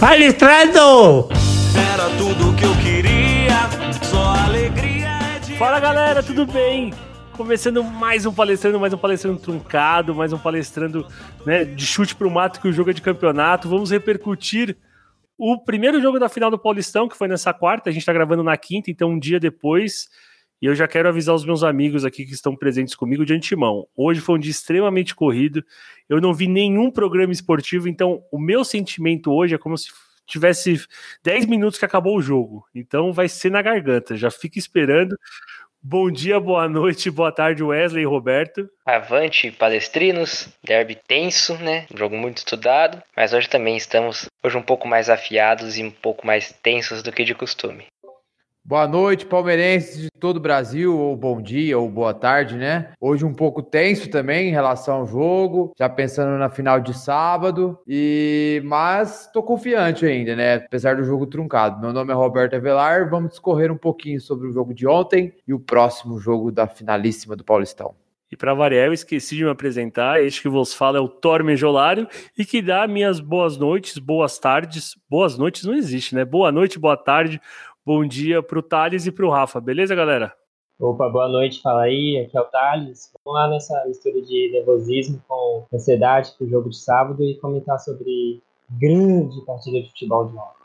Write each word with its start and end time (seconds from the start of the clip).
Palestrando! 0.00 1.28
Era 1.92 2.08
tudo 2.16 2.56
que 2.56 2.64
eu 2.64 2.74
queria, 2.76 3.68
só 4.02 4.34
alegria 4.46 5.08
é 5.08 5.38
de. 5.40 5.58
Fala 5.58 5.78
galera, 5.78 6.22
tudo 6.22 6.46
bem? 6.46 6.94
Começando 7.36 7.84
mais 7.84 8.24
um 8.24 8.32
palestrando, 8.32 8.80
mais 8.80 8.94
um 8.94 8.96
palestrando 8.96 9.38
truncado, 9.38 10.14
mais 10.14 10.32
um 10.32 10.38
palestrando 10.38 11.06
né, 11.44 11.66
de 11.66 11.84
chute 11.84 12.14
pro 12.14 12.30
mato 12.30 12.62
que 12.62 12.68
o 12.68 12.72
jogo 12.72 12.88
é 12.88 12.92
de 12.94 13.02
campeonato. 13.02 13.68
Vamos 13.68 13.90
repercutir 13.90 14.74
o 15.36 15.62
primeiro 15.62 16.00
jogo 16.00 16.18
da 16.18 16.30
final 16.30 16.50
do 16.50 16.58
Paulistão, 16.58 17.06
que 17.06 17.16
foi 17.16 17.28
nessa 17.28 17.52
quarta. 17.52 17.90
A 17.90 17.92
gente 17.92 18.06
tá 18.06 18.12
gravando 18.14 18.42
na 18.42 18.56
quinta, 18.56 18.90
então 18.90 19.10
um 19.10 19.18
dia 19.18 19.38
depois. 19.38 20.08
E 20.60 20.66
eu 20.66 20.74
já 20.74 20.86
quero 20.86 21.08
avisar 21.08 21.34
os 21.34 21.44
meus 21.44 21.62
amigos 21.62 22.04
aqui 22.04 22.26
que 22.26 22.34
estão 22.34 22.54
presentes 22.54 22.94
comigo 22.94 23.24
de 23.24 23.32
antemão. 23.32 23.86
Hoje 23.96 24.20
foi 24.20 24.36
um 24.36 24.38
dia 24.38 24.50
extremamente 24.50 25.14
corrido. 25.14 25.64
Eu 26.08 26.20
não 26.20 26.34
vi 26.34 26.46
nenhum 26.46 26.90
programa 26.90 27.32
esportivo, 27.32 27.88
então 27.88 28.22
o 28.30 28.38
meu 28.38 28.62
sentimento 28.62 29.32
hoje 29.32 29.54
é 29.54 29.58
como 29.58 29.78
se 29.78 29.88
tivesse 30.26 30.84
10 31.24 31.46
minutos 31.46 31.78
que 31.78 31.84
acabou 31.84 32.16
o 32.16 32.22
jogo. 32.22 32.64
Então 32.74 33.12
vai 33.12 33.28
ser 33.28 33.50
na 33.50 33.62
garganta. 33.62 34.16
Já 34.16 34.30
fica 34.30 34.58
esperando. 34.58 35.18
Bom 35.82 36.10
dia, 36.10 36.38
boa 36.38 36.68
noite, 36.68 37.10
boa 37.10 37.32
tarde, 37.32 37.62
Wesley 37.62 38.02
e 38.02 38.06
Roberto. 38.06 38.68
Avante, 38.84 39.50
palestrinos, 39.50 40.46
derby 40.62 40.94
tenso, 40.94 41.56
né? 41.56 41.86
Jogo 41.94 42.18
muito 42.18 42.36
estudado, 42.36 43.02
mas 43.16 43.32
hoje 43.32 43.48
também 43.48 43.78
estamos 43.78 44.26
hoje 44.44 44.58
um 44.58 44.62
pouco 44.62 44.86
mais 44.86 45.08
afiados 45.08 45.78
e 45.78 45.82
um 45.82 45.90
pouco 45.90 46.26
mais 46.26 46.52
tensos 46.62 47.02
do 47.02 47.10
que 47.10 47.24
de 47.24 47.34
costume. 47.34 47.86
Boa 48.62 48.86
noite, 48.86 49.26
palmeirenses 49.26 50.02
de 50.02 50.10
todo 50.10 50.36
o 50.36 50.40
Brasil, 50.40 50.96
ou 50.96 51.16
bom 51.16 51.40
dia, 51.40 51.78
ou 51.78 51.88
boa 51.90 52.12
tarde, 52.12 52.56
né? 52.56 52.92
Hoje 53.00 53.24
um 53.24 53.32
pouco 53.32 53.62
tenso 53.62 54.08
também 54.10 54.48
em 54.48 54.52
relação 54.52 54.96
ao 54.96 55.06
jogo, 55.06 55.72
já 55.78 55.88
pensando 55.88 56.38
na 56.38 56.50
final 56.50 56.78
de 56.78 56.96
sábado, 56.96 57.78
e 57.86 58.60
mas 58.64 59.28
tô 59.32 59.42
confiante 59.42 60.04
ainda, 60.04 60.36
né? 60.36 60.56
Apesar 60.56 60.96
do 60.96 61.04
jogo 61.04 61.26
truncado. 61.26 61.80
Meu 61.80 61.92
nome 61.92 62.12
é 62.12 62.14
Roberto 62.14 62.54
Avelar, 62.54 63.08
vamos 63.08 63.30
discorrer 63.30 63.72
um 63.72 63.78
pouquinho 63.78 64.20
sobre 64.20 64.46
o 64.46 64.52
jogo 64.52 64.74
de 64.74 64.86
ontem 64.86 65.32
e 65.48 65.54
o 65.54 65.58
próximo 65.58 66.18
jogo 66.20 66.52
da 66.52 66.68
finalíssima 66.68 67.34
do 67.34 67.42
Paulistão. 67.42 67.94
E 68.32 68.36
para 68.36 68.54
variar, 68.54 68.86
eu 68.86 68.92
esqueci 68.92 69.34
de 69.34 69.42
me 69.42 69.50
apresentar. 69.50 70.22
Este 70.22 70.42
que 70.42 70.48
vos 70.48 70.72
fala 70.72 70.98
é 70.98 71.00
o 71.00 71.08
Torme 71.08 71.56
Jolário 71.56 72.06
e 72.38 72.44
que 72.44 72.62
dá 72.62 72.86
minhas 72.86 73.18
boas 73.18 73.56
noites, 73.56 73.98
boas 73.98 74.38
tardes. 74.38 74.96
Boas 75.10 75.36
noites 75.36 75.64
não 75.64 75.74
existe, 75.74 76.14
né? 76.14 76.24
Boa 76.24 76.52
noite, 76.52 76.78
boa 76.78 76.96
tarde, 76.96 77.40
bom 77.90 78.06
dia 78.06 78.40
pro 78.40 78.62
Thales 78.62 79.04
e 79.04 79.10
pro 79.10 79.30
Rafa, 79.30 79.60
beleza, 79.60 79.96
galera? 79.96 80.32
Opa, 80.78 81.08
boa 81.08 81.26
noite, 81.26 81.60
fala 81.60 81.82
aí, 81.82 82.24
aqui 82.24 82.38
é 82.38 82.40
o 82.40 82.44
Thales. 82.44 83.10
Vamos 83.24 83.40
lá 83.40 83.48
nessa 83.48 83.84
mistura 83.84 84.22
de 84.22 84.52
nervosismo 84.52 85.20
com 85.26 85.66
ansiedade 85.74 86.30
pro 86.38 86.48
jogo 86.48 86.70
de 86.70 86.76
sábado 86.76 87.20
e 87.24 87.34
comentar 87.40 87.80
sobre 87.80 88.40
grande 88.78 89.44
partida 89.44 89.82
de 89.82 89.88
futebol 89.88 90.24
de 90.28 90.36
ontem. 90.36 90.60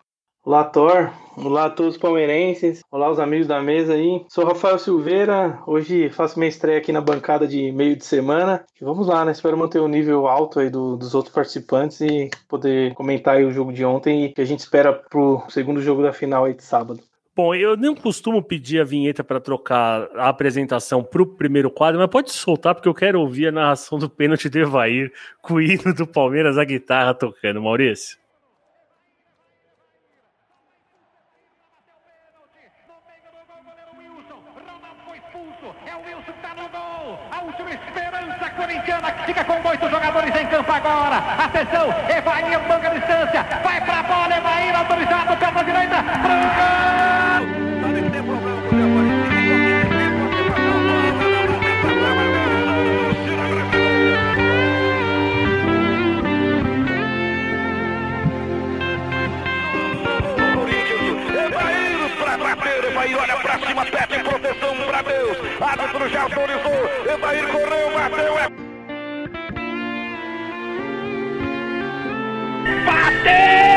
Olá, 0.45 0.63
Thor. 0.65 1.11
Olá 1.35 1.65
a 1.65 1.69
todos 1.71 1.95
os 1.95 1.99
palmeirenses. 1.99 2.81
Olá, 2.91 3.09
os 3.09 3.19
amigos 3.19 3.47
da 3.47 3.59
mesa 3.59 3.93
aí. 3.93 4.23
Sou 4.29 4.45
Rafael 4.45 4.77
Silveira. 4.77 5.59
Hoje 5.65 6.11
faço 6.11 6.37
minha 6.37 6.49
estreia 6.49 6.77
aqui 6.77 6.91
na 6.91 7.01
bancada 7.01 7.47
de 7.47 7.71
meio 7.71 7.95
de 7.95 8.05
semana. 8.05 8.63
E 8.79 8.85
vamos 8.85 9.07
lá, 9.07 9.25
né? 9.25 9.31
Espero 9.31 9.57
manter 9.57 9.79
o 9.79 9.87
nível 9.87 10.27
alto 10.27 10.59
aí 10.59 10.69
do, 10.69 10.95
dos 10.95 11.15
outros 11.15 11.33
participantes 11.33 11.99
e 12.01 12.29
poder 12.47 12.93
comentar 12.93 13.37
aí 13.37 13.43
o 13.43 13.51
jogo 13.51 13.73
de 13.73 13.83
ontem 13.83 14.25
e 14.25 14.33
que 14.33 14.41
a 14.41 14.45
gente 14.45 14.59
espera 14.59 14.93
pro 14.93 15.43
segundo 15.49 15.81
jogo 15.81 16.03
da 16.03 16.13
final 16.13 16.45
aí 16.45 16.53
de 16.53 16.63
sábado. 16.63 17.01
Bom, 17.35 17.53
eu 17.53 17.75
não 17.75 17.93
costumo 17.93 18.41
pedir 18.41 18.79
a 18.79 18.85
vinheta 18.85 19.21
para 19.21 19.41
trocar 19.41 20.09
a 20.15 20.29
apresentação 20.29 21.03
para 21.03 21.21
o 21.21 21.25
primeiro 21.25 21.69
quadro, 21.69 21.99
mas 21.99 22.09
pode 22.09 22.31
soltar, 22.31 22.73
porque 22.73 22.87
eu 22.87 22.93
quero 22.93 23.19
ouvir 23.19 23.47
a 23.47 23.51
narração 23.51 23.99
do 23.99 24.09
pênalti 24.09 24.47
do 24.47 24.57
Evair 24.57 25.11
com 25.41 25.55
o 25.55 25.61
hino 25.61 25.93
do 25.93 26.07
Palmeiras, 26.07 26.57
a 26.57 26.63
guitarra 26.63 27.13
tocando. 27.13 27.61
Maurício. 27.61 28.17
fica 39.25 39.43
com 39.43 39.67
oito 39.67 39.89
jogadores 39.89 40.35
em 40.35 40.47
campo 40.47 40.71
agora. 40.71 41.17
Atenção, 41.17 41.89
Evair 42.09 42.67
manga 42.67 42.89
distância. 42.91 43.43
Pede 63.91 64.23
proteção 64.23 64.75
pra 64.87 65.01
Deus. 65.01 65.37
Árbitro 65.61 66.09
já 66.09 66.23
autorizou. 66.23 66.89
Evair 67.13 67.47
correu, 67.47 67.91
bateu. 67.93 68.39
É... 68.39 68.49
Bateu, 72.85 73.74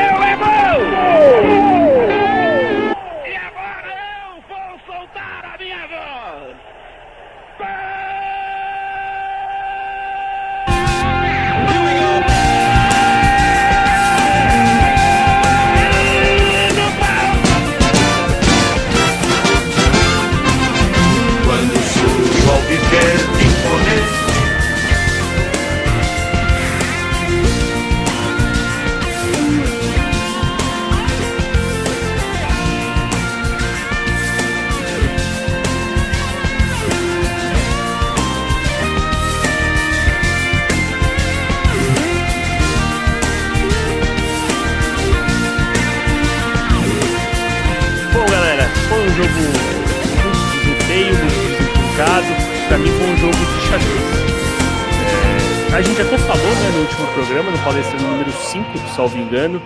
a 55.79 55.81
gente 55.81 56.01
até 56.01 56.17
falou 56.17 56.43
né, 56.43 56.69
no 56.73 56.81
último 56.81 57.07
programa, 57.13 57.51
no 57.51 57.57
palestra 57.63 57.97
número 58.01 58.29
5, 58.29 58.77
salvo 58.97 59.17
engano, 59.17 59.61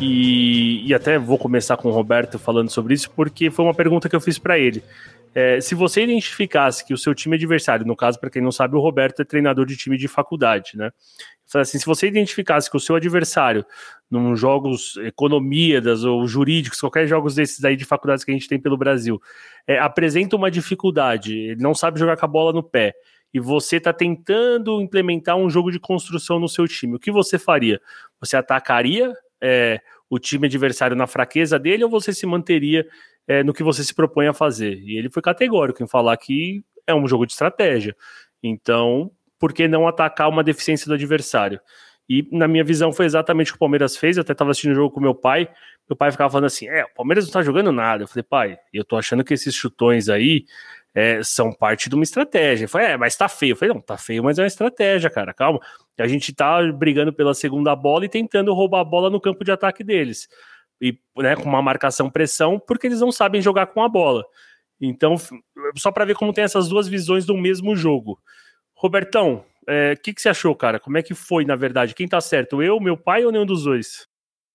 e, 0.00 0.86
e 0.86 0.94
até 0.94 1.18
vou 1.18 1.36
começar 1.36 1.76
com 1.76 1.88
o 1.88 1.90
Roberto 1.90 2.38
falando 2.38 2.70
sobre 2.70 2.94
isso, 2.94 3.10
porque 3.10 3.50
foi 3.50 3.64
uma 3.64 3.74
pergunta 3.74 4.08
que 4.08 4.14
eu 4.14 4.20
fiz 4.20 4.38
pra 4.38 4.56
ele. 4.56 4.84
É, 5.34 5.60
se 5.60 5.74
você 5.74 6.04
identificasse 6.04 6.86
que 6.86 6.94
o 6.94 6.96
seu 6.96 7.12
time 7.12 7.34
adversário, 7.34 7.84
no 7.84 7.96
caso, 7.96 8.20
para 8.20 8.30
quem 8.30 8.40
não 8.40 8.52
sabe, 8.52 8.76
o 8.76 8.80
Roberto 8.80 9.20
é 9.20 9.24
treinador 9.24 9.66
de 9.66 9.76
time 9.76 9.98
de 9.98 10.06
faculdade, 10.06 10.76
né? 10.76 10.92
Assim, 11.52 11.76
se 11.76 11.86
você 11.86 12.06
identificasse 12.06 12.70
que 12.70 12.76
o 12.76 12.80
seu 12.80 12.94
adversário, 12.94 13.64
num 14.08 14.36
jogos 14.36 14.96
economias 14.98 16.04
ou 16.04 16.24
jurídicos, 16.28 16.78
qualquer 16.78 17.08
jogos 17.08 17.34
desses 17.34 17.64
aí 17.64 17.74
de 17.74 17.84
faculdades 17.84 18.22
que 18.22 18.30
a 18.30 18.34
gente 18.34 18.46
tem 18.46 18.60
pelo 18.60 18.76
Brasil, 18.76 19.20
é, 19.66 19.76
apresenta 19.80 20.36
uma 20.36 20.52
dificuldade, 20.52 21.36
ele 21.36 21.60
não 21.60 21.74
sabe 21.74 21.98
jogar 21.98 22.16
com 22.16 22.24
a 22.24 22.28
bola 22.28 22.52
no 22.52 22.62
pé, 22.62 22.94
e 23.32 23.40
você 23.40 23.76
está 23.76 23.92
tentando 23.92 24.80
implementar 24.80 25.36
um 25.36 25.50
jogo 25.50 25.70
de 25.70 25.78
construção 25.78 26.38
no 26.38 26.48
seu 26.48 26.66
time, 26.66 26.96
o 26.96 26.98
que 26.98 27.10
você 27.10 27.38
faria? 27.38 27.80
Você 28.20 28.36
atacaria 28.36 29.12
é, 29.40 29.80
o 30.08 30.18
time 30.18 30.46
adversário 30.46 30.96
na 30.96 31.06
fraqueza 31.06 31.58
dele 31.58 31.84
ou 31.84 31.90
você 31.90 32.12
se 32.12 32.26
manteria 32.26 32.86
é, 33.26 33.42
no 33.42 33.52
que 33.52 33.62
você 33.62 33.84
se 33.84 33.94
propõe 33.94 34.26
a 34.26 34.32
fazer? 34.32 34.78
E 34.80 34.96
ele 34.96 35.10
foi 35.10 35.22
categórico 35.22 35.82
em 35.82 35.86
falar 35.86 36.16
que 36.16 36.64
é 36.86 36.94
um 36.94 37.06
jogo 37.06 37.26
de 37.26 37.32
estratégia. 37.32 37.94
Então, 38.42 39.10
por 39.38 39.52
que 39.52 39.68
não 39.68 39.86
atacar 39.86 40.28
uma 40.28 40.42
deficiência 40.42 40.86
do 40.88 40.94
adversário? 40.94 41.60
E 42.08 42.26
na 42.32 42.48
minha 42.48 42.64
visão 42.64 42.90
foi 42.90 43.04
exatamente 43.04 43.50
o 43.50 43.52
que 43.52 43.56
o 43.56 43.60
Palmeiras 43.60 43.96
fez. 43.96 44.16
Eu 44.16 44.22
até 44.22 44.32
estava 44.32 44.50
assistindo 44.50 44.72
o 44.72 44.74
jogo 44.74 44.94
com 44.94 45.00
meu 45.00 45.14
pai. 45.14 45.46
Meu 45.88 45.96
pai 45.96 46.10
ficava 46.10 46.30
falando 46.30 46.46
assim: 46.46 46.66
é, 46.66 46.84
o 46.84 46.94
Palmeiras 46.94 47.26
não 47.26 47.32
tá 47.32 47.42
jogando 47.42 47.70
nada. 47.70 48.04
Eu 48.04 48.08
falei, 48.08 48.22
pai, 48.22 48.58
eu 48.72 48.82
tô 48.82 48.96
achando 48.96 49.22
que 49.22 49.34
esses 49.34 49.54
chutões 49.54 50.08
aí 50.08 50.46
é, 50.94 51.22
são 51.22 51.52
parte 51.52 51.88
de 51.88 51.94
uma 51.94 52.04
estratégia. 52.04 52.68
Falou, 52.68 52.86
é, 52.86 52.96
mas 52.96 53.16
tá 53.16 53.28
feio. 53.28 53.52
Eu 53.52 53.56
falei, 53.56 53.74
não, 53.74 53.80
tá 53.80 53.96
feio, 53.96 54.22
mas 54.22 54.38
é 54.38 54.42
uma 54.42 54.48
estratégia, 54.48 55.10
cara, 55.10 55.32
calma. 55.32 55.60
A 55.98 56.06
gente 56.06 56.34
tá 56.34 56.60
brigando 56.72 57.12
pela 57.12 57.34
segunda 57.34 57.74
bola 57.74 58.04
e 58.04 58.08
tentando 58.08 58.52
roubar 58.52 58.80
a 58.80 58.84
bola 58.84 59.10
no 59.10 59.20
campo 59.20 59.44
de 59.44 59.52
ataque 59.52 59.84
deles. 59.84 60.28
E 60.80 60.96
né, 61.16 61.34
com 61.36 61.48
uma 61.48 61.62
marcação 61.62 62.08
pressão, 62.08 62.58
porque 62.58 62.86
eles 62.86 63.00
não 63.00 63.10
sabem 63.10 63.42
jogar 63.42 63.66
com 63.66 63.82
a 63.82 63.88
bola. 63.88 64.24
Então, 64.80 65.16
só 65.76 65.90
para 65.90 66.04
ver 66.04 66.14
como 66.14 66.32
tem 66.32 66.44
essas 66.44 66.68
duas 66.68 66.86
visões 66.86 67.26
do 67.26 67.36
mesmo 67.36 67.74
jogo. 67.74 68.18
Robertão, 68.74 69.44
o 69.66 69.70
é, 69.70 69.96
que, 69.96 70.14
que 70.14 70.22
você 70.22 70.28
achou, 70.28 70.54
cara? 70.54 70.78
Como 70.78 70.96
é 70.96 71.02
que 71.02 71.14
foi, 71.14 71.44
na 71.44 71.56
verdade? 71.56 71.94
Quem 71.94 72.06
tá 72.06 72.20
certo? 72.20 72.62
Eu, 72.62 72.78
meu 72.78 72.96
pai 72.96 73.24
ou 73.24 73.32
nenhum 73.32 73.44
dos 73.44 73.64
dois? 73.64 74.06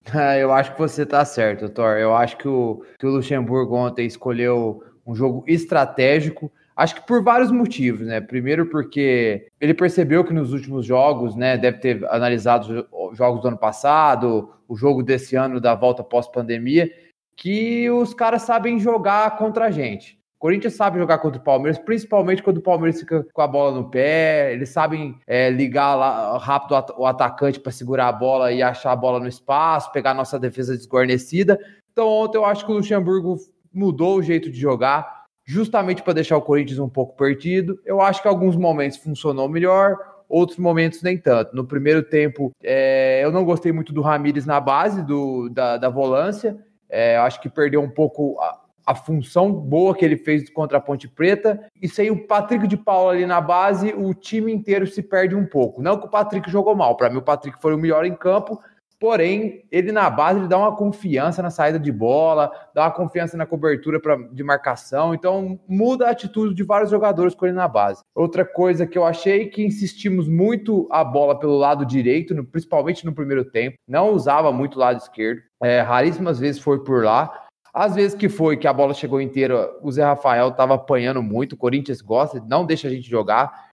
Eu 0.39 0.51
acho 0.53 0.73
que 0.73 0.79
você 0.79 1.05
tá 1.05 1.23
certo, 1.25 1.69
Thor. 1.69 1.97
Eu 1.97 2.15
acho 2.15 2.37
que 2.37 2.47
o, 2.47 2.85
que 2.97 3.05
o 3.05 3.11
Luxemburgo 3.11 3.75
ontem 3.75 4.05
escolheu 4.05 4.81
um 5.05 5.15
jogo 5.15 5.43
estratégico. 5.47 6.51
Acho 6.75 6.95
que 6.95 7.07
por 7.07 7.23
vários 7.23 7.51
motivos, 7.51 8.07
né? 8.07 8.19
Primeiro 8.19 8.65
porque 8.65 9.47
ele 9.61 9.73
percebeu 9.73 10.23
que 10.23 10.33
nos 10.33 10.53
últimos 10.53 10.85
jogos, 10.85 11.35
né, 11.35 11.55
deve 11.57 11.77
ter 11.77 12.05
analisado 12.05 12.87
os 12.91 13.17
jogos 13.17 13.41
do 13.41 13.47
ano 13.47 13.57
passado, 13.57 14.49
o 14.67 14.75
jogo 14.75 15.03
desse 15.03 15.35
ano 15.35 15.61
da 15.61 15.75
volta 15.75 16.03
pós-pandemia, 16.03 16.91
que 17.35 17.89
os 17.91 18.13
caras 18.13 18.41
sabem 18.41 18.79
jogar 18.79 19.37
contra 19.37 19.65
a 19.65 19.71
gente. 19.71 20.17
O 20.37 20.43
Corinthians 20.43 20.73
sabe 20.73 20.99
jogar 20.99 21.19
contra 21.19 21.39
o 21.39 21.43
Palmeiras, 21.43 21.77
principalmente 21.77 22.43
quando 22.43 22.57
o 22.57 22.61
Palmeiras 22.61 22.99
fica 22.99 23.25
com 23.31 23.41
a 23.41 23.47
bola 23.47 23.79
no 23.79 23.89
pé. 23.89 24.51
Eles 24.51 24.69
sabem 24.69 25.15
é, 25.25 25.49
ligar 25.49 25.95
lá 25.95 26.37
rápido 26.37 26.75
o 26.97 27.05
atacante 27.05 27.59
para 27.59 27.71
segurar 27.71 28.09
a 28.09 28.11
bola 28.11 28.51
e 28.51 28.61
achar 28.61 28.91
a 28.91 28.95
bola 28.95 29.19
no 29.19 29.27
espaço, 29.27 29.91
pegar 29.91 30.11
a 30.11 30.15
nossa 30.15 30.37
defesa 30.37 30.75
desguarnecida. 30.75 31.57
Então, 31.93 32.07
ontem 32.07 32.37
eu 32.37 32.45
acho 32.45 32.65
que 32.65 32.71
o 32.71 32.75
Luxemburgo 32.75 33.37
mudou 33.73 34.17
o 34.17 34.23
jeito 34.23 34.51
de 34.51 34.59
jogar, 34.59 35.23
justamente 35.45 36.01
para 36.01 36.13
deixar 36.13 36.37
o 36.37 36.41
Corinthians 36.41 36.79
um 36.79 36.89
pouco 36.89 37.15
perdido. 37.15 37.79
Eu 37.85 38.01
acho 38.01 38.21
que 38.21 38.27
alguns 38.27 38.55
momentos 38.55 38.97
funcionou 38.97 39.49
melhor, 39.49 39.97
outros 40.29 40.57
momentos 40.57 41.01
nem 41.01 41.17
tanto. 41.17 41.55
No 41.55 41.65
primeiro 41.65 42.01
tempo, 42.01 42.51
é, 42.63 43.21
eu 43.23 43.31
não 43.31 43.45
gostei 43.45 43.71
muito 43.71 43.93
do 43.93 44.01
Ramires 44.01 44.45
na 44.45 44.59
base 44.59 45.03
do, 45.03 45.49
da, 45.49 45.77
da 45.77 45.89
volância. 45.89 46.57
É, 46.89 47.17
acho 47.17 47.41
que 47.41 47.49
perdeu 47.49 47.81
um 47.81 47.89
pouco 47.89 48.39
a, 48.39 48.59
a, 48.85 48.95
função 48.95 49.51
boa 49.51 49.95
que 49.95 50.05
ele 50.05 50.17
fez 50.17 50.49
contra 50.49 50.77
a 50.77 50.81
Ponte 50.81 51.07
Preta. 51.07 51.59
E 51.81 51.87
sem 51.87 52.09
o 52.09 52.27
Patrick 52.27 52.67
de 52.67 52.77
Paula 52.77 53.13
ali 53.13 53.25
na 53.25 53.41
base, 53.41 53.93
o 53.93 54.13
time 54.13 54.51
inteiro 54.51 54.87
se 54.87 55.01
perde 55.01 55.35
um 55.35 55.45
pouco. 55.45 55.81
Não 55.81 55.99
que 55.99 56.05
o 56.05 56.09
Patrick 56.09 56.49
jogou 56.49 56.75
mal, 56.75 56.95
para 56.95 57.09
mim 57.09 57.17
o 57.17 57.21
Patrick 57.21 57.59
foi 57.59 57.73
o 57.73 57.77
melhor 57.77 58.05
em 58.05 58.15
campo, 58.15 58.59
Porém, 59.03 59.65
ele 59.69 59.91
na 59.91 60.09
base 60.09 60.39
ele 60.39 60.47
dá 60.47 60.57
uma 60.57 60.77
confiança 60.77 61.43
na 61.43 61.49
saída 61.49 61.77
de 61.77 61.91
bola, 61.91 62.49
dá 62.73 62.83
uma 62.83 62.91
confiança 62.91 63.35
na 63.35 63.45
cobertura 63.45 63.99
pra, 63.99 64.15
de 64.15 64.41
marcação. 64.45 65.13
Então, 65.13 65.59
muda 65.67 66.07
a 66.07 66.11
atitude 66.11 66.55
de 66.55 66.63
vários 66.63 66.89
jogadores 66.89 67.35
com 67.35 67.45
ele 67.45 67.53
na 67.53 67.67
base. 67.67 68.01
Outra 68.15 68.45
coisa 68.45 68.87
que 68.87 68.97
eu 68.97 69.03
achei 69.03 69.49
que 69.49 69.61
insistimos 69.61 70.29
muito 70.29 70.87
a 70.89 71.03
bola 71.03 71.37
pelo 71.37 71.57
lado 71.57 71.85
direito, 71.85 72.33
no, 72.33 72.45
principalmente 72.45 73.05
no 73.05 73.13
primeiro 73.13 73.43
tempo. 73.43 73.75
Não 73.85 74.11
usava 74.11 74.53
muito 74.53 74.75
o 74.75 74.79
lado 74.79 74.99
esquerdo. 74.99 75.41
É, 75.61 75.81
raríssimas 75.81 76.39
vezes 76.39 76.61
foi 76.61 76.81
por 76.81 77.03
lá. 77.03 77.45
Às 77.73 77.95
vezes 77.95 78.15
que 78.15 78.29
foi 78.29 78.55
que 78.55 78.69
a 78.69 78.71
bola 78.71 78.93
chegou 78.93 79.19
inteira, 79.19 79.69
o 79.81 79.91
Zé 79.91 80.05
Rafael 80.05 80.47
estava 80.47 80.75
apanhando 80.75 81.21
muito. 81.21 81.55
O 81.55 81.57
Corinthians 81.57 81.99
gosta, 81.99 82.41
não 82.47 82.65
deixa 82.65 82.87
a 82.87 82.91
gente 82.91 83.09
jogar, 83.09 83.67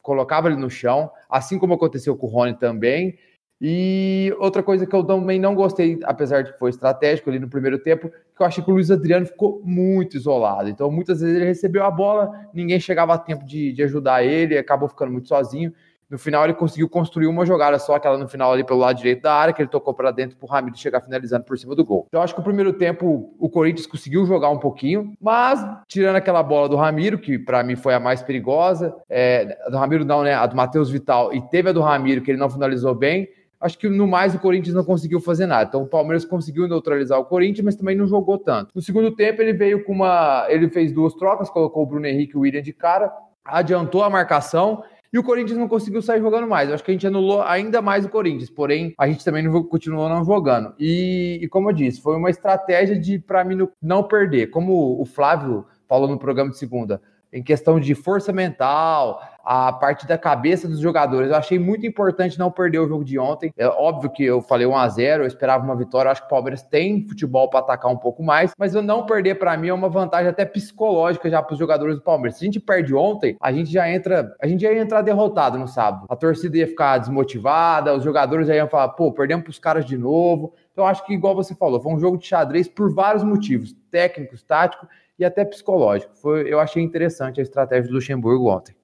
colocava 0.00 0.46
ele 0.46 0.56
no 0.56 0.70
chão, 0.70 1.10
assim 1.28 1.58
como 1.58 1.74
aconteceu 1.74 2.16
com 2.16 2.28
o 2.28 2.30
Rony 2.30 2.54
também. 2.56 3.18
E 3.60 4.32
outra 4.38 4.62
coisa 4.62 4.86
que 4.86 4.94
eu 4.94 5.02
também 5.02 5.40
não 5.40 5.54
gostei, 5.54 5.98
apesar 6.04 6.42
de 6.42 6.52
que 6.52 6.58
foi 6.58 6.70
estratégico 6.70 7.28
ali 7.28 7.40
no 7.40 7.48
primeiro 7.48 7.78
tempo, 7.78 8.08
que 8.08 8.42
eu 8.42 8.46
achei 8.46 8.62
que 8.62 8.70
o 8.70 8.74
Luiz 8.74 8.90
Adriano 8.90 9.26
ficou 9.26 9.60
muito 9.64 10.16
isolado. 10.16 10.68
Então, 10.68 10.90
muitas 10.90 11.20
vezes 11.20 11.34
ele 11.34 11.44
recebeu 11.44 11.84
a 11.84 11.90
bola, 11.90 12.30
ninguém 12.54 12.78
chegava 12.78 13.14
a 13.14 13.18
tempo 13.18 13.44
de, 13.44 13.72
de 13.72 13.82
ajudar 13.82 14.22
ele, 14.22 14.56
acabou 14.56 14.88
ficando 14.88 15.10
muito 15.10 15.26
sozinho. 15.26 15.72
No 16.08 16.18
final, 16.18 16.44
ele 16.44 16.54
conseguiu 16.54 16.88
construir 16.88 17.26
uma 17.26 17.44
jogada 17.44 17.78
só, 17.78 17.96
aquela 17.96 18.16
no 18.16 18.26
final 18.26 18.50
ali 18.50 18.64
pelo 18.64 18.78
lado 18.78 18.96
direito 18.96 19.22
da 19.22 19.34
área, 19.34 19.52
que 19.52 19.60
ele 19.60 19.68
tocou 19.68 19.92
para 19.92 20.10
dentro 20.10 20.38
para 20.38 20.46
o 20.46 20.48
Ramiro 20.48 20.74
chegar 20.74 21.02
finalizando 21.02 21.44
por 21.44 21.58
cima 21.58 21.74
do 21.74 21.84
gol. 21.84 22.06
Então, 22.08 22.22
acho 22.22 22.34
que 22.34 22.40
o 22.40 22.44
primeiro 22.44 22.72
tempo 22.72 23.34
o 23.38 23.50
Corinthians 23.50 23.86
conseguiu 23.86 24.24
jogar 24.24 24.48
um 24.48 24.58
pouquinho, 24.58 25.12
mas 25.20 25.62
tirando 25.86 26.16
aquela 26.16 26.42
bola 26.42 26.66
do 26.66 26.76
Ramiro, 26.76 27.18
que 27.18 27.38
para 27.38 27.62
mim 27.62 27.76
foi 27.76 27.92
a 27.92 28.00
mais 28.00 28.22
perigosa, 28.22 28.96
é, 29.06 29.58
do 29.68 29.76
Ramiro 29.76 30.02
não, 30.02 30.22
né? 30.22 30.32
A 30.32 30.46
do 30.46 30.56
Matheus 30.56 30.88
Vital, 30.88 31.34
e 31.34 31.42
teve 31.50 31.68
a 31.68 31.72
do 31.72 31.82
Ramiro, 31.82 32.22
que 32.22 32.30
ele 32.30 32.38
não 32.38 32.48
finalizou 32.48 32.94
bem 32.94 33.28
acho 33.60 33.78
que 33.78 33.88
no 33.88 34.06
mais 34.06 34.34
o 34.34 34.38
Corinthians 34.38 34.74
não 34.74 34.84
conseguiu 34.84 35.20
fazer 35.20 35.46
nada. 35.46 35.68
Então 35.68 35.82
o 35.82 35.86
Palmeiras 35.86 36.24
conseguiu 36.24 36.68
neutralizar 36.68 37.18
o 37.18 37.24
Corinthians, 37.24 37.64
mas 37.64 37.76
também 37.76 37.96
não 37.96 38.06
jogou 38.06 38.38
tanto. 38.38 38.70
No 38.74 38.82
segundo 38.82 39.10
tempo 39.10 39.42
ele 39.42 39.52
veio 39.52 39.84
com 39.84 39.92
uma, 39.92 40.46
ele 40.48 40.68
fez 40.68 40.92
duas 40.92 41.14
trocas, 41.14 41.50
colocou 41.50 41.82
o 41.82 41.86
Bruno 41.86 42.06
Henrique 42.06 42.34
e 42.34 42.36
o 42.36 42.40
William 42.40 42.62
de 42.62 42.72
cara, 42.72 43.12
adiantou 43.44 44.02
a 44.02 44.10
marcação 44.10 44.82
e 45.12 45.18
o 45.18 45.22
Corinthians 45.22 45.58
não 45.58 45.68
conseguiu 45.68 46.02
sair 46.02 46.20
jogando 46.20 46.46
mais. 46.46 46.68
Eu 46.68 46.74
acho 46.74 46.84
que 46.84 46.90
a 46.90 46.94
gente 46.94 47.06
anulou 47.06 47.42
ainda 47.42 47.80
mais 47.80 48.04
o 48.04 48.10
Corinthians, 48.10 48.50
porém 48.50 48.94
a 48.98 49.08
gente 49.08 49.24
também 49.24 49.42
não, 49.42 49.62
continuou 49.62 50.08
não 50.08 50.22
jogando. 50.24 50.74
E, 50.78 51.38
e 51.42 51.48
como 51.48 51.70
eu 51.70 51.74
disse, 51.74 52.00
foi 52.00 52.16
uma 52.16 52.30
estratégia 52.30 52.98
de 52.98 53.18
para 53.18 53.42
mim 53.42 53.66
não 53.80 54.02
perder. 54.02 54.48
Como 54.48 55.00
o 55.00 55.04
Flávio 55.06 55.64
falou 55.88 56.08
no 56.08 56.18
programa 56.18 56.50
de 56.50 56.58
segunda, 56.58 57.00
em 57.32 57.42
questão 57.42 57.78
de 57.78 57.94
força 57.94 58.32
mental, 58.32 59.20
a 59.50 59.72
parte 59.72 60.06
da 60.06 60.18
cabeça 60.18 60.68
dos 60.68 60.78
jogadores. 60.78 61.30
Eu 61.30 61.36
achei 61.36 61.58
muito 61.58 61.86
importante 61.86 62.38
não 62.38 62.50
perder 62.50 62.80
o 62.80 62.86
jogo 62.88 63.02
de 63.02 63.18
ontem. 63.18 63.50
É 63.56 63.66
óbvio 63.66 64.10
que 64.10 64.22
eu 64.22 64.42
falei 64.42 64.66
1 64.66 64.76
a 64.76 64.88
0 64.88 65.22
eu 65.22 65.26
esperava 65.26 65.64
uma 65.64 65.74
vitória. 65.74 66.08
Eu 66.08 66.12
acho 66.12 66.20
que 66.20 66.26
o 66.26 66.30
Palmeiras 66.30 66.62
tem 66.62 67.06
futebol 67.08 67.48
para 67.48 67.60
atacar 67.60 67.90
um 67.90 67.96
pouco 67.96 68.22
mais, 68.22 68.52
mas 68.58 68.74
eu 68.74 68.82
não 68.82 69.06
perder 69.06 69.36
para 69.36 69.56
mim 69.56 69.68
é 69.68 69.72
uma 69.72 69.88
vantagem 69.88 70.28
até 70.28 70.44
psicológica 70.44 71.30
já 71.30 71.42
para 71.42 71.54
os 71.54 71.58
jogadores 71.58 71.96
do 71.96 72.02
Palmeiras. 72.02 72.38
Se 72.38 72.44
a 72.44 72.46
gente 72.46 72.60
perde 72.60 72.94
ontem, 72.94 73.36
a 73.40 73.50
gente 73.50 73.72
já 73.72 73.90
entra, 73.90 74.34
a 74.38 74.46
gente 74.46 74.60
já 74.60 74.70
ia 74.70 74.82
entrar 74.82 75.00
derrotado 75.00 75.58
no 75.58 75.66
sábado. 75.66 76.04
A 76.10 76.16
torcida 76.16 76.58
ia 76.58 76.66
ficar 76.66 76.98
desmotivada, 76.98 77.94
os 77.94 78.04
jogadores 78.04 78.48
já 78.48 78.54
iam 78.54 78.68
falar, 78.68 78.90
pô, 78.90 79.12
perdemos 79.12 79.44
para 79.44 79.50
os 79.50 79.58
caras 79.58 79.86
de 79.86 79.96
novo. 79.96 80.52
Então 80.74 80.86
acho 80.86 81.04
que 81.06 81.14
igual 81.14 81.34
você 81.34 81.54
falou, 81.54 81.80
foi 81.80 81.92
um 81.92 81.98
jogo 81.98 82.18
de 82.18 82.26
xadrez 82.26 82.68
por 82.68 82.94
vários 82.94 83.24
motivos, 83.24 83.74
técnicos, 83.90 84.42
táticos 84.42 84.88
e 85.18 85.24
até 85.24 85.44
psicológico. 85.44 86.14
Foi, 86.16 86.52
eu 86.52 86.60
achei 86.60 86.82
interessante 86.82 87.40
a 87.40 87.42
estratégia 87.42 87.88
do 87.88 87.94
Luxemburgo 87.94 88.50
ontem. 88.50 88.74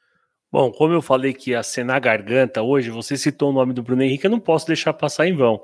Bom, 0.51 0.71
como 0.71 0.93
eu 0.95 1.03
falei 1.03 1.33
que 1.33 1.51
ia 1.51 1.63
ser 1.65 1.85
na 1.85 1.99
garganta 1.99 2.63
hoje, 2.63 2.89
você 2.89 3.17
citou 3.17 3.51
o 3.51 3.53
nome 3.53 3.73
do 3.73 3.83
Bruno 3.83 4.03
Henrique, 4.03 4.27
eu 4.27 4.31
não 4.31 4.39
posso 4.39 4.67
deixar 4.69 4.93
passar 4.93 5.27
em 5.27 5.35
vão. 5.35 5.61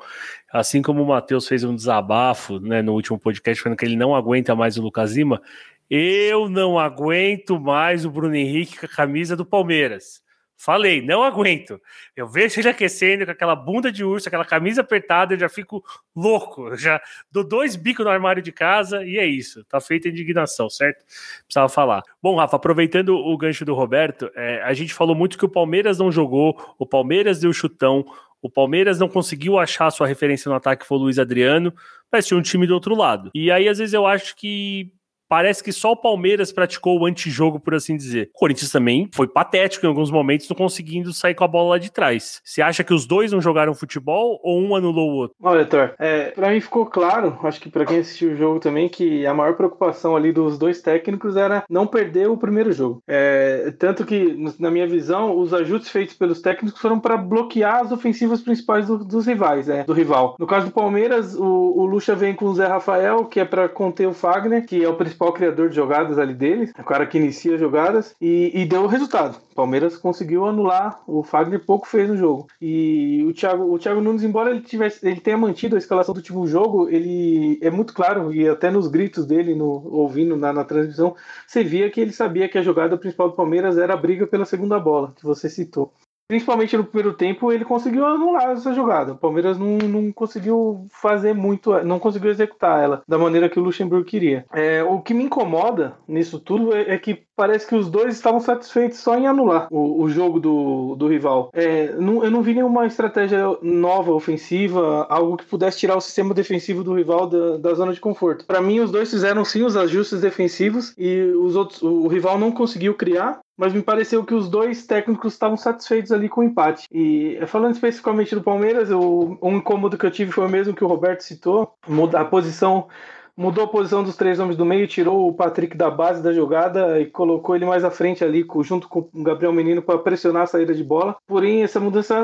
Assim 0.53 0.83
como 0.83 1.01
o 1.01 1.07
Matheus 1.07 1.47
fez 1.47 1.63
um 1.63 1.77
desabafo 1.77 2.59
né, 2.59 2.83
no 2.83 2.95
último 2.95 3.17
podcast, 3.17 3.63
falando 3.63 3.79
que 3.79 3.85
ele 3.85 3.95
não 3.95 4.17
aguenta 4.17 4.53
mais 4.57 4.77
o 4.77 4.83
Lucas 4.83 5.15
Lima, 5.15 5.41
eu 5.89 6.49
não 6.49 6.77
aguento 6.77 7.61
mais 7.61 8.05
o 8.05 8.11
Bruno 8.11 8.35
Henrique 8.35 8.79
com 8.79 8.87
a 8.87 8.89
camisa 8.89 9.37
do 9.37 9.47
Palmeiras. 9.47 10.23
Falei, 10.63 11.01
não 11.01 11.23
aguento. 11.23 11.81
Eu 12.15 12.29
vejo 12.29 12.61
ele 12.61 12.69
aquecendo 12.69 13.25
com 13.25 13.33
aquela 13.33 13.57
bunda 13.57 13.91
de 13.91 14.05
urso, 14.05 14.29
aquela 14.29 14.45
camisa 14.45 14.83
apertada, 14.83 15.33
eu 15.33 15.39
já 15.39 15.49
fico 15.49 15.83
louco. 16.15 16.69
Eu 16.69 16.77
já 16.77 17.01
dou 17.33 17.43
dois 17.43 17.77
bicos 17.77 18.05
no 18.05 18.11
armário 18.11 18.43
de 18.43 18.53
casa 18.53 19.03
e 19.03 19.17
é 19.17 19.25
isso. 19.25 19.65
Tá 19.65 19.81
feita 19.81 20.07
a 20.07 20.11
indignação, 20.11 20.69
certo? 20.69 21.03
Precisava 21.47 21.71
falar. 21.71 22.03
Bom, 22.23 22.37
Rafa, 22.37 22.57
aproveitando 22.57 23.17
o 23.17 23.39
gancho 23.39 23.65
do 23.65 23.73
Roberto, 23.73 24.31
é, 24.37 24.61
a 24.63 24.75
gente 24.75 24.93
falou 24.93 25.17
muito 25.17 25.39
que 25.39 25.47
o 25.47 25.49
Palmeiras 25.49 25.99
não 25.99 26.13
jogou, 26.13 26.55
o 26.79 26.85
Palmeiras 26.85 27.41
deu 27.41 27.55
chutão, 27.55 28.05
o 28.43 28.51
Palmeiras 28.51 28.99
não 28.99 29.09
conseguiu 29.09 29.59
achar 29.59 29.91
sua 29.91 30.07
referência 30.07 30.51
no 30.51 30.57
ataque, 30.57 30.87
foi 30.87 30.99
o 30.99 31.01
Luiz 31.01 31.19
Adriano, 31.19 31.73
mas 32.13 32.27
tinha 32.27 32.37
um 32.37 32.43
time 32.43 32.67
do 32.67 32.75
outro 32.75 32.95
lado. 32.95 33.31
E 33.35 33.51
aí, 33.51 33.67
às 33.67 33.79
vezes, 33.79 33.95
eu 33.95 34.07
acho 34.07 34.37
que 34.37 34.93
parece 35.31 35.63
que 35.63 35.71
só 35.71 35.93
o 35.93 35.97
Palmeiras 35.97 36.51
praticou 36.51 36.99
o 36.99 37.07
antijogo, 37.07 37.61
por 37.61 37.73
assim 37.73 37.97
dizer. 37.97 38.31
O 38.35 38.39
Corinthians 38.41 38.73
também 38.73 39.09
foi 39.15 39.29
patético 39.29 39.87
em 39.87 39.89
alguns 39.89 40.11
momentos, 40.11 40.49
não 40.49 40.57
conseguindo 40.57 41.13
sair 41.13 41.37
com 41.37 41.45
a 41.45 41.49
bola 41.49 41.71
lá 41.71 41.79
de 41.79 41.93
trás. 41.93 42.43
Você 42.45 42.61
acha 42.61 42.83
que 42.83 42.93
os 42.93 43.07
dois 43.07 43.31
não 43.31 43.41
jogaram 43.41 43.73
futebol 43.73 44.41
ou 44.43 44.61
um 44.61 44.75
anulou 44.75 45.09
o 45.09 45.15
outro? 45.15 45.37
Olha, 45.41 45.65
Thor, 45.65 45.95
é, 46.01 46.33
pra 46.33 46.51
mim 46.51 46.61
ficou 46.61 46.85
claro, 46.85 47.39
acho 47.45 47.61
que 47.61 47.71
para 47.71 47.87
quem 47.87 47.99
assistiu 47.99 48.33
o 48.33 48.37
jogo 48.37 48.59
também, 48.59 48.89
que 48.89 49.25
a 49.25 49.33
maior 49.33 49.55
preocupação 49.55 50.17
ali 50.17 50.33
dos 50.33 50.59
dois 50.59 50.83
técnicos 50.83 51.37
era 51.37 51.63
não 51.71 51.87
perder 51.87 52.29
o 52.29 52.37
primeiro 52.37 52.73
jogo. 52.73 53.01
É, 53.07 53.73
tanto 53.79 54.05
que, 54.05 54.37
na 54.59 54.71
minha 54.71 54.89
visão, 54.89 55.39
os 55.39 55.55
ajustes 55.55 55.91
feitos 55.91 56.17
pelos 56.17 56.41
técnicos 56.41 56.81
foram 56.81 56.99
para 56.99 57.17
bloquear 57.17 57.83
as 57.83 57.93
ofensivas 57.93 58.41
principais 58.41 58.89
do, 58.89 58.99
dos 58.99 59.27
rivais, 59.27 59.69
é, 59.69 59.85
do 59.85 59.93
rival. 59.93 60.35
No 60.41 60.47
caso 60.47 60.67
do 60.67 60.73
Palmeiras, 60.73 61.37
o, 61.37 61.45
o 61.45 61.87
Lucha 61.87 62.17
vem 62.17 62.35
com 62.35 62.47
o 62.47 62.55
Zé 62.55 62.67
Rafael, 62.67 63.27
que 63.27 63.39
é 63.39 63.45
para 63.45 63.69
conter 63.69 64.09
o 64.09 64.13
Fagner, 64.13 64.67
que 64.67 64.83
é 64.83 64.89
o 64.89 64.97
principal 64.97 65.20
principal 65.21 65.33
criador 65.35 65.69
de 65.69 65.77
jogadas 65.77 66.19
ali 66.19 66.33
dele, 66.33 66.73
o 66.79 66.85
cara 66.85 67.07
que 67.07 67.19
inicia 67.19 67.59
jogadas, 67.59 68.15
e, 68.21 68.51
e 68.55 68.65
deu 68.65 68.85
o 68.85 68.87
resultado. 68.87 69.39
Palmeiras 69.55 69.99
conseguiu 69.99 70.47
anular, 70.47 71.03
o 71.07 71.23
Fagner 71.23 71.65
pouco 71.65 71.87
fez 71.87 72.09
no 72.09 72.17
jogo. 72.17 72.47
E 72.61 73.23
o 73.29 73.35
Thiago, 73.35 73.71
o 73.71 73.79
Thiago 73.79 74.01
Nunes, 74.01 74.23
embora 74.23 74.51
ele, 74.51 74.63
tivesse, 74.63 75.07
ele 75.07 75.21
tenha 75.21 75.37
mantido 75.37 75.77
a 75.77 75.79
escalação 75.79 76.15
do 76.15 76.19
último 76.19 76.47
jogo, 76.47 76.89
ele 76.89 77.59
é 77.61 77.71
muito 77.71 77.93
claro, 77.93 78.33
e 78.33 78.49
até 78.49 78.71
nos 78.71 78.89
gritos 78.89 79.27
dele, 79.27 79.55
no, 79.55 79.87
ouvindo 79.93 80.37
na, 80.37 80.53
na 80.53 80.65
transmissão, 80.65 81.15
você 81.47 81.63
via 81.63 81.91
que 81.91 82.01
ele 82.01 82.13
sabia 82.13 82.49
que 82.49 82.57
a 82.57 82.63
jogada 82.63 82.97
principal 82.97 83.29
do 83.29 83.37
Palmeiras 83.37 83.77
era 83.77 83.93
a 83.93 83.99
briga 83.99 84.27
pela 84.27 84.47
segunda 84.47 84.81
bola, 84.81 85.13
que 85.15 85.25
você 85.25 85.51
citou 85.51 85.93
principalmente 86.31 86.77
no 86.77 86.85
primeiro 86.85 87.13
tempo, 87.13 87.51
ele 87.51 87.65
conseguiu 87.65 88.07
anular 88.07 88.53
essa 88.53 88.73
jogada. 88.73 89.15
O 89.15 89.17
Palmeiras 89.17 89.59
não, 89.59 89.79
não 89.79 90.13
conseguiu 90.13 90.87
fazer 90.89 91.35
muito, 91.35 91.73
não 91.83 91.99
conseguiu 91.99 92.31
executar 92.31 92.81
ela 92.81 93.03
da 93.09 93.19
maneira 93.19 93.49
que 93.49 93.59
o 93.59 93.63
Luxemburgo 93.65 94.05
queria. 94.05 94.45
É, 94.55 94.81
o 94.81 95.01
que 95.01 95.13
me 95.13 95.25
incomoda 95.25 95.95
nisso 96.07 96.39
tudo 96.39 96.73
é, 96.73 96.95
é, 96.95 96.99
que 96.99 97.25
parece 97.35 97.67
que 97.67 97.75
os 97.75 97.91
dois 97.91 98.15
estavam 98.15 98.39
satisfeitos 98.39 98.99
só 98.99 99.19
em 99.19 99.27
anular 99.27 99.67
o, 99.73 100.05
o 100.05 100.09
jogo 100.09 100.39
do, 100.39 100.95
do 100.95 101.09
rival. 101.09 101.51
É, 101.53 101.97
não, 101.97 102.23
eu 102.23 102.31
não 102.31 102.43
vi 102.43 102.55
nenhuma 102.55 102.87
estratégia 102.87 103.45
nova, 103.61 104.13
ofensiva, 104.13 105.09
algo 105.11 105.37
que 105.37 105.47
pudesse 105.47 105.81
tirar 105.81 105.97
o 105.97 106.01
sistema 106.01 106.33
defensivo 106.33 106.85
do 106.85 106.95
rival 106.95 107.27
da, 107.27 107.57
da 107.57 107.75
zona 107.75 107.93
de 107.93 107.99
conforto. 107.99 108.47
Para 108.47 108.63
mim, 108.63 108.79
os 108.79 108.93
dois 108.93 109.11
fizeram 109.11 109.45
sim 109.45 109.65
os 109.65 109.77
ajustes 109.77 110.21
defensivos 110.21 110.95
e 110.97 111.23
os 111.23 111.57
outros, 111.57 111.83
o, 111.83 112.05
o 112.05 112.07
rival 112.07 112.39
não 112.39 112.53
conseguiu 112.53 112.95
criar 112.95 113.41
mas 113.61 113.75
me 113.75 113.83
pareceu 113.83 114.25
que 114.25 114.33
os 114.33 114.49
dois 114.49 114.87
técnicos 114.87 115.35
estavam 115.35 115.55
satisfeitos 115.55 116.11
ali 116.11 116.31
com 116.31 116.41
o 116.41 116.45
empate. 116.45 116.89
E 116.91 117.39
falando 117.47 117.75
especificamente 117.75 118.35
do 118.35 118.43
Palmeiras, 118.43 118.91
o, 118.91 119.37
um 119.43 119.59
incômodo 119.59 119.99
que 119.99 120.07
eu 120.07 120.11
tive 120.11 120.33
foi 120.33 120.47
o 120.47 120.49
mesmo 120.49 120.75
que 120.75 120.83
o 120.83 120.87
Roberto 120.87 121.21
citou, 121.21 121.75
a 122.17 122.25
posição 122.25 122.89
mudou 123.37 123.65
a 123.65 123.69
posição 123.69 124.03
dos 124.03 124.17
três 124.17 124.39
homens 124.39 124.57
do 124.57 124.65
meio, 124.65 124.87
tirou 124.87 125.29
o 125.29 125.33
Patrick 125.33 125.77
da 125.77 125.91
base 125.91 126.23
da 126.23 126.33
jogada 126.33 127.01
e 127.01 127.07
colocou 127.07 127.55
ele 127.57 127.65
mais 127.65 127.85
à 127.85 127.91
frente 127.91 128.25
ali, 128.25 128.47
junto 128.63 128.89
com 128.89 129.09
o 129.13 129.23
Gabriel 129.23 129.53
Menino, 129.53 129.83
para 129.83 129.99
pressionar 129.99 130.43
a 130.43 130.47
saída 130.47 130.75
de 130.75 130.85
bola. 130.85 131.17
Porém, 131.27 131.63
essa 131.63 131.81
mudança, 131.81 132.17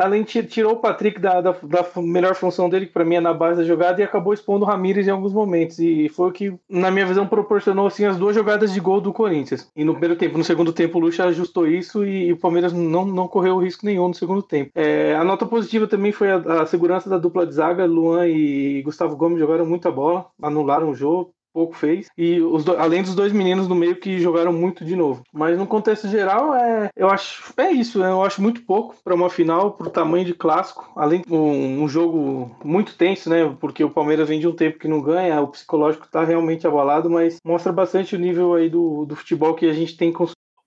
além 0.00 0.22
de 0.22 0.42
tirou 0.44 0.74
o 0.74 0.80
Patrick 0.80 1.20
da, 1.20 1.40
da, 1.40 1.52
da 1.52 1.86
melhor 1.96 2.34
função 2.34 2.68
dele, 2.68 2.86
que 2.86 2.92
para 2.92 3.04
mim 3.04 3.16
é 3.16 3.20
na 3.20 3.34
base 3.34 3.60
da 3.60 3.66
jogada, 3.66 4.00
e 4.00 4.04
acabou 4.04 4.32
expondo 4.32 4.64
o 4.64 4.68
Ramires 4.68 5.06
em 5.06 5.10
alguns 5.10 5.32
momentos. 5.32 5.78
E 5.78 6.08
foi 6.08 6.28
o 6.28 6.32
que, 6.32 6.54
na 6.68 6.90
minha 6.90 7.06
visão, 7.06 7.26
proporcionou 7.26 7.86
assim, 7.86 8.04
as 8.04 8.16
duas 8.16 8.34
jogadas 8.34 8.72
de 8.72 8.80
gol 8.80 9.00
do 9.00 9.12
Corinthians. 9.12 9.70
E 9.76 9.84
no 9.84 9.92
primeiro 9.92 10.16
tempo, 10.16 10.38
no 10.38 10.44
segundo 10.44 10.72
tempo, 10.72 10.98
o 10.98 11.00
Lucha 11.00 11.24
ajustou 11.24 11.66
isso 11.66 12.04
e, 12.04 12.28
e 12.28 12.32
o 12.32 12.36
Palmeiras 12.36 12.72
não, 12.72 13.04
não 13.04 13.28
correu 13.28 13.58
risco 13.58 13.84
nenhum 13.84 14.08
no 14.08 14.14
segundo 14.14 14.42
tempo. 14.42 14.70
É, 14.74 15.14
a 15.14 15.24
nota 15.24 15.46
positiva 15.46 15.86
também 15.86 16.12
foi 16.12 16.30
a, 16.30 16.36
a 16.36 16.66
segurança 16.66 17.08
da 17.08 17.18
dupla 17.18 17.46
de 17.46 17.54
zaga, 17.54 17.84
Luan 17.84 18.26
e 18.26 18.82
Gustavo 18.82 19.16
Gomes 19.16 19.38
jogaram 19.38 19.66
muita 19.66 19.90
bola 19.90 20.03
bola, 20.04 20.26
anularam 20.42 20.90
o 20.90 20.94
jogo, 20.94 21.32
pouco 21.52 21.74
fez. 21.76 22.08
E 22.18 22.40
os 22.40 22.68
além 22.68 23.02
dos 23.02 23.14
dois 23.14 23.32
meninos 23.32 23.68
no 23.68 23.74
meio 23.74 23.96
que 23.96 24.18
jogaram 24.18 24.52
muito 24.52 24.84
de 24.84 24.96
novo. 24.96 25.22
Mas 25.32 25.56
no 25.56 25.66
contexto 25.66 26.08
geral, 26.08 26.54
é, 26.54 26.90
eu 26.96 27.08
acho 27.08 27.54
é 27.56 27.70
isso. 27.70 28.02
Eu 28.02 28.22
acho 28.22 28.42
muito 28.42 28.62
pouco 28.62 28.96
para 29.02 29.14
uma 29.14 29.30
final, 29.30 29.72
para 29.72 29.86
o 29.86 29.90
tamanho 29.90 30.24
de 30.24 30.34
clássico. 30.34 30.90
Além 30.96 31.22
de 31.22 31.32
um, 31.32 31.84
um, 31.84 31.88
jogo 31.88 32.54
muito 32.64 32.96
tenso, 32.96 33.30
né? 33.30 33.56
Porque 33.60 33.84
o 33.84 33.90
Palmeiras 33.90 34.28
vem 34.28 34.40
de 34.40 34.48
um 34.48 34.52
tempo 34.52 34.78
que 34.78 34.88
não 34.88 35.00
ganha, 35.00 35.40
o 35.40 35.48
psicológico 35.48 36.06
está 36.06 36.24
realmente 36.24 36.66
abalado, 36.66 37.08
mas 37.08 37.38
mostra 37.44 37.72
bastante 37.72 38.16
o 38.16 38.18
nível 38.18 38.54
aí 38.54 38.68
do, 38.68 39.06
do 39.06 39.14
futebol 39.14 39.54
que 39.54 39.66
a 39.66 39.72
gente 39.72 39.96
tem 39.96 40.12
com 40.12 40.26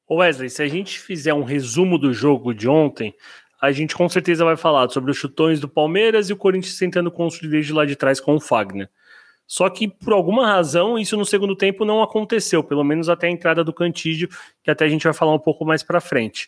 Wesley, 0.09 0.49
se 0.49 0.63
a 0.63 0.67
gente 0.67 0.99
fizer 0.99 1.33
um 1.33 1.43
resumo 1.43 1.97
do 1.97 2.13
jogo 2.13 2.53
de 2.53 2.69
ontem, 2.69 3.13
a 3.61 3.71
gente 3.73 3.93
com 3.93 4.07
certeza 4.07 4.45
vai 4.45 4.55
falar 4.55 4.89
sobre 4.89 5.11
os 5.11 5.17
chutões 5.17 5.59
do 5.59 5.67
Palmeiras 5.67 6.29
e 6.29 6.33
o 6.33 6.37
Corinthians 6.37 6.77
tentando 6.77 7.11
construir 7.11 7.49
desde 7.49 7.73
lá 7.73 7.85
de 7.85 7.95
trás 7.95 8.19
com 8.19 8.35
o 8.35 8.39
Fagner. 8.39 8.89
Só 9.47 9.69
que 9.69 9.87
por 9.87 10.13
alguma 10.13 10.45
razão 10.45 10.99
isso 10.99 11.15
no 11.15 11.25
segundo 11.25 11.55
tempo 11.55 11.85
não 11.85 12.03
aconteceu, 12.03 12.61
pelo 12.63 12.83
menos 12.83 13.07
até 13.07 13.27
a 13.27 13.31
entrada 13.31 13.63
do 13.63 13.73
Cantídio, 13.73 14.27
que 14.61 14.69
até 14.69 14.85
a 14.85 14.89
gente 14.89 15.05
vai 15.05 15.13
falar 15.13 15.33
um 15.33 15.39
pouco 15.39 15.63
mais 15.63 15.81
para 15.81 16.01
frente. 16.01 16.47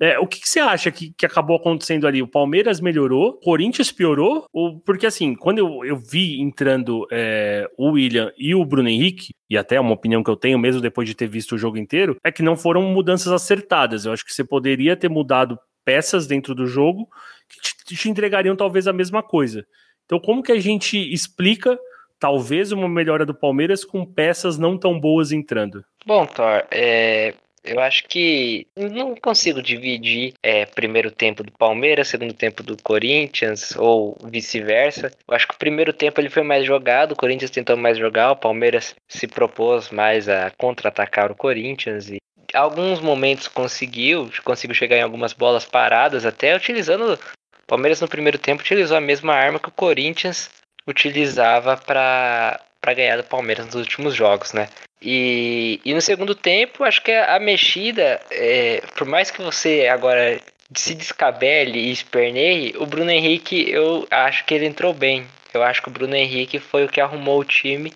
É, 0.00 0.16
o 0.18 0.28
que, 0.28 0.40
que, 0.40 0.48
você 0.48 0.60
acha 0.60 0.92
que, 0.92 1.12
que 1.12 1.26
acabou 1.26 1.56
acontecendo 1.56 2.06
ali? 2.06 2.22
O 2.22 2.28
Palmeiras 2.28 2.80
melhorou, 2.80 3.30
o 3.30 3.32
Corinthians 3.32 3.90
piorou? 3.90 4.46
Ou, 4.52 4.78
porque 4.78 5.06
assim, 5.06 5.34
quando 5.34 5.58
eu, 5.58 5.84
eu 5.84 5.96
vi 5.96 6.40
entrando 6.40 7.04
é, 7.10 7.68
o 7.76 7.90
William 7.90 8.32
e 8.38 8.54
o 8.54 8.64
Bruno 8.64 8.88
Henrique, 8.88 9.34
e 9.50 9.58
até 9.58 9.80
uma 9.80 9.92
opinião 9.92 10.22
que 10.22 10.30
eu 10.30 10.36
tenho 10.36 10.58
mesmo 10.58 10.80
depois 10.80 11.08
de 11.08 11.16
ter 11.16 11.26
visto 11.26 11.56
o 11.56 11.58
jogo 11.58 11.76
inteiro, 11.76 12.16
é 12.22 12.30
que 12.30 12.44
não 12.44 12.56
foram 12.56 12.82
mudanças 12.82 13.32
acertadas. 13.32 14.04
Eu 14.04 14.12
acho 14.12 14.24
que 14.24 14.32
você 14.32 14.44
poderia 14.44 14.96
ter 14.96 15.10
mudado 15.10 15.58
peças 15.84 16.28
dentro 16.28 16.54
do 16.54 16.66
jogo 16.66 17.08
que 17.48 17.60
te, 17.60 17.96
te 17.96 18.08
entregariam 18.08 18.54
talvez 18.54 18.86
a 18.86 18.92
mesma 18.92 19.22
coisa. 19.22 19.66
Então, 20.04 20.20
como 20.20 20.44
que 20.44 20.52
a 20.52 20.60
gente 20.60 20.96
explica 21.12 21.78
talvez 22.18 22.72
uma 22.72 22.88
melhora 22.88 23.24
do 23.24 23.34
Palmeiras 23.34 23.84
com 23.84 24.04
peças 24.04 24.58
não 24.58 24.76
tão 24.76 24.98
boas 24.98 25.32
entrando. 25.32 25.84
Bom, 26.04 26.26
Thor, 26.26 26.64
é, 26.70 27.34
eu 27.64 27.80
acho 27.80 28.04
que 28.04 28.66
não 28.76 29.14
consigo 29.14 29.62
dividir 29.62 30.34
é, 30.42 30.64
primeiro 30.64 31.10
tempo 31.10 31.42
do 31.42 31.52
Palmeiras, 31.52 32.08
segundo 32.08 32.32
tempo 32.32 32.62
do 32.62 32.76
Corinthians 32.82 33.76
ou 33.76 34.16
vice-versa. 34.24 35.10
Eu 35.26 35.34
acho 35.34 35.46
que 35.46 35.54
o 35.54 35.58
primeiro 35.58 35.92
tempo 35.92 36.20
ele 36.20 36.30
foi 36.30 36.42
mais 36.42 36.64
jogado, 36.64 37.12
o 37.12 37.16
Corinthians 37.16 37.50
tentou 37.50 37.76
mais 37.76 37.98
jogar, 37.98 38.32
o 38.32 38.36
Palmeiras 38.36 38.94
se 39.06 39.26
propôs 39.26 39.90
mais 39.90 40.28
a 40.28 40.50
contra-atacar 40.56 41.30
o 41.30 41.36
Corinthians 41.36 42.08
e 42.08 42.18
alguns 42.54 43.00
momentos 43.00 43.48
conseguiu, 43.48 44.30
conseguiu 44.42 44.74
chegar 44.74 44.96
em 44.96 45.02
algumas 45.02 45.32
bolas 45.32 45.64
paradas, 45.64 46.24
até 46.24 46.56
utilizando. 46.56 47.14
O 47.14 47.66
Palmeiras 47.66 48.00
no 48.00 48.08
primeiro 48.08 48.38
tempo 48.38 48.62
utilizou 48.62 48.96
a 48.96 49.00
mesma 49.00 49.34
arma 49.34 49.58
que 49.58 49.68
o 49.68 49.72
Corinthians 49.72 50.48
utilizava 50.88 51.76
para 51.76 52.60
ganhar 52.96 53.18
do 53.18 53.24
Palmeiras 53.24 53.66
nos 53.66 53.74
últimos 53.74 54.14
jogos, 54.14 54.52
né? 54.52 54.68
E, 55.00 55.80
e 55.84 55.94
no 55.94 56.00
segundo 56.00 56.34
tempo, 56.34 56.82
acho 56.82 57.02
que 57.02 57.12
a 57.12 57.38
mexida, 57.38 58.20
é, 58.30 58.82
por 58.96 59.06
mais 59.06 59.30
que 59.30 59.40
você 59.42 59.86
agora 59.86 60.40
se 60.74 60.94
descabele 60.94 61.78
e 61.78 61.92
esperneie, 61.92 62.74
o 62.76 62.86
Bruno 62.86 63.10
Henrique, 63.10 63.70
eu 63.70 64.06
acho 64.10 64.44
que 64.44 64.54
ele 64.54 64.66
entrou 64.66 64.92
bem. 64.92 65.26
Eu 65.54 65.62
acho 65.62 65.80
que 65.80 65.88
o 65.88 65.92
Bruno 65.92 66.14
Henrique 66.14 66.58
foi 66.58 66.84
o 66.84 66.88
que 66.88 67.00
arrumou 67.00 67.40
o 67.40 67.44
time. 67.44 67.92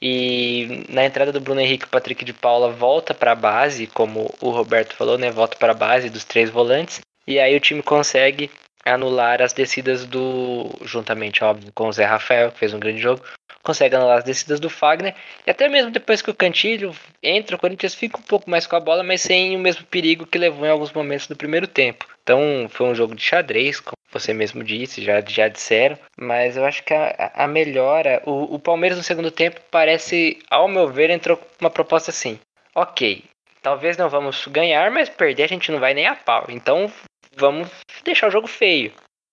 E 0.00 0.84
na 0.88 1.04
entrada 1.04 1.32
do 1.32 1.40
Bruno 1.40 1.60
Henrique, 1.60 1.86
o 1.86 1.88
Patrick 1.88 2.24
de 2.24 2.32
Paula 2.32 2.70
volta 2.70 3.12
para 3.12 3.32
a 3.32 3.34
base, 3.34 3.88
como 3.88 4.32
o 4.40 4.50
Roberto 4.50 4.94
falou, 4.94 5.18
né? 5.18 5.30
Volta 5.30 5.56
para 5.56 5.72
a 5.72 5.76
base 5.76 6.08
dos 6.08 6.24
três 6.24 6.50
volantes. 6.50 7.00
E 7.26 7.38
aí 7.40 7.54
o 7.56 7.60
time 7.60 7.82
consegue 7.82 8.48
anular 8.88 9.42
as 9.42 9.52
descidas 9.52 10.04
do. 10.04 10.70
Juntamente, 10.82 11.44
óbvio, 11.44 11.70
com 11.74 11.88
o 11.88 11.92
Zé 11.92 12.04
Rafael, 12.04 12.50
que 12.50 12.58
fez 12.58 12.74
um 12.74 12.80
grande 12.80 13.00
jogo. 13.00 13.22
Consegue 13.62 13.96
anular 13.96 14.18
as 14.18 14.24
descidas 14.24 14.60
do 14.60 14.70
Fagner. 14.70 15.14
E 15.46 15.50
até 15.50 15.68
mesmo 15.68 15.90
depois 15.90 16.22
que 16.22 16.30
o 16.30 16.34
Cantilho 16.34 16.94
entra, 17.22 17.56
o 17.56 17.58
Corinthians 17.58 17.94
fica 17.94 18.18
um 18.18 18.22
pouco 18.22 18.48
mais 18.48 18.66
com 18.66 18.76
a 18.76 18.80
bola, 18.80 19.02
mas 19.02 19.20
sem 19.20 19.54
o 19.56 19.58
mesmo 19.58 19.84
perigo 19.84 20.26
que 20.26 20.38
levou 20.38 20.64
em 20.64 20.70
alguns 20.70 20.92
momentos 20.92 21.26
do 21.26 21.36
primeiro 21.36 21.66
tempo. 21.66 22.06
Então 22.22 22.66
foi 22.70 22.86
um 22.86 22.94
jogo 22.94 23.14
de 23.14 23.22
xadrez, 23.22 23.80
como 23.80 23.96
você 24.10 24.32
mesmo 24.32 24.64
disse, 24.64 25.02
já, 25.02 25.20
já 25.20 25.48
disseram. 25.48 25.98
Mas 26.18 26.56
eu 26.56 26.64
acho 26.64 26.82
que 26.82 26.94
a, 26.94 27.32
a 27.34 27.46
melhora. 27.46 28.22
O, 28.24 28.54
o 28.54 28.58
Palmeiras 28.58 28.96
no 28.96 29.04
segundo 29.04 29.30
tempo 29.30 29.60
parece, 29.70 30.38
ao 30.50 30.68
meu 30.68 30.88
ver, 30.88 31.10
entrou 31.10 31.36
com 31.36 31.46
uma 31.60 31.70
proposta 31.70 32.10
assim. 32.10 32.38
Ok, 32.74 33.24
talvez 33.62 33.96
não 33.96 34.08
vamos 34.08 34.46
ganhar, 34.46 34.90
mas 34.90 35.08
perder 35.08 35.42
a 35.42 35.48
gente 35.48 35.70
não 35.72 35.80
vai 35.80 35.94
nem 35.94 36.06
a 36.06 36.14
pau. 36.14 36.46
Então 36.48 36.90
vamos 37.38 37.68
deixar 38.04 38.28
o 38.28 38.30
jogo 38.30 38.46
feio. 38.46 38.92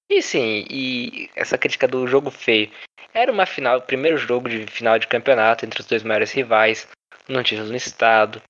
E 0.10 0.22
sim, 0.22 0.66
e 0.70 1.30
essa 1.36 1.58
crítica 1.58 1.88
do 1.88 2.08
jogo 2.08 2.30
feio. 2.30 2.72
Era 3.14 3.32
uma 3.32 3.46
final, 3.46 3.82
primeiro 3.82 4.18
jogo 4.18 4.48
de 4.48 4.66
final 4.68 5.00
de 5.00 5.08
campeonato 5.08 5.66
entre 5.66 5.82
os 5.82 5.88
dois 5.88 6.04
maiores 6.04 6.32
rivais, 6.32 6.88
no 7.28 7.44
título 7.44 7.70
no 7.70 7.76
estado. 7.76 8.42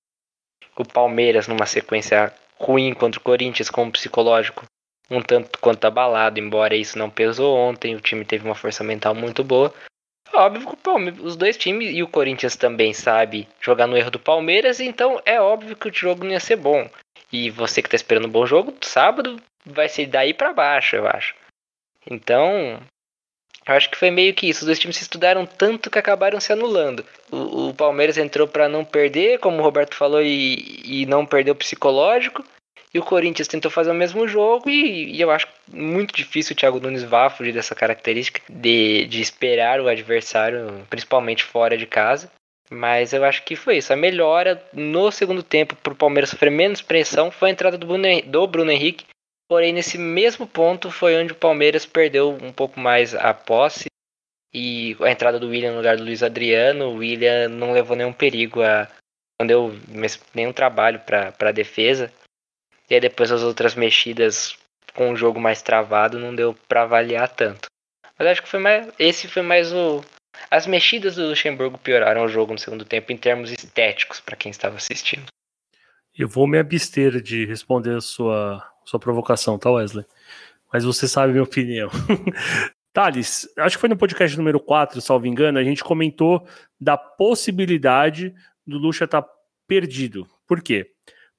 O 0.77 0.83
Palmeiras 0.83 1.47
numa 1.47 1.65
sequência 1.65 2.33
ruim 2.59 2.93
contra 2.93 3.19
o 3.19 3.24
Corinthians 3.24 3.69
com 3.69 3.89
psicológico 3.89 4.65
um 5.09 5.21
tanto 5.21 5.59
quanto 5.59 5.85
abalado, 5.85 6.39
embora 6.39 6.75
isso 6.75 6.97
não 6.97 7.09
pesou 7.09 7.55
ontem, 7.55 7.95
o 7.95 8.01
time 8.01 8.25
teve 8.25 8.45
uma 8.45 8.55
força 8.55 8.83
mental 8.83 9.13
muito 9.13 9.43
boa. 9.43 9.74
Óbvio 10.33 10.67
que 10.67 10.74
o 10.74 10.77
Palmeiras, 10.77 11.19
os 11.21 11.35
dois 11.35 11.55
times 11.55 11.95
e 11.95 12.01
o 12.01 12.07
Corinthians 12.07 12.55
também 12.55 12.93
sabe 12.93 13.47
jogar 13.62 13.88
no 13.88 13.95
erro 13.95 14.12
do 14.12 14.19
Palmeiras, 14.19 14.79
então 14.79 15.21
é 15.25 15.39
óbvio 15.39 15.75
que 15.75 15.88
o 15.88 15.93
jogo 15.93 16.24
não 16.24 16.31
ia 16.31 16.39
ser 16.39 16.55
bom. 16.55 16.89
E 17.36 17.50
você 17.50 17.82
que 17.82 17.89
tá 17.89 17.98
esperando 17.98 18.27
um 18.27 18.32
bom 18.32 18.46
jogo, 18.46 18.74
sábado 18.82 19.42
vai 19.65 19.89
ser 19.89 20.06
daí 20.06 20.34
para 20.34 20.54
baixo, 20.54 20.96
eu 20.96 21.06
acho. 21.06 21.36
Então, 22.10 22.80
eu 23.68 23.74
acho 23.75 23.89
que 23.89 23.98
foi 23.98 24.10
meio 24.10 24.34
que 24.34 24.48
isso. 24.48 24.62
Os 24.62 24.68
dois 24.68 24.80
times 24.80 24.96
se 24.96 25.04
estudaram 25.04 25.46
tanto 25.46 25.89
que 25.89 26.00
acabaram 26.00 26.39
se 26.39 26.54
anulando. 26.54 27.06
O, 27.30 27.70
o 27.70 27.74
Palmeiras 27.74 28.18
entrou 28.18 28.48
para 28.48 28.70
não 28.70 28.86
perder, 28.86 29.39
como 29.39 29.58
o 29.58 29.62
Roberto 29.62 29.96
falou, 29.96 30.22
e, 30.22 30.82
e 30.86 31.06
não 31.08 31.25
perder 31.25 31.51
o 31.51 31.56
psicológico. 31.56 32.42
E 32.94 33.00
o 33.00 33.04
Corinthians 33.04 33.50
tentou 33.50 33.70
fazer 33.70 33.92
o 33.92 33.96
mesmo 33.96 34.25
jogo 34.25 34.70
e, 34.70 35.18
e, 35.18 35.20
eu 35.20 35.30
acho 35.30 35.50
muito 35.68 36.15
difícil 36.15 36.54
o 36.54 36.58
Thiago 36.58 36.80
Nunes 36.80 37.04
vá 37.04 37.30
fugir 37.30 37.51
dessa 37.51 37.75
característica 37.75 38.42
de, 38.48 39.06
de 39.08 39.20
esperar 39.20 39.82
o 39.82 39.89
adversário, 39.89 40.88
principalmente 40.89 41.44
fora 41.44 41.77
de 41.77 41.86
casa. 41.86 42.32
Mas 42.69 43.13
eu 43.13 43.24
acho 43.24 43.43
que 43.43 43.55
foi 43.55 43.77
isso. 43.77 43.93
A 43.93 43.95
melhora 43.95 44.63
no 44.74 45.12
segundo 45.12 45.43
tempo 45.43 45.75
para 45.75 45.93
o 45.93 45.95
Palmeiras 45.95 46.29
sofrer 46.29 46.51
menos 46.51 46.81
pressão 46.81 47.29
foi 47.29 47.50
a 47.50 47.51
entrada 47.51 47.77
do 47.77 47.86
Bruno, 47.86 48.07
do 48.25 48.48
Bruno 48.48 48.72
Henrique. 48.72 49.05
Porém, 49.48 49.74
nesse 49.74 49.98
mesmo 49.98 50.48
ponto 50.48 50.89
foi 50.89 51.15
onde 51.15 51.34
o 51.34 51.36
Palmeiras 51.36 51.86
perdeu 51.86 52.31
um 52.41 52.51
pouco 52.51 52.79
mais 52.79 53.13
a 53.13 53.34
posse. 53.34 53.86
E 54.53 54.95
a 55.01 55.12
entrada 55.12 55.39
do 55.39 55.50
William 55.50 55.72
no 55.72 55.77
lugar 55.77 55.98
do 55.98 56.03
Luiz 56.03 56.24
Adriano, 56.24 56.86
o 56.86 56.95
William 56.95 57.50
não 57.50 57.74
levou 57.74 57.95
nenhum 57.95 58.13
perigo, 58.13 58.63
a, 58.63 58.88
não 59.39 59.45
deu 59.45 59.77
nenhum 60.34 60.53
trabalho 60.53 61.00
para 61.00 61.34
a 61.39 61.51
defesa. 61.51 62.12
E 62.89 62.95
aí 62.95 63.01
depois 63.01 63.31
as 63.31 63.43
outras 63.43 63.75
mexidas 63.75 64.57
com 64.93 65.12
o 65.12 65.15
jogo 65.15 65.39
mais 65.39 65.62
travado 65.62 66.17
não 66.17 66.34
deu 66.34 66.55
para 66.67 66.84
avaliar 66.84 67.27
tanto. 67.27 67.67
Mas 68.17 68.27
acho 68.29 68.43
que 68.43 68.48
foi 68.48 68.60
mais, 68.60 68.88
esse 68.98 69.27
foi 69.27 69.41
mais 69.41 69.74
o, 69.74 70.01
as 70.50 70.68
mexidas 70.68 71.15
do 71.15 71.27
Luxemburgo 71.27 71.77
pioraram 71.77 72.24
o 72.24 72.27
jogo 72.27 72.54
no 72.54 72.60
segundo 72.60 72.86
tempo 72.86 73.12
em 73.12 73.18
termos 73.18 73.51
estéticos 73.51 74.20
para 74.20 74.36
quem 74.36 74.50
estava 74.50 74.77
assistindo. 74.77 75.25
Eu 76.18 76.30
vou 76.30 76.48
me 76.48 76.58
abster 76.58 77.22
de 77.22 77.46
responder 77.46 77.98
a 77.98 78.01
sua, 78.01 78.65
sua 78.86 79.00
provocação, 79.00 79.60
tá, 79.60 79.70
Wesley? 79.70 80.06
Mas 80.72 80.84
você 80.84 81.08
sabe 81.08 81.30
a 81.30 81.32
minha 81.34 81.44
opinião. 81.44 81.89
Thales, 82.94 83.50
acho 83.58 83.75
que 83.75 83.82
foi 83.82 83.89
no 83.89 83.98
podcast 83.98 84.38
número 84.38 84.58
4, 84.58 85.01
salvo 85.01 85.27
engano, 85.27 85.60
a 85.60 85.63
gente 85.63 85.84
comentou 85.84 86.48
da 86.80 86.98
possibilidade 86.98 88.34
do 88.65 88.77
Lucha 88.77 89.04
estar 89.04 89.22
tá 89.22 89.30
perdido. 89.68 90.25
Por 90.48 90.62
quê? 90.62 90.89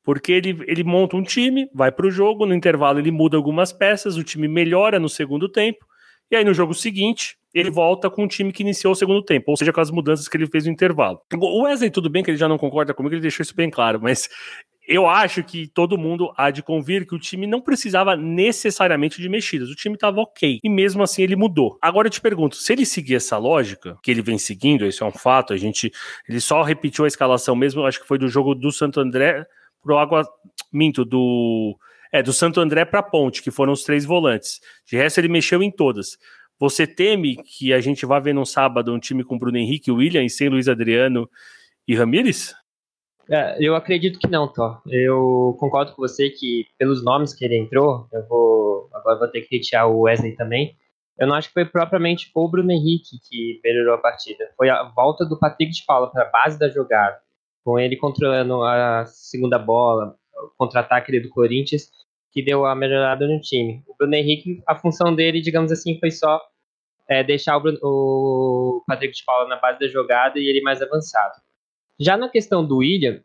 Porque 0.03 0.33
ele, 0.33 0.63
ele 0.67 0.85
monta 0.85 1.17
um 1.17 1.23
time, 1.23 1.71
vai 1.75 1.91
para 1.91 2.07
o 2.07 2.11
jogo, 2.11 2.45
no 2.45 2.55
intervalo 2.55 2.99
ele 2.99 3.11
muda 3.11 3.39
algumas 3.39 3.73
peças, 3.73 4.17
o 4.17 4.23
time 4.23 4.47
melhora 4.47 5.01
no 5.01 5.09
segundo 5.09 5.49
tempo, 5.49 5.87
e 6.31 6.37
aí 6.37 6.45
no 6.45 6.53
jogo 6.53 6.75
seguinte 6.75 7.39
ele 7.57 7.71
volta 7.71 8.11
com 8.11 8.25
o 8.25 8.29
time 8.29 8.53
que 8.53 8.63
iniciou 8.63 8.93
o 8.93 8.95
segundo 8.95 9.23
tempo, 9.23 9.51
ou 9.51 9.57
seja, 9.57 9.73
com 9.73 9.81
as 9.81 9.91
mudanças 9.91 10.29
que 10.29 10.37
ele 10.37 10.47
fez 10.47 10.67
no 10.67 10.73
intervalo. 10.73 11.19
O 11.35 11.63
Wesley, 11.63 11.91
tudo 11.91 12.11
bem 12.11 12.23
que 12.23 12.31
ele 12.31 12.37
já 12.37 12.47
não 12.47 12.59
concorda 12.59 12.93
comigo, 12.93 13.15
ele 13.15 13.23
deixou 13.23 13.43
isso 13.43 13.57
bem 13.57 13.71
claro, 13.71 13.99
mas 13.99 14.29
eu 14.87 15.09
acho 15.09 15.43
que 15.43 15.67
todo 15.67 15.97
mundo 15.97 16.31
há 16.37 16.51
de 16.51 16.63
convir 16.63 17.07
que 17.07 17.15
o 17.15 17.19
time 17.19 17.47
não 17.47 17.63
precisava 17.63 18.15
necessariamente 18.15 19.23
de 19.23 19.29
mexidas. 19.31 19.71
O 19.71 19.75
time 19.75 19.95
estava 19.95 20.21
ok. 20.21 20.61
E 20.63 20.69
mesmo 20.69 21.03
assim 21.03 21.23
ele 21.23 21.35
mudou. 21.35 21.79
Agora 21.81 22.09
eu 22.09 22.11
te 22.11 22.21
pergunto, 22.21 22.57
se 22.57 22.75
ele 22.75 22.85
seguir 22.85 23.17
essa 23.17 23.39
lógica, 23.39 23.97
que 24.03 24.11
ele 24.11 24.21
vem 24.21 24.37
seguindo, 24.37 24.87
isso 24.87 25.03
é 25.03 25.07
um 25.07 25.13
fato, 25.13 25.55
a 25.55 25.57
gente. 25.57 25.91
Ele 26.29 26.41
só 26.41 26.63
repetiu 26.63 27.07
a 27.07 27.09
escalação 27.09 27.57
mesmo, 27.57 27.87
acho 27.87 28.01
que 28.01 28.07
foi 28.07 28.19
do 28.19 28.29
jogo 28.29 28.55
do 28.55 28.71
Santo 28.71 29.01
André 29.01 29.47
pro 29.83 29.97
Água. 29.97 30.29
Minto, 30.71 31.07
do. 31.07 31.75
É, 32.13 32.23
do 32.23 32.35
Santo 32.35 32.61
André 32.61 32.85
para 32.85 33.03
Ponte, 33.03 33.43
que 33.43 33.51
foram 33.51 33.73
os 33.73 33.83
três 33.83 34.05
volantes. 34.05 34.61
De 34.87 34.97
resto, 34.97 35.19
ele 35.19 35.29
mexeu 35.29 35.63
em 35.63 35.71
todas. 35.71 36.19
Você 36.59 36.87
teme 36.87 37.37
que 37.37 37.73
a 37.73 37.81
gente 37.81 38.07
vá 38.07 38.19
ver 38.19 38.35
no 38.35 38.47
sábado 38.47 38.93
um 38.93 38.99
time 38.99 39.23
com 39.23 39.39
Bruno 39.39 39.59
Henrique, 39.59 39.91
William 39.91 40.27
sem 40.29 40.49
Luiz 40.49 40.69
Adriano 40.69 41.29
e 41.87 41.95
Ramires? 41.95 42.55
É, 43.29 43.57
eu 43.61 43.75
acredito 43.75 44.19
que 44.19 44.29
não, 44.29 44.47
Thor. 44.47 44.81
Eu 44.87 45.57
concordo 45.59 45.93
com 45.93 46.01
você 46.01 46.31
que, 46.31 46.67
pelos 46.79 47.05
nomes 47.05 47.35
que 47.35 47.45
ele 47.45 47.59
entrou, 47.59 48.09
eu 48.13 48.27
vou. 48.27 48.89
Agora 48.95 49.19
vou 49.19 49.29
ter 49.29 49.43
que 49.43 49.57
retirar 49.57 49.87
o 49.87 50.03
Wesley 50.03 50.37
também. 50.37 50.77
Eu 51.19 51.27
não 51.27 51.35
acho 51.35 51.49
que 51.49 51.55
foi 51.55 51.65
propriamente 51.65 52.31
o 52.35 52.49
Bruno 52.49 52.71
Henrique 52.71 53.19
que 53.29 53.61
melhorou 53.65 53.95
a 53.95 53.99
partida. 53.99 54.49
Foi 54.57 54.69
a 54.69 54.85
volta 54.85 55.25
do 55.25 55.39
Patrick 55.39 55.73
de 55.73 55.85
Paula 55.85 56.11
para 56.11 56.25
a 56.25 56.31
base 56.31 56.59
da 56.59 56.69
jogada, 56.69 57.19
com 57.65 57.79
ele 57.79 57.97
controlando 57.97 58.63
a 58.63 59.05
segunda 59.07 59.59
bola, 59.59 60.15
contra-ataque 60.57 61.19
do 61.19 61.29
Corinthians, 61.31 61.91
que 62.37 62.43
deu 62.43 62.67
a 62.67 62.75
melhorada 62.75 63.27
no 63.27 63.41
time. 63.41 63.83
O 63.89 63.97
Bruno 63.97 64.15
Henrique, 64.15 64.63
a 64.67 64.77
função 64.77 65.15
dele, 65.15 65.41
digamos 65.41 65.73
assim, 65.73 65.99
foi 65.99 66.11
só 66.11 66.39
é, 67.09 67.25
deixar 67.25 67.57
o, 67.57 67.61
Bruno, 67.63 67.79
o 67.83 68.85
Patrick 68.87 69.17
de 69.17 69.25
Paula 69.25 69.49
na 69.49 69.57
base 69.57 69.81
da 69.81 69.89
jogada 69.89 70.39
e 70.39 70.47
ele 70.47 70.61
mais 70.61 70.83
avançado. 70.83 71.33
Já 71.99 72.15
na 72.15 72.29
questão 72.29 72.63
do 72.63 72.77
William, 72.77 73.23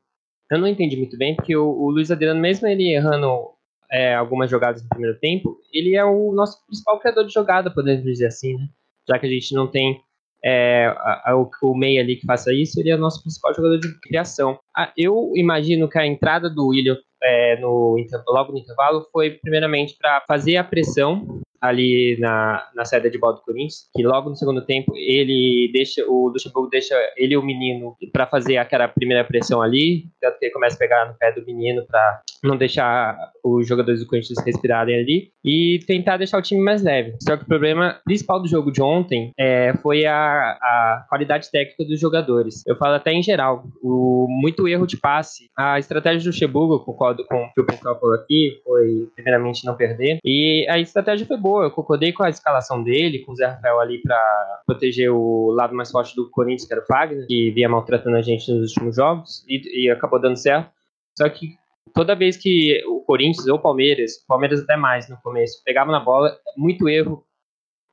eu 0.50 0.58
não 0.58 0.66
entendi 0.66 0.96
muito 0.96 1.18
bem, 1.18 1.36
porque 1.36 1.54
o, 1.54 1.68
o 1.68 1.92
Luiz 1.92 2.10
Adriano, 2.10 2.40
mesmo 2.40 2.70
ele 2.70 2.94
errando 2.94 3.50
é, 3.92 4.16
algumas 4.16 4.50
jogadas 4.50 4.82
no 4.82 4.88
primeiro 4.88 5.20
tempo, 5.20 5.60
ele 5.74 5.94
é 5.94 6.06
o 6.06 6.32
nosso 6.32 6.66
principal 6.66 6.98
criador 6.98 7.26
de 7.26 7.34
jogada, 7.34 7.70
podemos 7.70 8.06
dizer 8.06 8.28
assim, 8.28 8.56
né? 8.56 8.70
Já 9.10 9.20
que 9.20 9.26
a 9.26 9.30
gente 9.30 9.54
não 9.54 9.70
tem 9.70 10.02
é, 10.42 10.86
a, 10.86 11.32
a, 11.32 11.36
o, 11.36 11.76
meio 11.76 12.00
ali 12.00 12.16
que 12.16 12.26
faça 12.26 12.54
isso, 12.54 12.80
ele 12.80 12.92
é 12.92 12.96
o 12.96 13.00
nosso 13.00 13.22
principal 13.22 13.54
jogador 13.54 13.78
de 13.78 14.00
criação. 14.00 14.58
Ah, 14.74 14.94
eu 14.96 15.34
imagino 15.36 15.90
que 15.90 16.00
a 16.00 16.08
entrada 16.08 16.50
do 16.50 16.68
William 16.68 16.96
é, 17.24 17.60
no, 17.60 17.98
logo 18.28 18.52
no 18.52 18.58
intervalo 18.58 19.06
foi 19.12 19.32
primeiramente 19.32 19.96
para 20.00 20.22
fazer 20.28 20.58
a 20.58 20.64
pressão 20.64 21.42
ali 21.62 22.18
na, 22.20 22.68
na 22.76 22.86
saída 22.86 23.10
de 23.10 23.18
bola 23.18 23.36
do 23.36 23.42
Corinthians, 23.42 23.88
que 23.96 24.04
logo 24.04 24.30
no 24.30 24.36
segundo 24.36 24.66
tempo 24.66 24.94
ele 24.96 25.70
deixa 25.74 26.04
o 26.08 26.30
Luxemburgo 26.30 26.70
deixa 26.70 26.96
ele 27.16 27.34
e 27.34 27.38
o 27.38 27.44
menino 27.44 27.96
para 28.12 28.26
fazer 28.26 28.58
aquela 28.58 28.88
primeira 28.88 29.24
pressão 29.24 29.62
ali, 29.62 30.06
tanto 30.20 30.40
que 30.40 30.46
ele 30.46 30.54
começa 30.54 30.76
a 30.76 30.80
pegar 30.80 31.06
no 31.06 31.14
pé 31.18 31.32
do 31.32 31.46
menino 31.46 31.86
para 31.86 32.22
não 32.44 32.58
deixar 32.58 33.18
os 33.44 33.68
jogadores 33.68 34.00
do 34.00 34.08
Corinthians 34.08 34.44
respirarem 34.44 34.96
ali 34.96 35.32
e 35.44 35.80
tentar 35.86 36.18
deixar 36.18 36.38
o 36.38 36.42
time 36.42 36.62
mais 36.62 36.82
leve. 36.82 37.16
Só 37.22 37.38
que 37.38 37.44
o 37.44 37.48
problema 37.48 38.00
principal 38.04 38.42
do 38.42 38.48
jogo 38.48 38.72
de 38.72 38.82
ontem 38.82 39.32
é, 39.38 39.74
foi 39.82 40.06
a, 40.06 40.14
a 40.16 41.06
qualidade 41.10 41.50
técnica 41.52 41.86
dos 41.86 42.00
jogadores. 42.00 42.64
Eu 42.66 42.76
falo 42.76 42.96
até 42.96 43.12
em 43.12 43.22
geral, 43.22 43.64
o 43.82 44.28
muito 44.30 44.68
erro 44.68 44.88
de 44.88 44.98
passe. 44.98 45.50
A 45.58 45.78
estratégia 45.80 46.22
do 46.22 46.28
Luxemburgo, 46.28 46.84
concordo 46.84 47.26
com 47.26 47.44
o 47.44 47.54
que 47.54 47.62
o 47.62 47.66
pessoal 47.66 48.00
falou 48.00 48.16
aqui, 48.16 48.62
foi 48.64 49.10
primeiramente 49.16 49.66
não 49.66 49.76
perder. 49.76 50.20
E 50.24 50.66
a 50.70 50.80
estratégia 50.80 51.26
foi 51.26 51.38
boa 51.38 51.51
boa. 51.52 51.66
Eu 51.66 51.72
concordei 51.72 52.14
com 52.14 52.24
a 52.24 52.30
escalação 52.30 52.82
dele, 52.82 53.20
com 53.20 53.34
o 53.34 53.36
Zé 53.36 53.48
Rafael 53.48 53.80
ali 53.80 54.02
para 54.02 54.62
proteger 54.66 55.12
o 55.12 55.52
lado 55.52 55.76
mais 55.76 55.92
forte 55.92 56.16
do 56.16 56.30
Corinthians, 56.30 56.66
que 56.66 56.74
era 56.74 56.82
o 56.82 56.86
Fagner, 56.86 57.28
que 57.28 57.52
vinha 57.52 57.68
maltratando 57.68 58.16
a 58.16 58.22
gente 58.22 58.50
nos 58.52 58.72
últimos 58.72 58.96
jogos, 58.96 59.46
e, 59.48 59.86
e 59.86 59.90
acabou 59.90 60.20
dando 60.20 60.38
certo. 60.38 60.72
Só 61.18 61.28
que 61.28 61.56
toda 61.94 62.16
vez 62.16 62.38
que 62.38 62.82
o 62.88 63.02
Corinthians 63.02 63.48
ou 63.48 63.56
o 63.56 63.62
Palmeiras, 63.62 64.24
Palmeiras 64.26 64.62
até 64.62 64.78
mais 64.78 65.10
no 65.10 65.18
começo, 65.18 65.62
pegava 65.66 65.92
na 65.92 66.00
bola, 66.00 66.38
muito 66.56 66.88
erro 66.88 67.26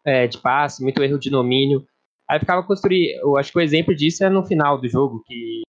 é, 0.05 0.27
de 0.29 0.39
passe, 0.39 0.83
muito 0.83 1.03
erro 1.03 1.19
de 1.19 1.31
domínio. 1.31 1.85
Aí 2.31 2.39
ficava 2.39 2.63
construir. 2.63 3.17
Eu 3.21 3.37
acho 3.37 3.51
que 3.51 3.59
o 3.59 3.63
exemplo 3.63 3.95
disso 3.95 4.23
é 4.25 4.31
no 4.31 4.45
final 4.45 4.81
do 4.81 4.89
jogo, 4.89 5.23
que, 5.27 5.63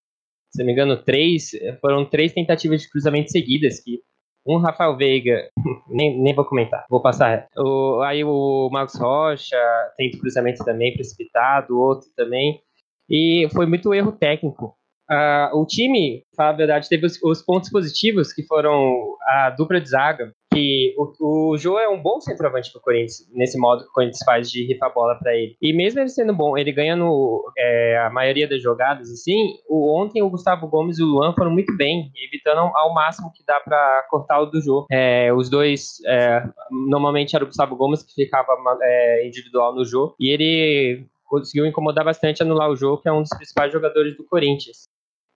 se 0.52 0.60
não 0.60 0.66
me 0.66 0.74
engano, 0.74 1.02
três, 1.02 1.52
foram 1.82 2.06
três 2.06 2.34
tentativas 2.34 2.82
de 2.82 2.90
cruzamento 2.90 3.32
seguidas, 3.32 3.80
que 3.80 4.00
um 4.46 4.58
Rafael 4.58 4.96
Veiga, 4.96 5.50
nem, 5.88 6.20
nem 6.20 6.34
vou 6.34 6.46
comentar, 6.46 6.86
vou 6.90 7.02
passar. 7.02 7.48
O, 7.58 8.02
aí 8.02 8.24
o 8.24 8.70
Marcos 8.72 8.96
Rocha 9.00 9.58
tem 9.98 10.12
cruzamento 10.12 10.64
também 10.64 10.94
precipitado, 10.94 11.80
outro 11.80 12.08
também. 12.16 12.62
E 13.10 13.48
foi 13.54 13.66
muito 13.66 13.94
erro 13.94 14.12
técnico. 14.12 14.76
Uh, 15.10 15.58
o 15.58 15.66
time, 15.66 16.24
para 16.36 16.50
a 16.50 16.54
verdade, 16.54 16.88
teve 16.88 17.06
os, 17.06 17.20
os, 17.24 17.42
pontos 17.42 17.70
positivos, 17.72 18.32
que 18.32 18.44
foram 18.44 19.16
a 19.28 19.50
dupla 19.50 19.82
de 19.82 19.90
zaga, 19.90 20.32
que 20.54 20.94
o, 20.98 21.52
o 21.52 21.58
Jô 21.58 21.80
é 21.80 21.90
um 21.90 22.02
bom 22.02 22.22
centroavante 22.22 22.72
para 22.72 22.80
o 22.80 22.82
Corinthians, 22.84 23.28
nesse 23.34 23.58
modo 23.58 23.84
que 23.84 23.90
o 23.90 23.94
Corinthians 23.94 24.24
faz 24.24 24.52
de 24.52 24.68
rifar 24.68 24.90
a 24.90 24.94
bola 24.94 25.16
para 25.16 25.36
ele. 25.36 25.56
E 25.60 25.74
mesmo 25.74 26.00
ele 26.00 26.10
sendo 26.10 26.34
bom, 26.34 26.56
ele 26.56 26.72
ganhando 26.72 27.44
é, 27.58 27.98
a 28.06 28.10
maioria 28.12 28.48
das 28.48 28.62
jogadas, 28.62 29.10
assim, 29.10 29.56
o, 29.68 30.00
ontem 30.00 30.22
o 30.22 30.30
Gustavo 30.30 30.68
Gomes 30.68 31.00
e 31.00 31.04
o 31.04 31.08
Luan 31.08 31.34
foram 31.34 31.52
muito 31.52 31.76
bem, 31.76 32.12
evitando 32.16 32.60
ao 32.76 32.94
máximo 32.94 33.32
que 33.34 33.44
dá 33.46 33.60
para 33.60 34.06
cortar 34.12 34.42
o 34.42 34.46
do 34.46 34.62
Jô. 34.62 34.86
É, 34.92 35.34
os 35.34 35.50
dois, 35.50 36.00
é, 36.06 36.44
normalmente 36.88 37.36
era 37.36 37.44
o 37.44 37.48
Gustavo 37.48 37.76
Gomes 37.76 38.04
que 38.04 38.14
ficava 38.14 38.54
é, 38.84 39.28
individual 39.28 39.74
no 39.74 39.84
Jô, 39.84 40.16
e 40.20 40.30
ele 40.30 41.08
conseguiu 41.26 41.66
incomodar 41.66 42.04
bastante 42.04 42.42
anular 42.42 42.70
o 42.70 42.76
jogo, 42.76 43.02
que 43.02 43.08
é 43.08 43.12
um 43.12 43.22
dos 43.22 43.36
principais 43.36 43.72
jogadores 43.72 44.18
do 44.18 44.24
Corinthians. 44.24 44.90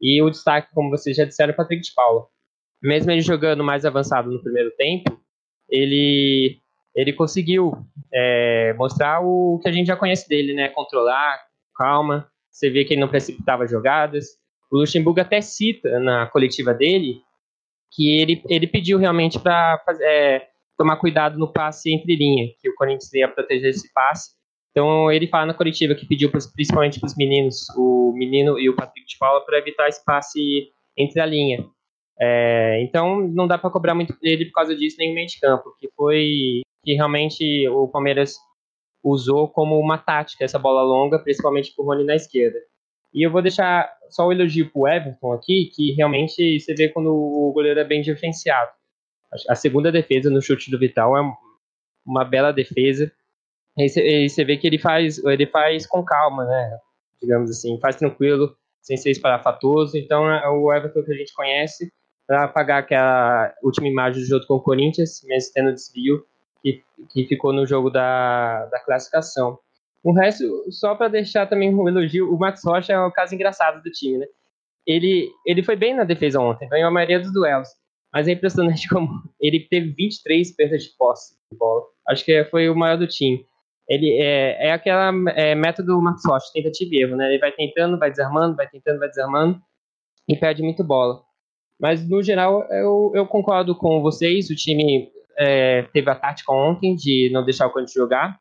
E 0.04 0.22
o 0.22 0.30
destaque, 0.30 0.68
como 0.74 0.89
vocês 0.89 1.16
já 1.16 1.24
disseram, 1.24 1.52
é 1.52 1.54
o 1.54 1.56
Patrick 1.56 1.82
de 1.82 1.94
Paula. 1.96 2.28
Mesmo 2.82 3.10
ele 3.10 3.22
jogando 3.22 3.63
mais 3.63 3.86
avançado 3.86 4.30
no 4.30 4.44
primeiro 4.44 4.70
tempo, 4.76 5.18
ele, 5.70 6.60
ele 6.94 7.13
conseguiu 7.13 7.72
é, 8.13 8.74
mostrar 8.74 9.22
o 9.22 9.62
que 9.63 9.70
a 9.70 9.72
gente 9.72 9.88
já 9.88 9.96
conhece 9.96 10.28
dele, 10.28 10.54
né? 10.54 10.68
Controlar, 10.68 11.39
calma. 11.78 12.30
Você 12.52 12.70
vê 12.70 12.84
que 12.84 12.94
ele 12.94 13.00
não 13.00 13.08
precipitava 13.08 13.66
jogadas. 13.66 14.26
O 14.70 14.80
Luxemburgo 14.80 15.22
até 15.22 15.39
cita 15.39 15.98
na 16.02 16.28
coletiva 16.28 16.74
dele 16.74 17.22
que 17.89 18.20
ele, 18.20 18.44
ele 18.50 18.68
pediu 18.68 18.98
realmente 18.98 19.39
para 19.39 19.82
é, 20.02 20.48
tomar 20.78 20.98
cuidado 20.98 21.38
no 21.39 21.52
passe 21.52 21.94
entre 21.94 22.16
linha, 22.16 22.52
que 22.60 22.70
o 22.70 22.76
Corinthians 22.76 23.13
ia 23.13 23.28
proteger 23.30 23.70
esse 23.70 23.92
passe 23.94 24.32
então 24.74 25.12
ele 25.12 25.28
fala 25.28 25.46
na 25.46 25.54
coletiva 25.54 25.94
que 25.94 26.08
pediu 26.08 26.32
pros, 26.32 26.48
principalmente 26.48 27.00
para 27.00 27.06
os 27.06 27.16
meninos, 27.16 27.68
o 27.78 28.12
menino 28.12 28.60
e 28.60 28.68
o 28.68 28.76
Patrick 28.76 29.08
de 29.08 29.18
Paula, 29.20 29.46
para 29.46 29.60
evitar 29.60 29.88
espaço 29.88 30.40
entre 30.98 31.22
a 31.22 31.26
linha. 31.28 31.64
É, 32.20 32.82
então 32.82 33.28
não 33.28 33.48
dá 33.48 33.58
para 33.58 33.70
cobrar 33.70 33.94
muito 33.94 34.20
dele 34.20 34.46
por 34.46 34.54
causa 34.54 34.76
disso 34.76 34.98
nem 34.98 35.10
no 35.10 35.16
meio 35.16 35.28
de 35.28 35.40
campo, 35.40 35.76
que 35.80 35.90
foi 35.96 36.62
que 36.84 36.94
realmente 36.94 37.68
o 37.70 37.88
Palmeiras 37.88 38.36
usou 39.04 39.48
como 39.48 39.80
uma 39.80 39.98
tática 39.98 40.44
essa 40.44 40.58
bola 40.58 40.82
longa, 40.82 41.20
principalmente 41.20 41.74
para 41.76 41.84
o 41.84 41.88
Rony 41.88 42.04
na 42.04 42.16
esquerda. 42.16 42.58
E 43.14 43.22
eu 43.22 43.32
vou 43.32 43.44
deixar 43.44 43.92
só 44.10 44.28
o 44.28 44.32
elogio 44.32 44.72
para 44.72 44.82
o 44.82 44.88
Everton 44.88 45.34
aqui, 45.34 45.70
que 45.74 45.92
realmente 45.92 46.60
você 46.60 46.74
vê 46.74 46.90
quando 46.90 47.14
o 47.14 47.52
goleiro 47.54 47.80
é 47.80 47.84
bem 47.84 48.02
diferenciado. 48.02 48.72
A 49.48 49.56
segunda 49.56 49.92
defesa 49.92 50.32
no 50.32 50.42
chute 50.42 50.72
do 50.72 50.80
Vital 50.80 51.16
é 51.16 51.22
uma 52.06 52.26
bela 52.26 52.52
defesa 52.52 53.12
Aí 53.78 53.90
você 54.30 54.44
vê 54.44 54.58
que 54.58 54.68
ele 54.68 54.78
faz, 54.78 55.18
ele 55.24 55.48
faz 55.48 55.88
com 55.88 56.04
calma, 56.04 56.46
né? 56.46 56.78
Digamos 57.22 57.50
assim, 57.50 57.80
faz 57.80 57.96
tranquilo, 57.96 58.56
sem 58.82 58.98
ser 58.98 59.12
esparafatoso. 59.12 59.98
Então 59.98 60.30
é 60.30 60.48
o 60.50 60.72
Everton 60.72 61.04
que 61.04 61.12
a 61.12 61.16
gente 61.16 61.34
conhece 61.34 61.92
para 62.28 62.46
apagar 62.46 62.80
aquela 62.80 63.54
última 63.64 63.88
imagem 63.88 64.22
do 64.22 64.28
jogo 64.28 64.46
com 64.46 64.56
o 64.56 64.62
Corinthians, 64.62 65.22
mesmo 65.26 65.52
tendo 65.54 65.74
desvio, 65.74 66.26
que, 66.62 66.84
que 67.12 67.26
ficou 67.26 67.52
no 67.52 67.66
jogo 67.66 67.90
da, 67.90 68.66
da 68.68 68.80
classificação. 68.80 69.58
O 70.04 70.14
resto, 70.14 70.44
só 70.72 70.96
para 70.96 71.08
deixar 71.08 71.48
também 71.48 71.74
um 71.74 71.88
elogio, 71.88 72.34
o 72.34 72.38
Max 72.38 72.62
Rocha 72.64 72.94
é 72.94 73.00
o 73.00 73.12
caso 73.12 73.34
engraçado 73.34 73.82
do 73.82 73.90
time, 73.90 74.20
né? 74.20 74.26
Ele, 74.86 75.30
ele 75.46 75.64
foi 75.64 75.78
bem 75.78 75.96
na 75.96 76.04
defesa 76.04 76.40
ontem, 76.40 76.68
ganhou 76.68 76.90
a 76.90 76.92
maioria 76.92 77.20
dos 77.20 77.32
duelos. 77.32 77.70
Mas 78.12 78.28
é 78.28 78.34
impressionante 78.34 78.88
como 78.90 79.10
ele 79.40 79.62
teve 79.62 79.94
23 79.94 80.56
perdas 80.56 80.84
de 80.84 80.90
posse 80.98 81.36
de 81.52 81.58
bola. 81.58 81.84
Acho 82.08 82.24
que 82.24 82.44
foi 82.46 82.70
o 82.70 82.76
maior 82.76 82.98
do 82.98 83.08
time 83.08 83.46
ele 83.88 84.12
é, 84.12 84.67
é 84.67 84.72
aquela 84.72 85.12
é, 85.32 85.56
método 85.56 86.02
Max 86.02 86.22
Rocha, 86.26 86.52
tentativa 86.54 86.89
e 86.93 87.02
erro, 87.02 87.15
né? 87.15 87.30
Ele 87.30 87.39
vai 87.39 87.52
tentando, 87.52 88.00
vai 88.00 88.10
desarmando, 88.10 88.56
vai 88.56 88.67
tentando, 88.67 89.00
vai 89.00 89.10
desarmando 89.10 89.62
e 90.28 90.36
perde 90.36 90.63
muito 90.63 90.84
bola. 90.84 91.22
Mas 91.80 92.08
no 92.08 92.24
geral 92.24 92.63
eu, 92.72 93.12
eu 93.13 93.28
concordo 93.28 93.76
com 93.76 94.02
vocês. 94.02 94.50
O 94.50 94.56
time 94.56 95.10
é, 95.38 95.84
teve 95.93 96.10
a 96.10 96.15
tática 96.15 96.52
ontem 96.52 96.96
de 96.96 97.30
não 97.32 97.43
deixar 97.43 97.67
o 97.67 97.72
Corinthians 97.72 97.93
jogar. 97.93 98.39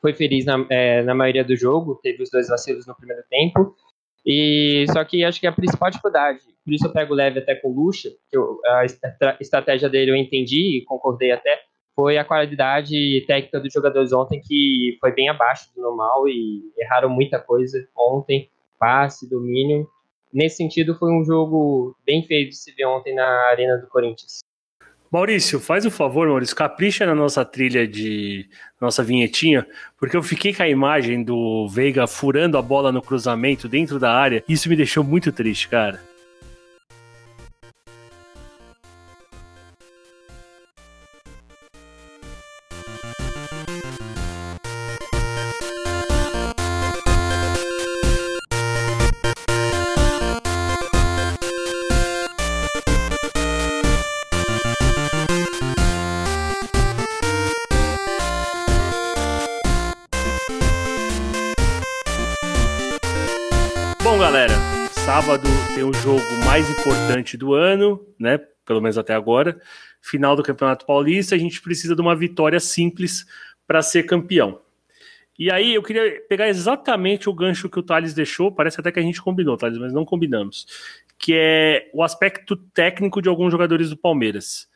Foi 0.00 0.12
feliz 0.12 0.44
na, 0.44 0.64
é, 0.70 1.02
na 1.02 1.14
maioria 1.14 1.42
do 1.42 1.56
jogo, 1.56 1.98
teve 2.02 2.22
os 2.22 2.30
dois 2.30 2.48
vacilos 2.48 2.86
no 2.86 2.94
primeiro 2.94 3.22
tempo. 3.28 3.74
E 4.24 4.84
só 4.92 5.04
que 5.04 5.24
acho 5.24 5.40
que 5.40 5.46
a 5.46 5.52
principal 5.52 5.88
dificuldade, 5.88 6.40
por 6.64 6.74
isso 6.74 6.86
eu 6.86 6.92
pego 6.92 7.14
leve 7.14 7.38
até 7.38 7.54
com 7.54 7.68
o 7.68 7.72
Lucha, 7.72 8.10
que 8.28 8.36
eu, 8.36 8.60
a 8.66 8.84
estratégia 9.40 9.88
dele 9.88 10.10
eu 10.10 10.16
entendi 10.16 10.78
e 10.78 10.84
concordei 10.84 11.30
até, 11.30 11.60
foi 11.96 12.18
a 12.18 12.24
qualidade 12.24 13.24
técnica 13.26 13.58
dos 13.58 13.72
jogadores 13.72 14.12
ontem 14.12 14.38
que 14.38 14.98
foi 15.00 15.12
bem 15.12 15.30
abaixo 15.30 15.70
do 15.74 15.80
normal 15.80 16.28
e 16.28 16.62
erraram 16.78 17.08
muita 17.08 17.40
coisa 17.40 17.82
ontem, 17.96 18.50
passe, 18.78 19.28
domínio. 19.28 19.88
nesse 20.32 20.58
sentido, 20.58 20.94
foi 20.98 21.10
um 21.10 21.24
jogo 21.24 21.96
bem 22.04 22.22
feito 22.22 22.50
de 22.50 22.56
se 22.56 22.70
ver 22.72 22.84
ontem 22.84 23.14
na 23.14 23.26
Arena 23.48 23.78
do 23.78 23.86
Corinthians. 23.88 24.40
Maurício, 25.10 25.58
faz 25.58 25.86
o 25.86 25.90
favor, 25.90 26.28
Maurício, 26.28 26.54
capricha 26.54 27.06
na 27.06 27.14
nossa 27.14 27.44
trilha 27.44 27.88
de 27.88 28.46
nossa 28.78 29.02
vinhetinha, 29.02 29.66
porque 29.98 30.16
eu 30.16 30.22
fiquei 30.22 30.52
com 30.52 30.62
a 30.62 30.68
imagem 30.68 31.22
do 31.22 31.66
Veiga 31.68 32.06
furando 32.06 32.58
a 32.58 32.62
bola 32.62 32.92
no 32.92 33.00
cruzamento 33.00 33.68
dentro 33.68 33.98
da 33.98 34.12
área. 34.12 34.44
E 34.46 34.52
isso 34.52 34.68
me 34.68 34.76
deixou 34.76 35.02
muito 35.02 35.32
triste, 35.32 35.68
cara. 35.68 36.00
Tem 65.76 65.84
o 65.84 65.92
jogo 65.92 66.22
mais 66.46 66.70
importante 66.70 67.36
do 67.36 67.52
ano, 67.52 68.02
né? 68.18 68.38
Pelo 68.64 68.80
menos 68.80 68.96
até 68.96 69.12
agora. 69.12 69.60
Final 70.00 70.34
do 70.34 70.42
Campeonato 70.42 70.86
Paulista, 70.86 71.34
a 71.34 71.38
gente 71.38 71.60
precisa 71.60 71.94
de 71.94 72.00
uma 72.00 72.16
vitória 72.16 72.58
simples 72.58 73.26
para 73.66 73.82
ser 73.82 74.04
campeão. 74.04 74.58
E 75.38 75.52
aí 75.52 75.74
eu 75.74 75.82
queria 75.82 76.18
pegar 76.30 76.48
exatamente 76.48 77.28
o 77.28 77.34
gancho 77.34 77.68
que 77.68 77.78
o 77.78 77.82
Thales 77.82 78.14
deixou, 78.14 78.50
parece 78.50 78.80
até 78.80 78.90
que 78.90 78.98
a 78.98 79.02
gente 79.02 79.20
combinou, 79.20 79.54
Thales, 79.58 79.76
mas 79.76 79.92
não 79.92 80.06
combinamos, 80.06 80.66
que 81.18 81.34
é 81.34 81.90
o 81.92 82.02
aspecto 82.02 82.56
técnico 82.56 83.20
de 83.20 83.28
alguns 83.28 83.52
jogadores 83.52 83.90
do 83.90 83.98
Palmeiras. 83.98 84.68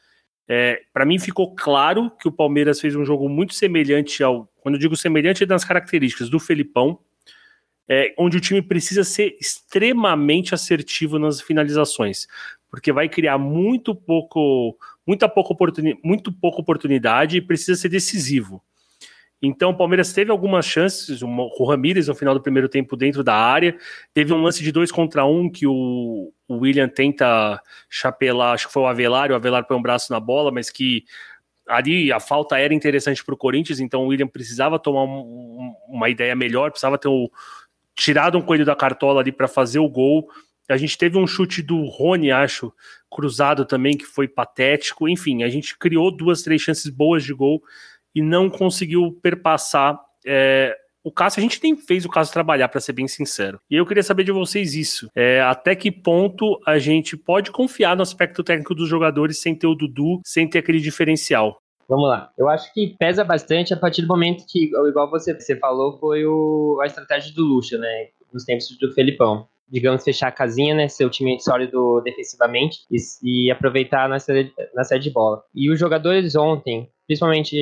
É, 0.46 0.82
para 0.92 1.06
mim 1.06 1.18
ficou 1.18 1.54
claro 1.54 2.10
que 2.20 2.28
o 2.28 2.32
Palmeiras 2.32 2.78
fez 2.78 2.94
um 2.94 3.06
jogo 3.06 3.26
muito 3.26 3.54
semelhante 3.54 4.22
ao, 4.22 4.52
quando 4.60 4.74
eu 4.74 4.78
digo 4.78 4.94
semelhante, 4.94 5.44
é 5.44 5.46
das 5.46 5.64
características 5.64 6.28
do 6.28 6.38
Felipão, 6.38 7.00
é, 7.88 8.14
onde 8.18 8.36
o 8.36 8.40
time 8.40 8.62
precisa 8.62 9.04
ser 9.04 9.36
extremamente 9.40 10.54
assertivo 10.54 11.18
nas 11.18 11.40
finalizações, 11.40 12.26
porque 12.70 12.92
vai 12.92 13.08
criar 13.08 13.38
muito 13.38 13.94
pouco, 13.94 14.76
muita 15.06 15.28
pouca 15.28 15.52
oportuni 15.52 15.98
muito 16.02 16.32
pouca 16.32 16.60
oportunidade 16.60 17.36
e 17.36 17.42
precisa 17.42 17.80
ser 17.80 17.88
decisivo. 17.88 18.62
Então, 19.42 19.70
o 19.70 19.76
Palmeiras 19.76 20.12
teve 20.12 20.30
algumas 20.30 20.66
chances, 20.66 21.22
uma, 21.22 21.44
o 21.44 21.64
Ramires 21.64 22.08
no 22.08 22.14
final 22.14 22.34
do 22.34 22.42
primeiro 22.42 22.68
tempo 22.68 22.94
dentro 22.94 23.24
da 23.24 23.34
área, 23.34 23.76
teve 24.12 24.34
um 24.34 24.42
lance 24.42 24.62
de 24.62 24.70
dois 24.70 24.92
contra 24.92 25.24
um 25.24 25.50
que 25.50 25.66
o, 25.66 26.30
o 26.46 26.56
William 26.58 26.88
tenta 26.88 27.60
chapelar, 27.88 28.52
acho 28.52 28.66
que 28.66 28.72
foi 28.72 28.82
o 28.82 28.86
Avelar, 28.86 29.30
o 29.30 29.34
Avelar 29.34 29.66
põe 29.66 29.78
um 29.78 29.82
braço 29.82 30.12
na 30.12 30.20
bola, 30.20 30.52
mas 30.52 30.68
que 30.68 31.04
ali 31.66 32.12
a 32.12 32.20
falta 32.20 32.58
era 32.58 32.74
interessante 32.74 33.24
para 33.24 33.34
o 33.34 33.38
Corinthians, 33.38 33.80
então 33.80 34.02
o 34.04 34.08
William 34.08 34.28
precisava 34.28 34.78
tomar 34.78 35.04
um, 35.04 35.74
uma 35.88 36.10
ideia 36.10 36.36
melhor, 36.36 36.70
precisava 36.70 36.98
ter 36.98 37.08
o, 37.08 37.30
tirado 38.00 38.38
um 38.38 38.42
coelho 38.42 38.64
da 38.64 38.74
cartola 38.74 39.20
ali 39.20 39.30
para 39.30 39.46
fazer 39.46 39.78
o 39.78 39.88
gol. 39.88 40.26
A 40.70 40.76
gente 40.78 40.96
teve 40.96 41.18
um 41.18 41.26
chute 41.26 41.62
do 41.62 41.84
Rony, 41.84 42.30
acho, 42.30 42.72
cruzado 43.10 43.66
também, 43.66 43.96
que 43.96 44.06
foi 44.06 44.26
patético. 44.26 45.06
Enfim, 45.08 45.42
a 45.42 45.48
gente 45.48 45.76
criou 45.76 46.10
duas, 46.10 46.42
três 46.42 46.62
chances 46.62 46.88
boas 46.88 47.22
de 47.22 47.34
gol 47.34 47.60
e 48.14 48.22
não 48.22 48.48
conseguiu 48.48 49.18
perpassar. 49.22 50.00
É, 50.24 50.74
o 51.04 51.12
Cássio, 51.12 51.40
a 51.40 51.42
gente 51.42 51.60
nem 51.62 51.76
fez 51.76 52.04
o 52.04 52.08
Cássio 52.08 52.32
trabalhar, 52.32 52.68
para 52.68 52.80
ser 52.80 52.92
bem 52.92 53.06
sincero. 53.06 53.60
E 53.70 53.76
eu 53.76 53.84
queria 53.84 54.02
saber 54.02 54.24
de 54.24 54.32
vocês 54.32 54.74
isso. 54.74 55.10
É, 55.14 55.40
até 55.42 55.74
que 55.74 55.90
ponto 55.90 56.58
a 56.66 56.78
gente 56.78 57.16
pode 57.16 57.50
confiar 57.50 57.96
no 57.96 58.02
aspecto 58.02 58.42
técnico 58.42 58.74
dos 58.74 58.88
jogadores 58.88 59.40
sem 59.40 59.54
ter 59.54 59.66
o 59.66 59.74
Dudu, 59.74 60.20
sem 60.24 60.48
ter 60.48 60.60
aquele 60.60 60.80
diferencial? 60.80 61.60
Vamos 61.90 62.08
lá. 62.08 62.30
Eu 62.38 62.48
acho 62.48 62.72
que 62.72 62.94
pesa 62.96 63.24
bastante 63.24 63.74
a 63.74 63.76
partir 63.76 64.02
do 64.02 64.06
momento 64.06 64.44
que, 64.48 64.66
igual 64.66 65.10
você, 65.10 65.34
você 65.34 65.56
falou, 65.56 65.98
foi 65.98 66.24
o, 66.24 66.78
a 66.80 66.86
estratégia 66.86 67.34
do 67.34 67.42
Lucha, 67.42 67.76
né? 67.78 68.06
Nos 68.32 68.44
tempos 68.44 68.68
do 68.78 68.92
Felipão. 68.92 69.48
Digamos, 69.68 70.04
fechar 70.04 70.28
a 70.28 70.32
casinha, 70.32 70.72
né? 70.72 70.86
Ser 70.86 71.04
o 71.04 71.10
time 71.10 71.40
sólido 71.40 72.00
defensivamente 72.02 72.78
e, 72.88 72.98
e 73.24 73.50
aproveitar 73.50 74.08
na 74.08 74.20
série, 74.20 74.52
na 74.72 74.84
série 74.84 75.02
de 75.02 75.10
bola. 75.10 75.42
E 75.52 75.68
os 75.68 75.80
jogadores 75.80 76.36
ontem, 76.36 76.88
principalmente 77.08 77.56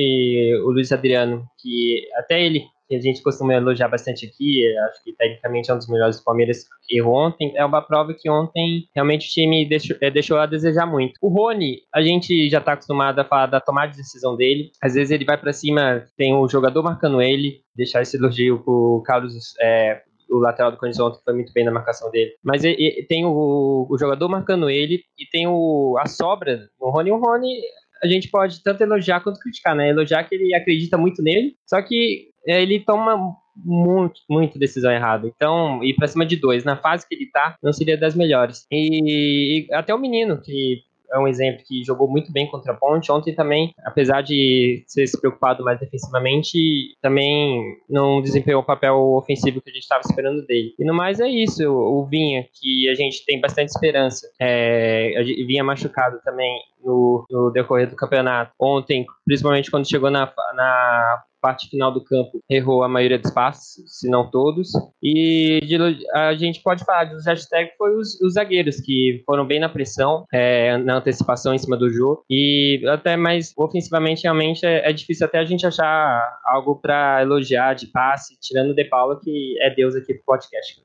o 0.63 0.69
Luiz 0.69 0.91
Adriano, 0.91 1.43
que 1.59 2.03
até 2.15 2.39
ele 2.39 2.65
que 2.89 2.95
a 2.95 2.99
gente 2.99 3.21
costuma 3.21 3.53
elogiar 3.53 3.87
bastante 3.87 4.25
aqui, 4.25 4.65
acho 4.89 5.03
que 5.03 5.13
tecnicamente 5.13 5.69
é 5.69 5.73
um 5.75 5.77
dos 5.77 5.87
melhores 5.87 6.17
do 6.17 6.23
Palmeiras, 6.23 6.65
errou 6.89 7.15
ontem, 7.15 7.53
é 7.55 7.63
uma 7.63 7.83
prova 7.83 8.15
que 8.15 8.27
ontem 8.27 8.89
realmente 8.95 9.27
o 9.27 9.31
time 9.31 9.69
deixou, 9.69 9.95
é, 10.01 10.09
deixou 10.09 10.37
a 10.39 10.47
desejar 10.47 10.87
muito. 10.87 11.13
O 11.21 11.29
Rony, 11.29 11.83
a 11.93 12.01
gente 12.01 12.49
já 12.49 12.57
está 12.57 12.73
acostumado 12.73 13.19
a 13.19 13.23
falar 13.23 13.45
da 13.45 13.61
tomada 13.61 13.91
de 13.91 13.97
decisão 13.97 14.35
dele, 14.35 14.71
às 14.81 14.95
vezes 14.95 15.11
ele 15.11 15.23
vai 15.23 15.37
para 15.37 15.53
cima, 15.53 16.03
tem 16.17 16.33
o 16.33 16.47
jogador 16.49 16.81
marcando 16.81 17.21
ele, 17.21 17.61
deixar 17.75 18.01
esse 18.01 18.17
elogio 18.17 18.63
pro 18.63 19.03
Carlos, 19.05 19.53
é, 19.61 20.01
o 20.31 20.39
lateral 20.39 20.71
do 20.71 20.77
Corinthians 20.77 21.05
ontem 21.05 21.21
foi 21.23 21.33
muito 21.33 21.53
bem 21.53 21.63
na 21.63 21.71
marcação 21.71 22.09
dele. 22.09 22.31
Mas 22.43 22.63
e, 22.63 22.69
e, 22.69 23.05
tem 23.07 23.25
o, 23.25 23.87
o, 23.89 23.97
jogador 23.97 24.27
marcando 24.29 24.69
ele 24.69 25.03
e 25.17 25.25
tem 25.31 25.47
o, 25.47 25.95
a 25.99 26.07
sobra 26.07 26.69
no 26.79 26.89
Rony. 26.89 27.11
O 27.11 27.17
Rony 27.17 27.61
a 28.03 28.07
gente 28.07 28.29
pode 28.29 28.63
tanto 28.63 28.81
elogiar 28.81 29.21
quanto 29.21 29.39
criticar, 29.39 29.75
né? 29.75 29.89
Elogiar 29.89 30.23
que 30.23 30.35
ele 30.35 30.53
acredita 30.53 30.97
muito 30.97 31.21
nele, 31.21 31.55
só 31.65 31.81
que 31.81 32.29
é, 32.47 32.61
ele 32.61 32.79
toma 32.79 33.35
muito, 33.55 34.21
muito 34.29 34.59
decisão 34.59 34.91
errada. 34.91 35.27
Então, 35.27 35.83
ir 35.83 35.95
pra 35.95 36.07
cima 36.07 36.25
de 36.25 36.35
dois, 36.37 36.63
na 36.63 36.77
fase 36.77 37.07
que 37.07 37.15
ele 37.15 37.29
tá, 37.29 37.55
não 37.61 37.73
seria 37.73 37.97
das 37.97 38.15
melhores. 38.15 38.65
E, 38.71 39.67
e 39.67 39.73
até 39.73 39.93
o 39.93 39.99
menino, 39.99 40.41
que 40.41 40.83
é 41.11 41.19
um 41.19 41.27
exemplo 41.27 41.63
que 41.67 41.83
jogou 41.83 42.07
muito 42.07 42.31
bem 42.31 42.47
contra 42.47 42.71
a 42.71 42.75
Ponte. 42.75 43.11
Ontem 43.11 43.33
também, 43.33 43.73
apesar 43.83 44.21
de 44.21 44.83
ser 44.87 45.07
se 45.07 45.19
preocupado 45.19 45.63
mais 45.63 45.79
defensivamente, 45.79 46.95
também 47.01 47.77
não 47.89 48.21
desempenhou 48.21 48.61
o 48.61 48.65
papel 48.65 48.95
ofensivo 49.15 49.61
que 49.61 49.69
a 49.69 49.73
gente 49.73 49.83
estava 49.83 50.01
esperando 50.05 50.45
dele. 50.45 50.73
E 50.77 50.85
no 50.85 50.93
mais 50.93 51.19
é 51.19 51.27
isso, 51.27 51.67
o 51.67 52.05
Vinha, 52.05 52.45
que 52.53 52.89
a 52.89 52.95
gente 52.95 53.25
tem 53.25 53.41
bastante 53.41 53.69
esperança. 53.69 54.29
É, 54.39 55.21
Vinha 55.47 55.63
machucado 55.63 56.19
também 56.23 56.59
no, 56.83 57.25
no, 57.29 57.51
decorrer 57.51 57.89
do 57.89 57.95
campeonato. 57.95 58.51
Ontem, 58.59 59.05
principalmente 59.25 59.71
quando 59.71 59.89
chegou 59.89 60.09
na, 60.09 60.31
na 60.53 61.23
parte 61.41 61.69
final 61.69 61.91
do 61.91 62.03
campo 62.03 62.41
errou 62.49 62.83
a 62.83 62.89
maioria 62.89 63.17
dos 63.17 63.31
passes, 63.31 63.83
se 63.87 64.09
não 64.09 64.29
todos. 64.29 64.71
E 65.01 65.59
de, 65.63 65.77
a 66.13 66.33
gente 66.35 66.61
pode 66.61 66.83
falar 66.83 67.05
dos 67.05 67.25
hashtags 67.25 67.73
foi 67.77 67.95
os, 67.95 68.19
os, 68.21 68.33
zagueiros 68.33 68.79
que 68.81 69.23
foram 69.25 69.45
bem 69.45 69.59
na 69.59 69.69
pressão, 69.69 70.25
é, 70.33 70.77
na 70.77 70.97
antecipação 70.97 71.53
em 71.53 71.57
cima 71.57 71.77
do 71.77 71.89
jogo. 71.89 72.23
E 72.29 72.81
até 72.87 73.15
mais 73.15 73.53
ofensivamente, 73.57 74.23
realmente 74.23 74.65
é, 74.65 74.89
é 74.89 74.93
difícil 74.93 75.25
até 75.25 75.39
a 75.39 75.45
gente 75.45 75.65
achar 75.65 76.39
algo 76.45 76.75
para 76.75 77.21
elogiar 77.21 77.73
de 77.73 77.87
passe, 77.87 78.37
tirando 78.39 78.71
o 78.71 78.75
De 78.75 78.85
Paula, 78.85 79.19
que 79.19 79.55
é 79.61 79.73
Deus 79.73 79.95
aqui 79.95 80.13
do 80.13 80.23
podcast. 80.25 80.81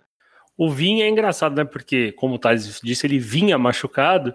O 0.56 0.70
Vinha 0.70 1.04
é 1.04 1.08
engraçado, 1.08 1.56
né? 1.56 1.64
Porque, 1.64 2.12
como 2.12 2.36
o 2.36 2.38
Thales 2.38 2.80
disse, 2.82 3.06
ele 3.06 3.18
vinha 3.18 3.58
machucado 3.58 4.32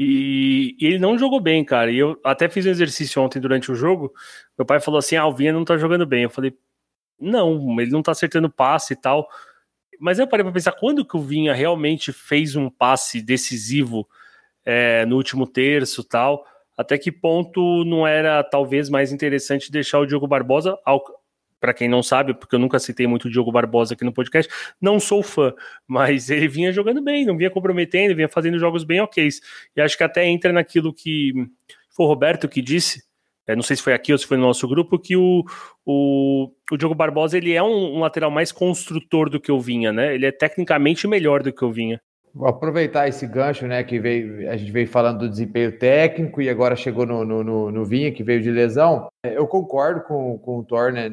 e, 0.00 0.76
e, 0.80 0.86
ele 0.86 0.98
não 1.00 1.18
jogou 1.18 1.40
bem, 1.40 1.64
cara. 1.64 1.90
E 1.90 1.98
eu 1.98 2.16
até 2.24 2.48
fiz 2.48 2.64
um 2.64 2.70
exercício 2.70 3.20
ontem 3.20 3.40
durante 3.40 3.72
o 3.72 3.74
jogo. 3.74 4.12
Meu 4.56 4.64
pai 4.64 4.78
falou 4.78 4.98
assim: 4.98 5.16
ah, 5.16 5.26
o 5.26 5.34
Vinha 5.34 5.52
não 5.52 5.64
tá 5.64 5.76
jogando 5.76 6.06
bem. 6.06 6.22
Eu 6.22 6.30
falei, 6.30 6.56
não, 7.20 7.80
ele 7.80 7.90
não 7.90 8.00
tá 8.00 8.12
acertando 8.12 8.48
passe 8.48 8.92
e 8.92 8.96
tal. 8.96 9.28
Mas 10.00 10.20
eu 10.20 10.28
parei 10.28 10.44
pra 10.44 10.52
pensar, 10.52 10.72
quando 10.72 11.04
que 11.04 11.16
o 11.16 11.20
Vinha 11.20 11.52
realmente 11.52 12.12
fez 12.12 12.54
um 12.54 12.70
passe 12.70 13.20
decisivo 13.20 14.08
é, 14.64 15.04
no 15.04 15.16
último 15.16 15.48
terço 15.48 16.04
tal? 16.04 16.44
Até 16.76 16.96
que 16.96 17.10
ponto 17.10 17.84
não 17.84 18.06
era 18.06 18.44
talvez 18.44 18.88
mais 18.88 19.12
interessante 19.12 19.72
deixar 19.72 19.98
o 19.98 20.06
Diogo 20.06 20.28
Barbosa, 20.28 20.78
ao, 20.84 21.02
para 21.60 21.74
quem 21.74 21.88
não 21.88 22.02
sabe, 22.02 22.34
porque 22.34 22.54
eu 22.54 22.58
nunca 22.58 22.78
citei 22.78 23.06
muito 23.06 23.26
o 23.26 23.30
Diogo 23.30 23.52
Barbosa 23.52 23.94
aqui 23.94 24.04
no 24.04 24.12
podcast, 24.12 24.52
não 24.80 25.00
sou 25.00 25.22
fã, 25.22 25.52
mas 25.86 26.30
ele 26.30 26.48
vinha 26.48 26.72
jogando 26.72 27.02
bem, 27.02 27.24
não 27.24 27.36
vinha 27.36 27.50
comprometendo, 27.50 28.14
vinha 28.14 28.28
fazendo 28.28 28.58
jogos 28.58 28.84
bem 28.84 29.00
ok. 29.00 29.28
E 29.76 29.80
acho 29.80 29.96
que 29.96 30.04
até 30.04 30.26
entra 30.26 30.52
naquilo 30.52 30.92
que 30.92 31.32
foi 31.90 32.06
o 32.06 32.08
Roberto 32.08 32.48
que 32.48 32.62
disse, 32.62 33.02
é, 33.46 33.56
não 33.56 33.62
sei 33.62 33.76
se 33.76 33.82
foi 33.82 33.94
aqui 33.94 34.12
ou 34.12 34.18
se 34.18 34.26
foi 34.26 34.36
no 34.36 34.44
nosso 34.44 34.68
grupo, 34.68 34.98
que 34.98 35.16
o, 35.16 35.42
o, 35.84 36.52
o 36.70 36.76
Diogo 36.76 36.94
Barbosa 36.94 37.38
ele 37.38 37.54
é 37.54 37.62
um, 37.62 37.96
um 37.96 38.00
lateral 38.00 38.30
mais 38.30 38.52
construtor 38.52 39.30
do 39.30 39.40
que 39.40 39.50
o 39.50 39.58
Vinha, 39.58 39.90
né? 39.90 40.14
Ele 40.14 40.26
é 40.26 40.30
tecnicamente 40.30 41.08
melhor 41.08 41.42
do 41.42 41.52
que 41.52 41.64
o 41.64 41.72
Vinha. 41.72 41.98
Vou 42.34 42.48
aproveitar 42.48 43.08
esse 43.08 43.26
gancho, 43.26 43.66
né, 43.66 43.82
que 43.82 43.98
veio, 43.98 44.50
a 44.50 44.56
gente 44.56 44.70
veio 44.70 44.86
falando 44.88 45.20
do 45.20 45.28
desempenho 45.28 45.76
técnico 45.78 46.40
e 46.40 46.48
agora 46.48 46.76
chegou 46.76 47.06
no, 47.06 47.24
no, 47.24 47.42
no, 47.42 47.70
no 47.70 47.84
Vinha, 47.84 48.12
que 48.12 48.22
veio 48.22 48.42
de 48.42 48.50
lesão. 48.50 49.08
É, 49.24 49.36
eu 49.36 49.46
concordo 49.46 50.02
com, 50.02 50.38
com 50.38 50.58
o 50.58 50.64
Thor, 50.64 50.92
né, 50.92 51.08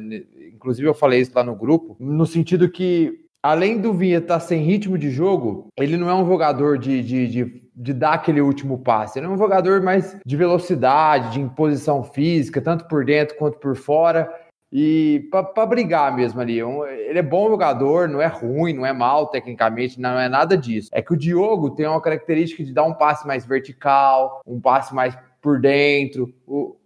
inclusive 0.52 0.86
eu 0.86 0.94
falei 0.94 1.20
isso 1.20 1.32
lá 1.34 1.42
no 1.42 1.54
grupo, 1.54 1.96
no 1.98 2.26
sentido 2.26 2.70
que, 2.70 3.24
além 3.42 3.80
do 3.80 3.92
Vinha 3.92 4.18
estar 4.18 4.34
tá 4.34 4.40
sem 4.40 4.62
ritmo 4.62 4.96
de 4.98 5.10
jogo, 5.10 5.68
ele 5.78 5.96
não 5.96 6.08
é 6.08 6.14
um 6.14 6.26
jogador 6.26 6.78
de, 6.78 7.02
de, 7.02 7.28
de, 7.28 7.62
de 7.74 7.92
dar 7.92 8.14
aquele 8.14 8.40
último 8.40 8.78
passe, 8.78 9.18
ele 9.18 9.26
é 9.26 9.30
um 9.30 9.38
jogador 9.38 9.82
mais 9.82 10.16
de 10.24 10.36
velocidade, 10.36 11.32
de 11.32 11.40
imposição 11.40 12.02
física, 12.02 12.60
tanto 12.60 12.86
por 12.86 13.04
dentro 13.04 13.36
quanto 13.36 13.58
por 13.58 13.76
fora. 13.76 14.32
E 14.72 15.28
para 15.30 15.66
brigar 15.66 16.14
mesmo 16.14 16.40
ali. 16.40 16.58
Ele 16.58 17.18
é 17.18 17.22
bom 17.22 17.48
jogador, 17.48 18.08
não 18.08 18.20
é 18.20 18.26
ruim, 18.26 18.72
não 18.72 18.84
é 18.84 18.92
mal 18.92 19.28
tecnicamente, 19.28 20.00
não 20.00 20.18
é 20.18 20.28
nada 20.28 20.56
disso. 20.56 20.90
É 20.92 21.00
que 21.00 21.12
o 21.12 21.16
Diogo 21.16 21.70
tem 21.70 21.86
uma 21.86 22.00
característica 22.00 22.64
de 22.64 22.72
dar 22.72 22.84
um 22.84 22.94
passe 22.94 23.26
mais 23.26 23.46
vertical, 23.46 24.40
um 24.46 24.60
passe 24.60 24.94
mais 24.94 25.16
por 25.40 25.60
dentro. 25.60 26.34
O, 26.46 26.76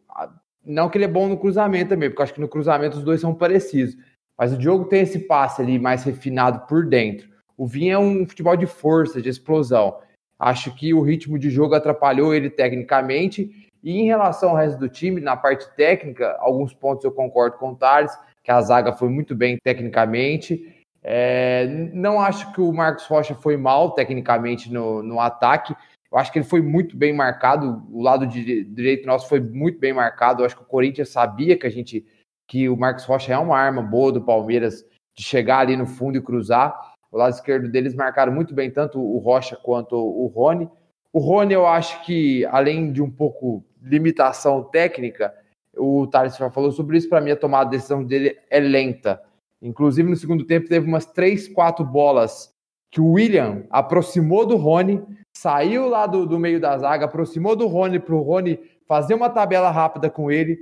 não 0.64 0.88
que 0.88 0.98
ele 0.98 1.06
é 1.06 1.08
bom 1.08 1.26
no 1.26 1.38
cruzamento 1.38 1.90
também, 1.90 2.10
porque 2.10 2.22
acho 2.22 2.34
que 2.34 2.40
no 2.40 2.48
cruzamento 2.48 2.98
os 2.98 3.04
dois 3.04 3.20
são 3.20 3.34
parecidos. 3.34 3.96
Mas 4.36 4.52
o 4.52 4.58
Diogo 4.58 4.84
tem 4.84 5.02
esse 5.02 5.18
passe 5.20 5.60
ali 5.60 5.78
mais 5.78 6.04
refinado 6.04 6.66
por 6.66 6.86
dentro. 6.86 7.28
O 7.56 7.66
Vinha 7.66 7.94
é 7.94 7.98
um 7.98 8.26
futebol 8.26 8.56
de 8.56 8.66
força, 8.66 9.20
de 9.20 9.28
explosão. 9.28 9.98
Acho 10.38 10.74
que 10.74 10.94
o 10.94 11.02
ritmo 11.02 11.38
de 11.38 11.50
jogo 11.50 11.74
atrapalhou 11.74 12.34
ele 12.34 12.48
tecnicamente 12.48 13.68
e 13.82 14.00
em 14.00 14.06
relação 14.06 14.50
ao 14.50 14.56
resto 14.56 14.78
do 14.78 14.88
time, 14.88 15.20
na 15.20 15.36
parte 15.36 15.68
técnica, 15.74 16.36
alguns 16.40 16.74
pontos 16.74 17.04
eu 17.04 17.12
concordo 17.12 17.56
com 17.56 17.70
o 17.70 17.76
Thales, 17.76 18.16
que 18.42 18.50
a 18.50 18.60
zaga 18.60 18.92
foi 18.92 19.08
muito 19.08 19.34
bem 19.34 19.58
tecnicamente. 19.62 20.76
É, 21.02 21.66
não 21.94 22.20
acho 22.20 22.52
que 22.52 22.60
o 22.60 22.72
Marcos 22.72 23.06
Rocha 23.06 23.34
foi 23.34 23.56
mal 23.56 23.92
tecnicamente 23.92 24.72
no, 24.72 25.02
no 25.02 25.18
ataque. 25.18 25.74
Eu 26.12 26.18
acho 26.18 26.30
que 26.32 26.38
ele 26.38 26.46
foi 26.46 26.60
muito 26.60 26.96
bem 26.96 27.12
marcado. 27.12 27.86
O 27.90 28.02
lado 28.02 28.26
de, 28.26 28.64
direito 28.64 29.06
nosso 29.06 29.28
foi 29.28 29.40
muito 29.40 29.78
bem 29.78 29.92
marcado. 29.92 30.42
Eu 30.42 30.46
acho 30.46 30.56
que 30.56 30.62
o 30.62 30.66
Corinthians 30.66 31.08
sabia 31.08 31.56
que 31.56 31.66
a 31.66 31.70
gente 31.70 32.04
que 32.46 32.68
o 32.68 32.76
Marcos 32.76 33.04
Rocha 33.04 33.32
é 33.32 33.38
uma 33.38 33.56
arma 33.56 33.80
boa 33.80 34.10
do 34.10 34.20
Palmeiras 34.20 34.84
de 35.16 35.22
chegar 35.22 35.60
ali 35.60 35.76
no 35.76 35.86
fundo 35.86 36.18
e 36.18 36.22
cruzar. 36.22 36.74
O 37.12 37.16
lado 37.16 37.32
esquerdo 37.32 37.70
deles 37.70 37.94
marcaram 37.94 38.32
muito 38.32 38.52
bem 38.52 38.70
tanto 38.70 39.00
o 39.00 39.18
Rocha 39.18 39.56
quanto 39.56 39.94
o 39.94 40.26
Rony. 40.26 40.68
O 41.12 41.20
Rony, 41.20 41.54
eu 41.54 41.66
acho 41.66 42.04
que, 42.04 42.44
além 42.46 42.92
de 42.92 43.00
um 43.02 43.10
pouco 43.10 43.64
limitação 43.82 44.62
técnica, 44.62 45.34
o 45.76 46.06
Thales 46.06 46.36
já 46.36 46.50
falou 46.50 46.72
sobre 46.72 46.98
isso, 46.98 47.08
para 47.08 47.20
mim 47.20 47.30
a 47.30 47.36
tomada 47.36 47.70
de 47.70 47.76
decisão 47.76 48.04
dele 48.04 48.36
é 48.50 48.60
lenta. 48.60 49.22
Inclusive, 49.62 50.08
no 50.08 50.16
segundo 50.16 50.44
tempo, 50.44 50.68
teve 50.68 50.86
umas 50.86 51.06
três, 51.06 51.46
quatro 51.48 51.84
bolas 51.84 52.52
que 52.90 53.00
o 53.00 53.12
William 53.12 53.64
aproximou 53.70 54.44
do 54.44 54.56
Rony, 54.56 55.02
saiu 55.32 55.88
lá 55.88 56.06
do, 56.06 56.26
do 56.26 56.38
meio 56.38 56.60
da 56.60 56.76
zaga, 56.76 57.04
aproximou 57.04 57.54
do 57.54 57.66
Rony 57.66 58.00
para 58.00 58.14
o 58.14 58.22
Rony 58.22 58.58
fazer 58.86 59.14
uma 59.14 59.30
tabela 59.30 59.70
rápida 59.70 60.10
com 60.10 60.30
ele. 60.30 60.58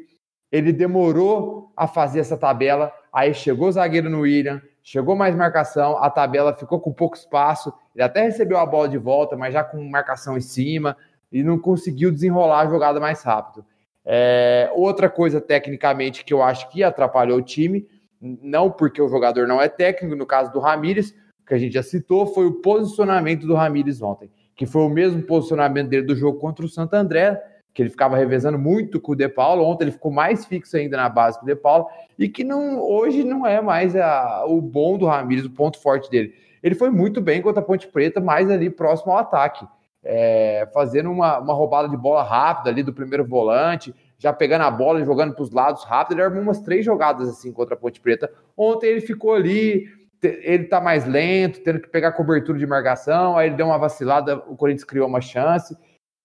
Ele 0.53 0.73
demorou 0.73 1.73
a 1.77 1.87
fazer 1.87 2.21
essa 2.21 2.37
tabela, 2.37 2.93
aí 3.13 3.33
chegou 3.33 3.69
o 3.69 3.73
zagueiro 3.73 4.11
no 4.11 4.21
William, 4.21 4.61
chegou 4.83 5.15
mais 5.17 5.35
marcação, 5.35 5.97
a 6.03 6.11
tabela 6.11 6.55
ficou 6.55 6.81
com 6.81 6.93
pouco 6.93 7.17
espaço, 7.17 7.73
ele 7.95 8.03
até 8.03 8.23
recebeu 8.23 8.59
a 8.59 8.67
bola 8.67 8.89
de 8.89 8.99
volta, 8.99 9.37
mas 9.37 9.53
já 9.55 9.63
com 9.63 9.83
marcação 9.85 10.37
em 10.37 10.41
cima, 10.41 10.97
e 11.31 11.43
não 11.43 11.59
conseguiu 11.59 12.11
desenrolar 12.11 12.61
a 12.61 12.71
jogada 12.71 12.99
mais 12.99 13.23
rápido. 13.23 13.65
É, 14.05 14.71
outra 14.75 15.09
coisa, 15.11 15.41
tecnicamente, 15.41 16.25
que 16.25 16.33
eu 16.33 16.43
acho 16.43 16.69
que 16.71 16.83
atrapalhou 16.83 17.39
o 17.39 17.43
time, 17.43 17.87
não 18.21 18.71
porque 18.71 19.01
o 19.01 19.09
jogador 19.09 19.47
não 19.47 19.61
é 19.61 19.69
técnico, 19.69 20.17
no 20.17 20.27
caso 20.27 20.51
do 20.53 20.59
Ramires, 20.59 21.15
que 21.47 21.55
a 21.55 21.59
gente 21.59 21.75
já 21.75 21.83
citou, 21.83 22.27
foi 22.27 22.47
o 22.47 22.61
posicionamento 22.61 23.47
do 23.47 23.55
Ramires 23.55 24.03
ontem, 24.03 24.31
que 24.57 24.67
foi 24.67 24.83
o 24.83 24.89
mesmo 24.89 25.23
posicionamento 25.23 25.89
dele 25.89 26.07
do 26.07 26.17
jogo 26.17 26.39
contra 26.39 26.65
o 26.65 26.69
Santo 26.69 26.95
André, 26.95 27.41
que 27.73 27.83
ele 27.83 27.91
ficava 27.91 28.17
revezando 28.17 28.59
muito 28.59 29.01
com 29.01 29.13
o 29.13 29.15
De 29.15 29.29
Paulo. 29.29 29.63
Ontem 29.63 29.85
ele 29.85 29.93
ficou 29.93 30.11
mais 30.11 30.45
fixo 30.47 30.77
ainda 30.77 30.97
na 30.97 31.09
base 31.09 31.39
com 31.39 31.45
o 31.45 31.49
De 31.49 31.55
Paulo, 31.55 31.87
e 32.19 32.29
que 32.29 32.43
não, 32.43 32.81
hoje 32.81 33.23
não 33.23 33.47
é 33.47 33.61
mais 33.61 33.95
a, 33.95 34.45
o 34.47 34.61
bom 34.61 34.99
do 34.99 35.07
Ramires, 35.07 35.45
o 35.45 35.51
ponto 35.51 35.81
forte 35.81 36.11
dele. 36.11 36.35
Ele 36.63 36.75
foi 36.75 36.91
muito 36.91 37.21
bem 37.21 37.41
contra 37.41 37.63
a 37.63 37.65
Ponte 37.65 37.87
Preta, 37.87 38.21
mais 38.21 38.51
ali 38.51 38.69
próximo 38.69 39.13
ao 39.13 39.19
ataque 39.19 39.67
é, 40.11 40.67
fazendo 40.73 41.11
uma, 41.11 41.39
uma 41.39 41.53
roubada 41.53 41.87
de 41.87 41.97
bola 41.97 42.23
rápida 42.23 42.71
ali 42.71 42.83
do 42.83 42.95
primeiro 42.95 43.27
volante, 43.27 43.95
já 44.17 44.33
pegando 44.33 44.63
a 44.63 44.71
bola 44.71 45.03
e 45.03 45.05
jogando 45.05 45.35
para 45.35 45.43
os 45.43 45.53
lados 45.53 45.85
rápido. 45.85 46.17
Ele 46.17 46.23
armou 46.23 46.41
umas 46.41 46.63
três 46.63 46.83
jogadas 46.83 47.29
assim 47.29 47.53
contra 47.53 47.75
a 47.75 47.79
Ponte 47.79 48.01
Preta. 48.01 48.33
Ontem 48.57 48.87
ele 48.87 49.03
ficou 49.03 49.35
ali, 49.35 49.87
ele 50.23 50.65
tá 50.65 50.81
mais 50.81 51.05
lento, 51.05 51.61
tendo 51.61 51.79
que 51.79 51.91
pegar 51.91 52.13
cobertura 52.13 52.59
de 52.59 52.67
marcação, 52.67 53.37
aí 53.37 53.49
ele 53.49 53.57
deu 53.57 53.67
uma 53.67 53.77
vacilada, 53.77 54.39
o 54.49 54.57
Corinthians 54.57 54.85
criou 54.85 55.07
uma 55.07 55.21
chance. 55.21 55.77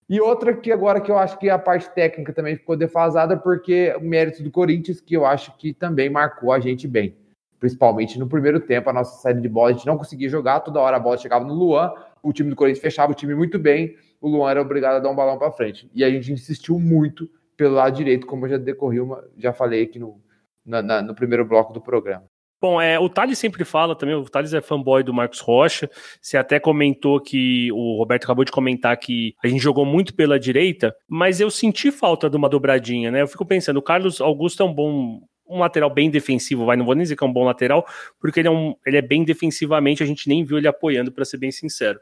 E 0.09 0.21
outra 0.21 0.53
que 0.55 0.71
agora 0.71 1.01
que 1.01 1.11
eu 1.11 1.17
acho 1.17 1.37
que 1.37 1.49
a 1.49 1.59
parte 1.59 1.89
técnica 1.89 2.31
também 2.31 2.55
ficou 2.55 2.77
defasada, 2.77 3.35
porque 3.35 3.93
o 3.97 4.01
mérito 4.01 4.41
do 4.41 4.49
Corinthians, 4.49 5.01
que 5.01 5.13
eu 5.13 5.25
acho 5.25 5.57
que 5.57 5.73
também 5.73 6.09
marcou 6.09 6.53
a 6.53 6.59
gente 6.59 6.87
bem. 6.87 7.17
Principalmente 7.63 8.19
no 8.19 8.27
primeiro 8.27 8.59
tempo, 8.59 8.89
a 8.89 8.93
nossa 8.93 9.21
saída 9.21 9.39
de 9.39 9.47
bola, 9.47 9.69
a 9.69 9.71
gente 9.71 9.85
não 9.85 9.97
conseguia 9.97 10.27
jogar, 10.27 10.59
toda 10.59 10.81
hora 10.81 10.97
a 10.97 10.99
bola 10.99 11.17
chegava 11.17 11.45
no 11.45 11.53
Luan, 11.53 11.93
o 12.21 12.33
time 12.33 12.49
do 12.49 12.57
Corinthians 12.57 12.81
fechava 12.81 13.13
o 13.13 13.15
time 13.15 13.33
muito 13.33 13.57
bem, 13.57 13.95
o 14.19 14.27
Luan 14.27 14.51
era 14.51 14.61
obrigado 14.61 14.95
a 14.95 14.99
dar 14.99 15.09
um 15.09 15.15
balão 15.15 15.37
para 15.37 15.49
frente. 15.49 15.89
E 15.95 16.03
a 16.03 16.09
gente 16.09 16.29
insistiu 16.33 16.77
muito 16.77 17.29
pelo 17.55 17.75
lado 17.75 17.95
direito, 17.95 18.27
como 18.27 18.45
eu 18.45 18.49
já 18.49 18.57
decorri 18.57 18.99
uma, 18.99 19.23
já 19.37 19.53
falei 19.53 19.83
aqui 19.83 19.97
no, 19.97 20.19
na, 20.65 20.81
na, 20.81 21.01
no 21.01 21.15
primeiro 21.15 21.45
bloco 21.45 21.71
do 21.71 21.79
programa. 21.79 22.25
Bom, 22.61 22.81
é, 22.81 22.99
o 22.99 23.07
Thales 23.07 23.39
sempre 23.39 23.63
fala 23.63 23.95
também, 23.95 24.13
o 24.13 24.25
Thales 24.25 24.53
é 24.53 24.59
fanboy 24.59 25.01
do 25.01 25.13
Marcos 25.13 25.39
Rocha. 25.39 25.89
Você 26.21 26.35
até 26.35 26.59
comentou 26.59 27.21
que 27.21 27.71
o 27.71 27.97
Roberto 27.97 28.25
acabou 28.25 28.43
de 28.43 28.51
comentar 28.51 28.97
que 28.97 29.35
a 29.41 29.47
gente 29.47 29.63
jogou 29.63 29.85
muito 29.85 30.13
pela 30.13 30.37
direita, 30.37 30.93
mas 31.07 31.39
eu 31.39 31.49
senti 31.49 31.91
falta 31.91 32.29
de 32.29 32.35
uma 32.35 32.49
dobradinha, 32.49 33.09
né? 33.09 33.21
Eu 33.21 33.27
fico 33.29 33.45
pensando, 33.45 33.77
o 33.77 33.81
Carlos 33.81 34.19
Augusto 34.19 34.61
é 34.63 34.65
um 34.65 34.73
bom 34.73 35.21
um 35.47 35.59
lateral 35.59 35.89
bem 35.89 36.09
defensivo, 36.09 36.65
vai, 36.65 36.75
não 36.75 36.85
vou 36.85 36.95
nem 36.95 37.03
dizer 37.03 37.15
que 37.15 37.23
é 37.23 37.27
um 37.27 37.33
bom 37.33 37.43
lateral, 37.43 37.85
porque 38.19 38.39
ele 38.39 38.47
é, 38.47 38.51
um, 38.51 38.75
ele 38.85 38.97
é 38.97 39.01
bem 39.01 39.23
defensivamente, 39.23 40.01
a 40.01 40.05
gente 40.05 40.27
nem 40.27 40.43
viu 40.43 40.57
ele 40.57 40.67
apoiando, 40.67 41.11
para 41.11 41.25
ser 41.25 41.37
bem 41.37 41.51
sincero. 41.51 41.99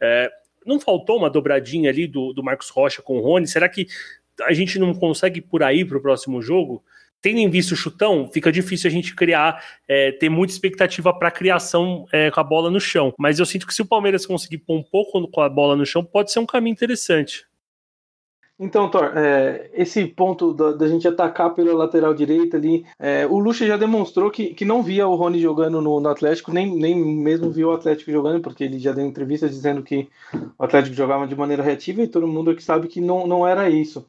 É, 0.00 0.30
não 0.64 0.78
faltou 0.78 1.16
uma 1.16 1.30
dobradinha 1.30 1.90
ali 1.90 2.06
do, 2.06 2.32
do 2.32 2.42
Marcos 2.42 2.68
Rocha 2.68 3.02
com 3.02 3.18
o 3.18 3.20
Rony? 3.20 3.46
Será 3.46 3.68
que 3.68 3.86
a 4.42 4.52
gente 4.52 4.78
não 4.78 4.94
consegue 4.94 5.40
por 5.40 5.62
aí 5.62 5.84
para 5.84 5.98
o 5.98 6.00
próximo 6.00 6.42
jogo? 6.42 6.84
Tendo 7.20 7.38
em 7.38 7.50
vista 7.50 7.74
o 7.74 7.76
chutão, 7.76 8.30
fica 8.32 8.52
difícil 8.52 8.86
a 8.86 8.92
gente 8.92 9.14
criar, 9.14 9.64
é, 9.88 10.12
ter 10.12 10.28
muita 10.28 10.52
expectativa 10.52 11.12
para 11.12 11.32
criação 11.32 12.06
é, 12.12 12.30
com 12.30 12.38
a 12.38 12.44
bola 12.44 12.70
no 12.70 12.78
chão. 12.78 13.12
Mas 13.18 13.40
eu 13.40 13.46
sinto 13.46 13.66
que 13.66 13.74
se 13.74 13.82
o 13.82 13.86
Palmeiras 13.86 14.24
conseguir 14.24 14.58
pôr 14.58 14.76
um 14.76 14.82
pouco 14.82 15.26
com 15.28 15.40
a 15.40 15.48
bola 15.48 15.74
no 15.74 15.84
chão, 15.84 16.04
pode 16.04 16.30
ser 16.30 16.38
um 16.38 16.46
caminho 16.46 16.74
interessante. 16.74 17.47
Então, 18.60 18.90
Thor, 18.90 19.12
é, 19.16 19.70
esse 19.72 20.04
ponto 20.04 20.52
da, 20.52 20.88
gente 20.88 21.06
atacar 21.06 21.54
pela 21.54 21.72
lateral 21.72 22.12
direita 22.12 22.56
ali, 22.56 22.84
é, 22.98 23.24
o 23.24 23.38
Lucha 23.38 23.64
já 23.64 23.76
demonstrou 23.76 24.32
que, 24.32 24.52
que 24.52 24.64
não 24.64 24.82
via 24.82 25.06
o 25.06 25.14
Rony 25.14 25.40
jogando 25.40 25.80
no, 25.80 26.00
no, 26.00 26.08
Atlético, 26.08 26.52
nem, 26.52 26.76
nem 26.76 26.96
mesmo 26.96 27.50
viu 27.50 27.68
o 27.68 27.72
Atlético 27.72 28.10
jogando, 28.10 28.40
porque 28.40 28.64
ele 28.64 28.80
já 28.80 28.92
deu 28.92 29.06
entrevista 29.06 29.48
dizendo 29.48 29.80
que 29.80 30.08
o 30.58 30.64
Atlético 30.64 30.96
jogava 30.96 31.24
de 31.28 31.36
maneira 31.36 31.62
reativa 31.62 32.02
e 32.02 32.08
todo 32.08 32.26
mundo 32.26 32.50
aqui 32.50 32.62
sabe 32.62 32.88
que 32.88 33.00
não, 33.00 33.28
não 33.28 33.46
era 33.46 33.70
isso. 33.70 34.04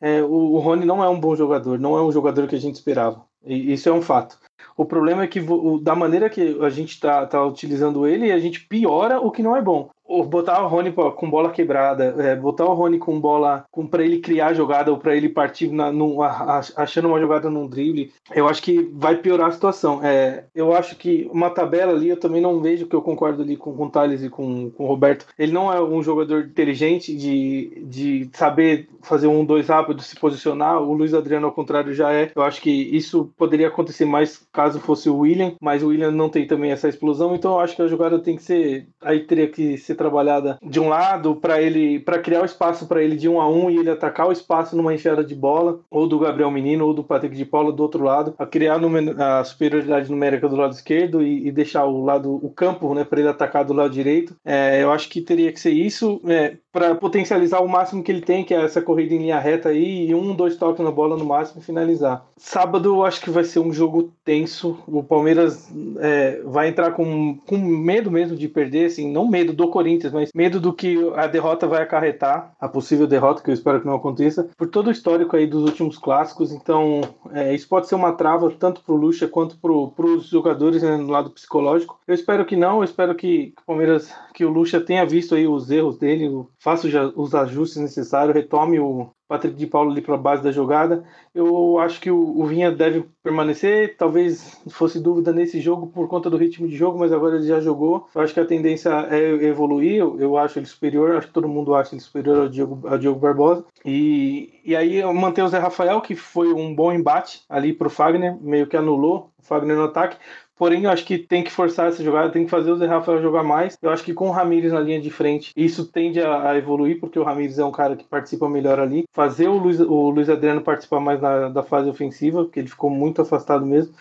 É, 0.00 0.22
o, 0.22 0.28
o 0.28 0.58
Rony 0.60 0.84
não 0.86 1.02
é 1.02 1.08
um 1.08 1.18
bom 1.18 1.34
jogador, 1.34 1.76
não 1.76 1.96
é 1.96 2.02
um 2.02 2.12
jogador 2.12 2.46
que 2.46 2.54
a 2.54 2.60
gente 2.60 2.76
esperava. 2.76 3.24
E 3.44 3.72
isso 3.72 3.88
é 3.88 3.92
um 3.92 4.02
fato. 4.02 4.38
O 4.76 4.84
problema 4.84 5.24
é 5.24 5.26
que 5.26 5.40
da 5.82 5.96
maneira 5.96 6.30
que 6.30 6.56
a 6.62 6.70
gente 6.70 6.90
está 6.90 7.26
tá 7.26 7.44
utilizando 7.44 8.06
ele, 8.06 8.30
a 8.30 8.38
gente 8.38 8.64
piora 8.64 9.18
o 9.20 9.32
que 9.32 9.42
não 9.42 9.56
é 9.56 9.62
bom 9.62 9.90
botar 10.26 10.64
o 10.64 10.68
Rony 10.68 10.92
com 10.92 11.30
bola 11.30 11.50
quebrada, 11.50 12.14
é, 12.18 12.34
botar 12.34 12.64
o 12.64 12.74
Rony 12.74 12.98
com 12.98 13.20
bola 13.20 13.64
com 13.70 13.86
para 13.86 14.04
ele 14.04 14.18
criar 14.18 14.48
a 14.48 14.54
jogada 14.54 14.90
ou 14.90 14.98
para 14.98 15.16
ele 15.16 15.28
partir 15.28 15.68
na, 15.68 15.92
no, 15.92 16.22
achando 16.22 17.08
uma 17.08 17.20
jogada 17.20 17.50
num 17.50 17.66
drible, 17.66 18.12
eu 18.34 18.48
acho 18.48 18.62
que 18.62 18.90
vai 18.92 19.16
piorar 19.16 19.48
a 19.48 19.52
situação. 19.52 20.00
É, 20.02 20.44
eu 20.54 20.74
acho 20.74 20.96
que 20.96 21.28
uma 21.32 21.50
tabela 21.50 21.92
ali, 21.92 22.08
eu 22.08 22.18
também 22.18 22.40
não 22.40 22.60
vejo 22.60 22.86
que 22.86 22.94
eu 22.94 23.02
concordo 23.02 23.42
ali 23.42 23.56
com, 23.56 23.74
com 23.74 23.86
o 23.86 23.90
Thales 23.90 24.22
e 24.22 24.30
com, 24.30 24.70
com 24.70 24.84
o 24.84 24.86
Roberto. 24.86 25.26
Ele 25.38 25.52
não 25.52 25.72
é 25.72 25.82
um 25.82 26.02
jogador 26.02 26.44
inteligente 26.44 27.14
de, 27.16 27.82
de 27.86 28.30
saber 28.32 28.88
fazer 29.02 29.26
um 29.26 29.44
dois 29.44 29.68
rápido, 29.68 30.02
se 30.02 30.16
posicionar. 30.16 30.82
O 30.82 30.92
Luiz 30.92 31.14
Adriano, 31.14 31.46
ao 31.46 31.52
contrário, 31.52 31.92
já 31.94 32.12
é. 32.12 32.30
Eu 32.34 32.42
acho 32.42 32.60
que 32.60 32.70
isso 32.70 33.32
poderia 33.36 33.68
acontecer 33.68 34.04
mais 34.04 34.46
caso 34.52 34.80
fosse 34.80 35.08
o 35.08 35.18
William, 35.18 35.54
mas 35.60 35.82
o 35.82 35.88
William 35.88 36.10
não 36.10 36.28
tem 36.28 36.46
também 36.46 36.70
essa 36.70 36.88
explosão, 36.88 37.34
então 37.34 37.52
eu 37.52 37.60
acho 37.60 37.76
que 37.76 37.82
a 37.82 37.88
jogada 37.88 38.18
tem 38.18 38.36
que 38.36 38.42
ser. 38.42 38.86
Aí 39.02 39.20
teria 39.20 39.48
que 39.48 39.76
ser 39.76 39.94
trabalhada 39.98 40.58
de 40.62 40.80
um 40.80 40.88
lado 40.88 41.36
para 41.36 41.60
ele 41.60 41.98
para 42.00 42.18
criar 42.18 42.40
o 42.42 42.46
espaço 42.46 42.86
para 42.86 43.02
ele 43.02 43.16
de 43.16 43.28
um 43.28 43.40
a 43.40 43.48
um 43.48 43.68
e 43.68 43.76
ele 43.76 43.90
atacar 43.90 44.28
o 44.28 44.32
espaço 44.32 44.76
numa 44.76 44.94
enfiada 44.94 45.22
de 45.22 45.34
bola 45.34 45.80
ou 45.90 46.06
do 46.06 46.18
Gabriel 46.18 46.50
Menino 46.50 46.86
ou 46.86 46.94
do 46.94 47.04
Patrick 47.04 47.36
de 47.36 47.44
Paula 47.44 47.72
do 47.72 47.82
outro 47.82 48.02
lado 48.04 48.34
a 48.38 48.46
criar 48.46 48.78
a 49.18 49.44
superioridade 49.44 50.10
numérica 50.10 50.48
do 50.48 50.56
lado 50.56 50.72
esquerdo 50.72 51.22
e, 51.22 51.48
e 51.48 51.52
deixar 51.52 51.84
o 51.84 52.04
lado 52.04 52.34
o 52.42 52.50
campo 52.50 52.94
né 52.94 53.04
para 53.04 53.20
ele 53.20 53.28
atacar 53.28 53.64
do 53.64 53.72
lado 53.72 53.90
direito. 53.90 54.36
É, 54.44 54.82
eu 54.82 54.92
acho 54.92 55.08
que 55.08 55.20
teria 55.20 55.52
que 55.52 55.60
ser 55.60 55.72
isso 55.72 56.20
é, 56.26 56.56
para 56.72 56.94
potencializar 56.94 57.60
o 57.60 57.68
máximo 57.68 58.02
que 58.02 58.12
ele 58.12 58.20
tem 58.20 58.44
que 58.44 58.54
é 58.54 58.62
essa 58.62 58.80
corrida 58.80 59.14
em 59.14 59.18
linha 59.18 59.38
reta 59.38 59.70
aí 59.70 60.08
e 60.08 60.14
um 60.14 60.34
dois 60.34 60.56
toques 60.56 60.84
na 60.84 60.90
bola 60.90 61.16
no 61.16 61.24
máximo 61.24 61.60
e 61.60 61.64
finalizar. 61.64 62.24
Sábado 62.36 62.88
eu 62.94 63.04
acho 63.04 63.20
que 63.20 63.30
vai 63.30 63.44
ser 63.44 63.58
um 63.58 63.72
jogo 63.72 64.12
tenso. 64.24 64.78
O 64.86 65.02
Palmeiras 65.02 65.68
é, 65.98 66.40
vai 66.44 66.68
entrar 66.68 66.92
com, 66.92 67.36
com 67.46 67.58
medo 67.58 68.10
mesmo 68.10 68.36
de 68.36 68.48
perder 68.48 68.86
assim 68.86 69.10
não 69.10 69.26
medo 69.28 69.52
do 69.52 69.68
Corinthians 69.68 69.87
Corinthians, 69.88 70.12
mas 70.12 70.30
medo 70.34 70.60
do 70.60 70.72
que 70.72 70.96
a 71.14 71.26
derrota 71.26 71.66
vai 71.66 71.82
acarretar, 71.82 72.52
a 72.60 72.68
possível 72.68 73.06
derrota, 73.06 73.42
que 73.42 73.50
eu 73.50 73.54
espero 73.54 73.80
que 73.80 73.86
não 73.86 73.94
aconteça, 73.94 74.48
por 74.56 74.68
todo 74.68 74.88
o 74.88 74.90
histórico 74.90 75.34
aí 75.34 75.46
dos 75.46 75.62
últimos 75.62 75.96
clássicos. 75.96 76.52
Então, 76.52 77.00
é, 77.32 77.54
isso 77.54 77.68
pode 77.68 77.88
ser 77.88 77.94
uma 77.94 78.12
trava 78.12 78.50
tanto 78.50 78.82
para 78.82 78.94
o 78.94 78.96
Lucha 78.98 79.26
quanto 79.26 79.56
para 79.58 79.72
os 79.72 80.28
jogadores 80.28 80.82
né, 80.82 80.96
no 80.96 81.10
lado 81.10 81.30
psicológico. 81.30 81.98
Eu 82.06 82.14
espero 82.14 82.44
que 82.44 82.56
não, 82.56 82.78
eu 82.78 82.84
espero 82.84 83.14
que, 83.14 83.52
que 83.56 83.62
o 83.62 83.66
Palmeiras, 83.66 84.12
que 84.34 84.44
o 84.44 84.50
Lucha 84.50 84.80
tenha 84.80 85.06
visto 85.06 85.34
aí 85.34 85.46
os 85.46 85.70
erros 85.70 85.98
dele, 85.98 86.28
faça 86.58 86.86
os 87.16 87.34
ajustes 87.34 87.80
necessários, 87.80 88.34
retome 88.34 88.78
o, 88.78 89.08
Patrick 89.28 89.54
de 89.56 89.66
Paulo 89.66 89.92
ali 89.92 90.00
para 90.00 90.14
a 90.14 90.18
base 90.18 90.42
da 90.42 90.50
jogada. 90.50 91.04
Eu 91.34 91.78
acho 91.78 92.00
que 92.00 92.10
o, 92.10 92.44
Vinha 92.46 92.72
deve 92.72 93.04
permanecer. 93.22 93.94
Talvez 93.98 94.58
fosse 94.70 94.98
dúvida 94.98 95.32
nesse 95.32 95.60
jogo 95.60 95.86
por 95.86 96.08
conta 96.08 96.30
do 96.30 96.38
ritmo 96.38 96.66
de 96.66 96.74
jogo, 96.74 96.98
mas 96.98 97.12
agora 97.12 97.36
ele 97.36 97.46
já 97.46 97.60
jogou. 97.60 98.08
Eu 98.14 98.22
acho 98.22 98.32
que 98.32 98.40
a 98.40 98.46
tendência 98.46 98.88
é 99.10 99.34
evoluir. 99.44 99.98
Eu, 99.98 100.38
acho 100.38 100.58
ele 100.58 100.66
superior. 100.66 101.16
Acho 101.16 101.26
que 101.26 101.34
todo 101.34 101.46
mundo 101.46 101.74
acha 101.74 101.94
ele 101.94 102.00
superior 102.00 102.38
ao 102.38 102.48
Diogo, 102.48 102.88
ao 102.88 102.98
Diogo 102.98 103.20
Barbosa. 103.20 103.66
E, 103.84 104.60
e 104.64 104.74
aí 104.74 105.04
manter 105.12 105.42
o 105.42 105.48
Zé 105.48 105.58
Rafael, 105.58 106.00
que 106.00 106.16
foi 106.16 106.50
um 106.52 106.74
bom 106.74 106.90
embate 106.90 107.42
ali 107.50 107.74
para 107.74 107.88
o 107.88 107.90
Fagner, 107.90 108.36
meio 108.40 108.66
que 108.66 108.76
anulou 108.76 109.30
o 109.38 109.42
Fagner 109.42 109.76
no 109.76 109.84
ataque. 109.84 110.16
Porém, 110.58 110.82
eu 110.82 110.90
acho 110.90 111.04
que 111.04 111.16
tem 111.16 111.44
que 111.44 111.52
forçar 111.52 111.88
essa 111.88 112.02
jogada, 112.02 112.32
tem 112.32 112.44
que 112.44 112.50
fazer 112.50 112.72
o 112.72 112.76
Zé 112.76 112.86
Rafael 112.86 113.22
jogar 113.22 113.44
mais. 113.44 113.78
Eu 113.80 113.90
acho 113.90 114.02
que 114.02 114.12
com 114.12 114.28
o 114.28 114.32
Ramires 114.32 114.72
na 114.72 114.80
linha 114.80 115.00
de 115.00 115.10
frente, 115.10 115.52
isso 115.56 115.86
tende 115.86 116.20
a, 116.20 116.50
a 116.50 116.58
evoluir, 116.58 116.98
porque 116.98 117.18
o 117.18 117.22
Ramires 117.22 117.58
é 117.58 117.64
um 117.64 117.70
cara 117.70 117.94
que 117.94 118.04
participa 118.04 118.48
melhor 118.48 118.80
ali. 118.80 119.04
Fazer 119.14 119.46
o 119.46 119.56
Luiz, 119.56 119.78
o 119.78 120.10
Luiz 120.10 120.28
Adriano 120.28 120.60
participar 120.60 120.98
mais 120.98 121.20
na, 121.20 121.48
da 121.48 121.62
fase 121.62 121.88
ofensiva, 121.88 122.42
porque 122.42 122.58
ele 122.58 122.68
ficou 122.68 122.90
muito 122.90 123.22
afastado 123.22 123.64
mesmo. 123.64 123.94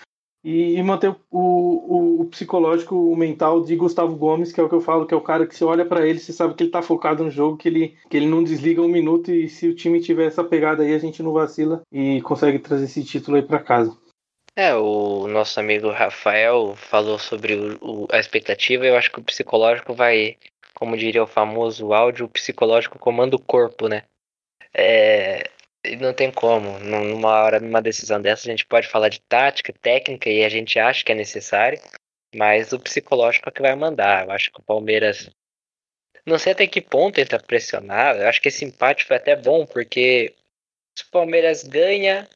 E, 0.44 0.78
e 0.78 0.84
manter 0.84 1.10
o, 1.10 1.18
o, 1.40 2.22
o, 2.22 2.26
psicológico, 2.26 2.96
o 2.96 3.16
mental 3.16 3.62
de 3.62 3.76
Gustavo 3.76 4.16
Gomes, 4.16 4.52
que 4.52 4.60
é 4.60 4.64
o 4.64 4.70
que 4.70 4.76
eu 4.76 4.82
falo, 4.82 5.06
que 5.06 5.14
é 5.14 5.18
o 5.18 5.22
cara 5.22 5.46
que 5.46 5.56
você 5.56 5.66
olha 5.66 5.86
para 5.86 6.08
ele, 6.08 6.20
você 6.20 6.32
sabe 6.32 6.54
que 6.54 6.64
ele 6.64 6.72
tá 6.72 6.82
focado 6.82 7.24
no 7.24 7.30
jogo, 7.30 7.58
que 7.58 7.68
ele, 7.68 7.96
que 8.10 8.16
ele 8.16 8.28
não 8.28 8.44
desliga 8.44 8.82
um 8.82 8.88
minuto 8.88 9.30
e 9.32 9.50
se 9.50 9.68
o 9.68 9.76
time 9.76 10.00
tiver 10.00 10.26
essa 10.26 10.44
pegada 10.44 10.84
aí, 10.84 10.94
a 10.94 11.00
gente 11.00 11.22
não 11.22 11.34
vacila 11.34 11.82
e 11.92 12.22
consegue 12.22 12.60
trazer 12.60 12.86
esse 12.86 13.04
título 13.04 13.36
aí 13.36 13.44
para 13.44 13.60
casa. 13.60 13.96
É, 14.60 14.74
o 14.74 15.28
nosso 15.28 15.60
amigo 15.60 15.92
Rafael 15.92 16.76
falou 16.76 17.20
sobre 17.20 17.54
o, 17.54 17.78
o, 17.80 18.08
a 18.10 18.18
expectativa. 18.18 18.88
Eu 18.88 18.98
acho 18.98 19.12
que 19.12 19.20
o 19.20 19.24
psicológico 19.24 19.94
vai, 19.94 20.36
como 20.74 20.98
diria 20.98 21.22
o 21.22 21.28
famoso 21.28 21.94
áudio, 21.94 22.26
o 22.26 22.30
psicológico 22.30 22.98
comanda 22.98 23.36
o 23.36 23.40
corpo, 23.40 23.88
né? 23.88 24.02
É, 24.74 25.44
não 26.00 26.12
tem 26.12 26.32
como. 26.32 26.80
Numa 26.80 27.44
hora, 27.44 27.60
numa 27.60 27.84
decisão 27.84 28.20
dessa, 28.20 28.48
a 28.48 28.52
gente 28.52 28.66
pode 28.66 28.88
falar 28.88 29.10
de 29.10 29.22
tática, 29.22 29.72
técnica, 29.80 30.28
e 30.28 30.44
a 30.44 30.50
gente 30.50 30.80
acha 30.80 31.06
que 31.06 31.12
é 31.12 31.16
necessário, 31.16 31.80
mas 32.36 32.74
o 32.74 32.80
psicológico 32.80 33.50
é 33.50 33.52
que 33.52 33.62
vai 33.62 33.76
mandar. 33.76 34.26
Eu 34.26 34.32
acho 34.32 34.52
que 34.52 34.60
o 34.60 34.64
Palmeiras. 34.64 35.30
Não 36.26 36.40
sei 36.40 36.54
até 36.54 36.66
que 36.66 36.82
ponto 36.82 37.20
ele 37.20 37.30
tá 37.30 37.38
pressionado. 37.38 38.22
Eu 38.22 38.28
acho 38.28 38.42
que 38.42 38.48
esse 38.48 38.66
empate 38.66 39.06
foi 39.06 39.18
até 39.18 39.36
bom, 39.36 39.68
porque 39.68 40.34
se 40.98 41.04
o 41.04 41.12
Palmeiras 41.12 41.64
ganha, 41.64 42.28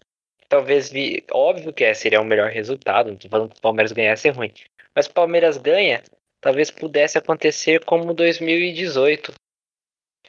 talvez 0.52 0.92
vi, 0.92 1.24
óbvio 1.32 1.72
que 1.72 1.86
é, 1.86 1.94
seria 1.94 2.20
o 2.20 2.26
melhor 2.26 2.52
resultado, 2.52 3.10
não 3.10 3.16
tô 3.16 3.30
falando 3.30 3.54
que 3.54 3.58
o 3.58 3.62
Palmeiras 3.62 3.94
ganhasse 3.94 4.28
é 4.28 4.32
ruim. 4.32 4.52
Mas 4.94 5.06
o 5.06 5.14
Palmeiras 5.14 5.58
ganha, 5.58 6.04
talvez 6.42 6.70
pudesse 6.70 7.18
acontecer 7.18 7.86
como 7.86 8.14
2018, 8.14 9.32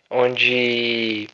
onde 0.09 1.27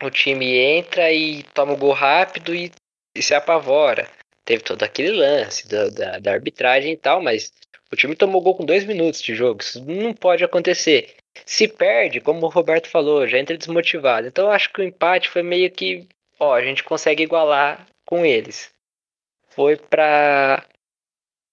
o 0.00 0.08
time 0.08 0.56
entra 0.56 1.12
e 1.12 1.42
toma 1.52 1.72
o 1.72 1.76
gol 1.76 1.92
rápido 1.92 2.54
e, 2.54 2.70
e 3.12 3.20
se 3.20 3.34
apavora. 3.34 4.08
Teve 4.44 4.62
todo 4.62 4.84
aquele 4.84 5.10
lance 5.10 5.66
da, 5.66 5.88
da, 5.88 6.18
da, 6.20 6.32
arbitragem 6.32 6.92
e 6.92 6.96
tal, 6.96 7.20
mas 7.20 7.52
o 7.90 7.96
time 7.96 8.14
tomou 8.14 8.40
gol 8.40 8.54
com 8.54 8.64
dois 8.64 8.84
minutos 8.84 9.20
de 9.20 9.34
jogo. 9.34 9.60
Isso 9.60 9.84
não 9.84 10.14
pode 10.14 10.44
acontecer. 10.44 11.16
Se 11.44 11.66
perde, 11.66 12.20
como 12.20 12.46
o 12.46 12.50
Roberto 12.50 12.88
falou, 12.88 13.26
já 13.26 13.36
entra 13.36 13.58
desmotivado. 13.58 14.28
Então 14.28 14.44
eu 14.44 14.52
acho 14.52 14.72
que 14.72 14.80
o 14.80 14.84
empate 14.84 15.28
foi 15.28 15.42
meio 15.42 15.68
que 15.72 16.06
ó, 16.44 16.54
a 16.54 16.62
gente 16.62 16.82
consegue 16.82 17.22
igualar 17.22 17.86
com 18.06 18.24
eles. 18.24 18.70
Foi 19.48 19.76
para 19.76 20.64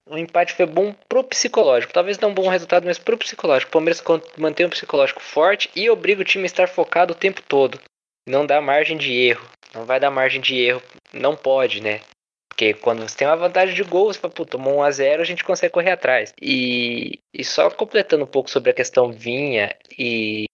o 0.08 0.18
empate 0.18 0.54
foi 0.54 0.66
bom 0.66 0.94
pro 1.08 1.24
psicológico. 1.24 1.94
Talvez 1.94 2.20
não 2.20 2.30
um 2.30 2.34
bom 2.34 2.50
resultado, 2.50 2.86
mas 2.86 3.00
pro 3.00 3.18
psicológico. 3.18 3.70
O 3.70 3.74
Palmeiras 3.74 4.04
mantém 4.38 4.66
um 4.66 4.70
psicológico 4.70 5.22
forte 5.22 5.70
e 5.76 5.90
obriga 5.90 6.22
o 6.22 6.26
time 6.26 6.44
a 6.44 6.46
estar 6.48 6.68
focado 6.68 7.14
o 7.14 7.18
tempo 7.18 7.42
todo. 7.42 7.80
Não 8.28 8.46
dá 8.46 8.60
margem 8.60 8.98
de 8.98 9.14
erro. 9.14 9.48
Não 9.74 9.86
vai 9.86 10.00
dar 10.00 10.12
margem 10.12 10.42
de 10.42 10.60
erro. 10.60 10.82
Não 11.14 11.36
pode, 11.36 11.82
né? 11.82 12.02
Porque 12.50 12.74
quando 12.74 13.02
você 13.02 13.18
tem 13.18 13.28
uma 13.28 13.38
vantagem 13.38 13.74
de 13.74 13.84
gols, 13.84 14.18
fala, 14.18 14.34
tomou 14.34 14.80
1 14.80 14.84
a 14.84 14.92
0 14.92 15.22
a 15.22 15.26
gente 15.26 15.44
consegue 15.44 15.74
correr 15.74 15.92
atrás. 15.92 16.34
E, 16.42 17.20
e 17.34 17.44
só 17.44 17.70
completando 17.70 18.24
um 18.26 18.28
pouco 18.28 18.50
sobre 18.50 18.72
a 18.72 18.74
questão 18.74 19.12
Vinha 19.12 19.76
e 19.98 20.46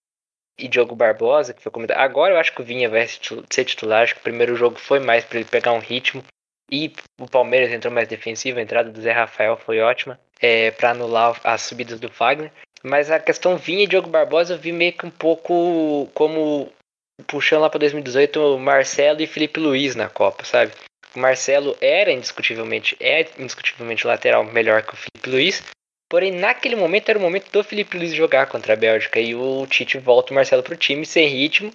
e 0.59 0.67
Diogo 0.67 0.95
Barbosa, 0.95 1.53
que 1.53 1.61
foi 1.61 1.71
comentado. 1.71 1.99
Agora 1.99 2.33
eu 2.33 2.39
acho 2.39 2.53
que 2.53 2.61
o 2.61 2.65
Vinha 2.65 2.89
vai 2.89 3.07
ser 3.07 3.63
titular. 3.65 4.03
Acho 4.03 4.15
que 4.15 4.21
o 4.21 4.23
primeiro 4.23 4.55
jogo 4.55 4.77
foi 4.79 4.99
mais 4.99 5.23
para 5.23 5.39
ele 5.39 5.49
pegar 5.49 5.73
um 5.73 5.79
ritmo. 5.79 6.23
E 6.71 6.91
o 7.19 7.27
Palmeiras 7.27 7.71
entrou 7.71 7.93
mais 7.93 8.07
defensivo. 8.07 8.59
A 8.59 8.61
entrada 8.61 8.89
do 8.89 9.01
Zé 9.01 9.11
Rafael 9.11 9.55
foi 9.57 9.79
ótima 9.79 10.19
é, 10.41 10.71
para 10.71 10.91
anular 10.91 11.39
as 11.43 11.61
subidas 11.61 11.99
do 11.99 12.09
Fagner. 12.09 12.51
Mas 12.83 13.09
a 13.11 13.19
questão 13.19 13.57
Vinha 13.57 13.83
e 13.83 13.87
Diogo 13.87 14.09
Barbosa 14.09 14.53
eu 14.53 14.57
vi 14.57 14.71
meio 14.71 14.93
que 14.93 15.05
um 15.05 15.11
pouco 15.11 16.09
como 16.13 16.71
puxando 17.25 17.61
lá 17.61 17.69
para 17.69 17.79
2018 17.79 18.59
Marcelo 18.59 19.21
e 19.21 19.27
Felipe 19.27 19.59
Luiz 19.59 19.95
na 19.95 20.09
Copa, 20.09 20.43
sabe? 20.43 20.71
O 21.15 21.19
Marcelo 21.19 21.75
era 21.81 22.11
indiscutivelmente, 22.11 22.95
é 22.99 23.25
indiscutivelmente 23.39 24.05
lateral 24.05 24.43
melhor 24.43 24.83
que 24.83 24.93
o 24.93 24.97
Felipe 24.97 25.29
Luiz, 25.29 25.63
Porém, 26.09 26.31
naquele 26.31 26.75
momento 26.75 27.09
era 27.09 27.19
o 27.19 27.21
momento 27.21 27.51
do 27.51 27.63
Felipe 27.63 27.97
Luiz 27.97 28.13
jogar 28.13 28.47
contra 28.47 28.73
a 28.73 28.77
Bélgica 28.77 29.19
e 29.19 29.35
o 29.35 29.67
Tite 29.67 29.97
volta 29.97 30.31
o 30.31 30.35
Marcelo 30.35 30.63
pro 30.63 30.75
time 30.75 31.05
sem 31.05 31.27
ritmo 31.27 31.73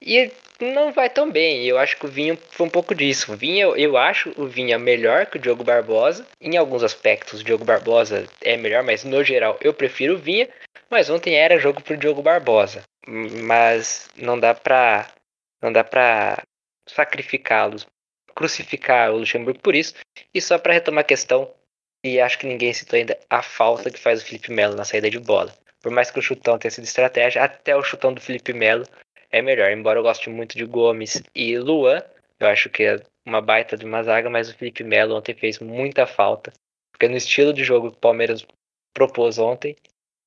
e 0.00 0.30
não 0.60 0.92
vai 0.92 1.10
tão 1.10 1.30
bem. 1.30 1.64
Eu 1.64 1.78
acho 1.78 1.96
que 1.96 2.06
o 2.06 2.08
Vinha 2.08 2.36
foi 2.50 2.66
um 2.66 2.70
pouco 2.70 2.94
disso. 2.94 3.32
O 3.32 3.36
Vinha, 3.36 3.64
eu 3.64 3.96
acho 3.96 4.32
o 4.36 4.46
Vinha 4.46 4.78
melhor 4.78 5.26
que 5.26 5.36
o 5.36 5.40
Diogo 5.40 5.64
Barbosa. 5.64 6.26
Em 6.40 6.56
alguns 6.56 6.82
aspectos, 6.82 7.40
o 7.40 7.44
Diogo 7.44 7.64
Barbosa 7.64 8.26
é 8.40 8.56
melhor, 8.56 8.82
mas 8.82 9.04
no 9.04 9.22
geral 9.24 9.58
eu 9.60 9.74
prefiro 9.74 10.14
o 10.14 10.18
Vinha. 10.18 10.48
Mas 10.90 11.10
ontem 11.10 11.34
era 11.34 11.58
jogo 11.58 11.82
pro 11.82 11.96
Diogo 11.96 12.22
Barbosa. 12.22 12.82
Mas 13.06 14.08
não 14.16 14.38
dá 14.38 14.54
pra. 14.54 15.08
Não 15.60 15.72
dá 15.72 15.82
pra 15.82 16.42
sacrificá-los, 16.88 17.86
crucificar 18.34 19.10
o 19.10 19.18
Luxemburgo 19.18 19.58
por 19.60 19.74
isso. 19.74 19.94
E 20.32 20.40
só 20.40 20.58
para 20.58 20.74
retomar 20.74 21.00
a 21.00 21.04
questão, 21.04 21.50
e 22.06 22.20
acho 22.20 22.38
que 22.38 22.46
ninguém 22.46 22.72
citou 22.72 22.96
ainda 22.96 23.18
a 23.28 23.42
falta 23.42 23.90
que 23.90 23.98
faz 23.98 24.22
o 24.22 24.24
Felipe 24.24 24.52
Melo 24.52 24.76
na 24.76 24.84
saída 24.84 25.10
de 25.10 25.18
bola. 25.18 25.52
Por 25.80 25.90
mais 25.90 26.10
que 26.10 26.18
o 26.18 26.22
chutão 26.22 26.58
tenha 26.58 26.70
sido 26.70 26.84
estratégia, 26.84 27.42
até 27.42 27.76
o 27.76 27.82
chutão 27.82 28.12
do 28.12 28.20
Felipe 28.20 28.52
Melo 28.52 28.86
é 29.30 29.42
melhor. 29.42 29.70
Embora 29.70 29.98
eu 29.98 30.02
goste 30.02 30.30
muito 30.30 30.56
de 30.56 30.64
Gomes 30.64 31.22
e 31.34 31.58
Luan, 31.58 32.02
eu 32.38 32.48
acho 32.48 32.70
que 32.70 32.84
é 32.84 33.00
uma 33.24 33.40
baita 33.40 33.76
de 33.76 33.84
uma 33.84 34.02
zaga, 34.02 34.30
mas 34.30 34.48
o 34.48 34.56
Felipe 34.56 34.84
Melo 34.84 35.16
ontem 35.16 35.34
fez 35.34 35.58
muita 35.58 36.06
falta. 36.06 36.52
Porque 36.92 37.08
no 37.08 37.16
estilo 37.16 37.52
de 37.52 37.64
jogo 37.64 37.90
que 37.90 37.96
o 37.96 38.00
Palmeiras 38.00 38.46
propôs 38.94 39.38
ontem, 39.38 39.76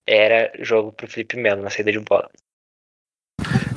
era 0.08 0.52
jogo 0.60 0.92
pro 0.92 1.08
Felipe 1.08 1.38
Melo 1.38 1.62
na 1.62 1.70
saída 1.70 1.92
de 1.92 2.00
bola. 2.00 2.30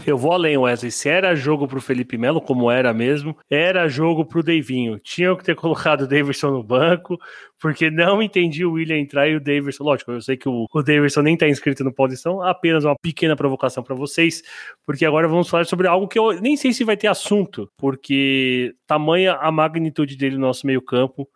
Eu 0.05 0.19
vou 0.19 0.33
além, 0.33 0.59
Wesley. 0.59 0.91
Se 0.91 1.09
era 1.09 1.35
jogo 1.35 1.69
pro 1.69 1.81
Felipe 1.81 2.19
Melo, 2.19 2.41
como 2.41 2.71
era 2.71 2.93
mesmo, 2.93 3.37
era 3.49 3.88
jogo 3.88 4.25
pro 4.25 4.43
Davinho. 4.43 4.99
Tinham 4.99 5.37
que 5.37 5.45
ter 5.45 5.55
colocado 5.57 6.03
o 6.03 6.09
Davidson 6.09 6.51
no 6.51 6.62
banco, 6.62 7.19
porque 7.61 7.91
não 7.91 8.21
entendi 8.21 8.65
o 8.65 8.73
William 8.73 8.99
entrar 8.99 9.29
e 9.29 9.37
o 9.37 9.41
Davidson. 9.41 9.85
Lógico, 9.85 10.11
eu 10.11 10.21
sei 10.21 10.37
que 10.37 10.49
o, 10.49 10.67
o 10.73 10.83
Davidson 10.83 11.23
nem 11.23 11.37
tá 11.37 11.49
inscrito 11.49 11.85
no 11.85 11.95
Posição, 11.95 12.43
apenas 12.43 12.85
uma 12.85 12.97
pequena 13.01 13.37
provocação 13.37 13.83
para 13.83 13.95
vocês, 13.95 14.43
porque 14.85 15.05
agora 15.05 15.29
vamos 15.29 15.49
falar 15.49 15.67
sobre 15.67 15.87
algo 15.87 16.09
que 16.09 16.19
eu 16.19 16.33
nem 16.41 16.57
sei 16.57 16.73
se 16.73 16.83
vai 16.83 16.97
ter 16.97 17.07
assunto, 17.07 17.71
porque 17.77 18.75
tamanha 18.87 19.35
a 19.35 19.53
magnitude 19.53 20.17
dele 20.17 20.37
no 20.37 20.47
nosso 20.47 20.67
meio-campo. 20.67 21.29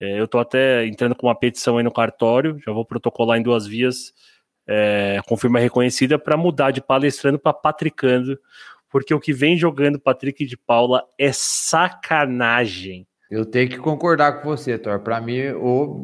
É, 0.00 0.20
eu 0.20 0.28
tô 0.28 0.38
até 0.38 0.86
entrando 0.86 1.14
com 1.14 1.26
uma 1.26 1.38
petição 1.38 1.78
aí 1.78 1.84
no 1.84 1.92
cartório, 1.92 2.58
já 2.64 2.72
vou 2.72 2.84
protocolar 2.84 3.38
em 3.38 3.42
duas 3.42 3.66
vias 3.66 4.12
é, 4.66 5.20
com 5.26 5.36
firma 5.36 5.58
reconhecida 5.58 6.18
para 6.18 6.36
mudar 6.36 6.70
de 6.70 6.80
palestrando 6.80 7.38
para 7.38 7.52
patricando, 7.52 8.38
porque 8.90 9.12
o 9.12 9.20
que 9.20 9.32
vem 9.32 9.56
jogando 9.56 10.00
Patrick 10.00 10.46
de 10.46 10.56
Paula 10.56 11.04
é 11.18 11.30
sacanagem. 11.32 13.06
Eu 13.30 13.44
tenho 13.44 13.68
que 13.68 13.78
concordar 13.78 14.40
com 14.40 14.48
você, 14.48 14.78
Thor. 14.78 15.00
Para 15.00 15.20
mim, 15.20 15.40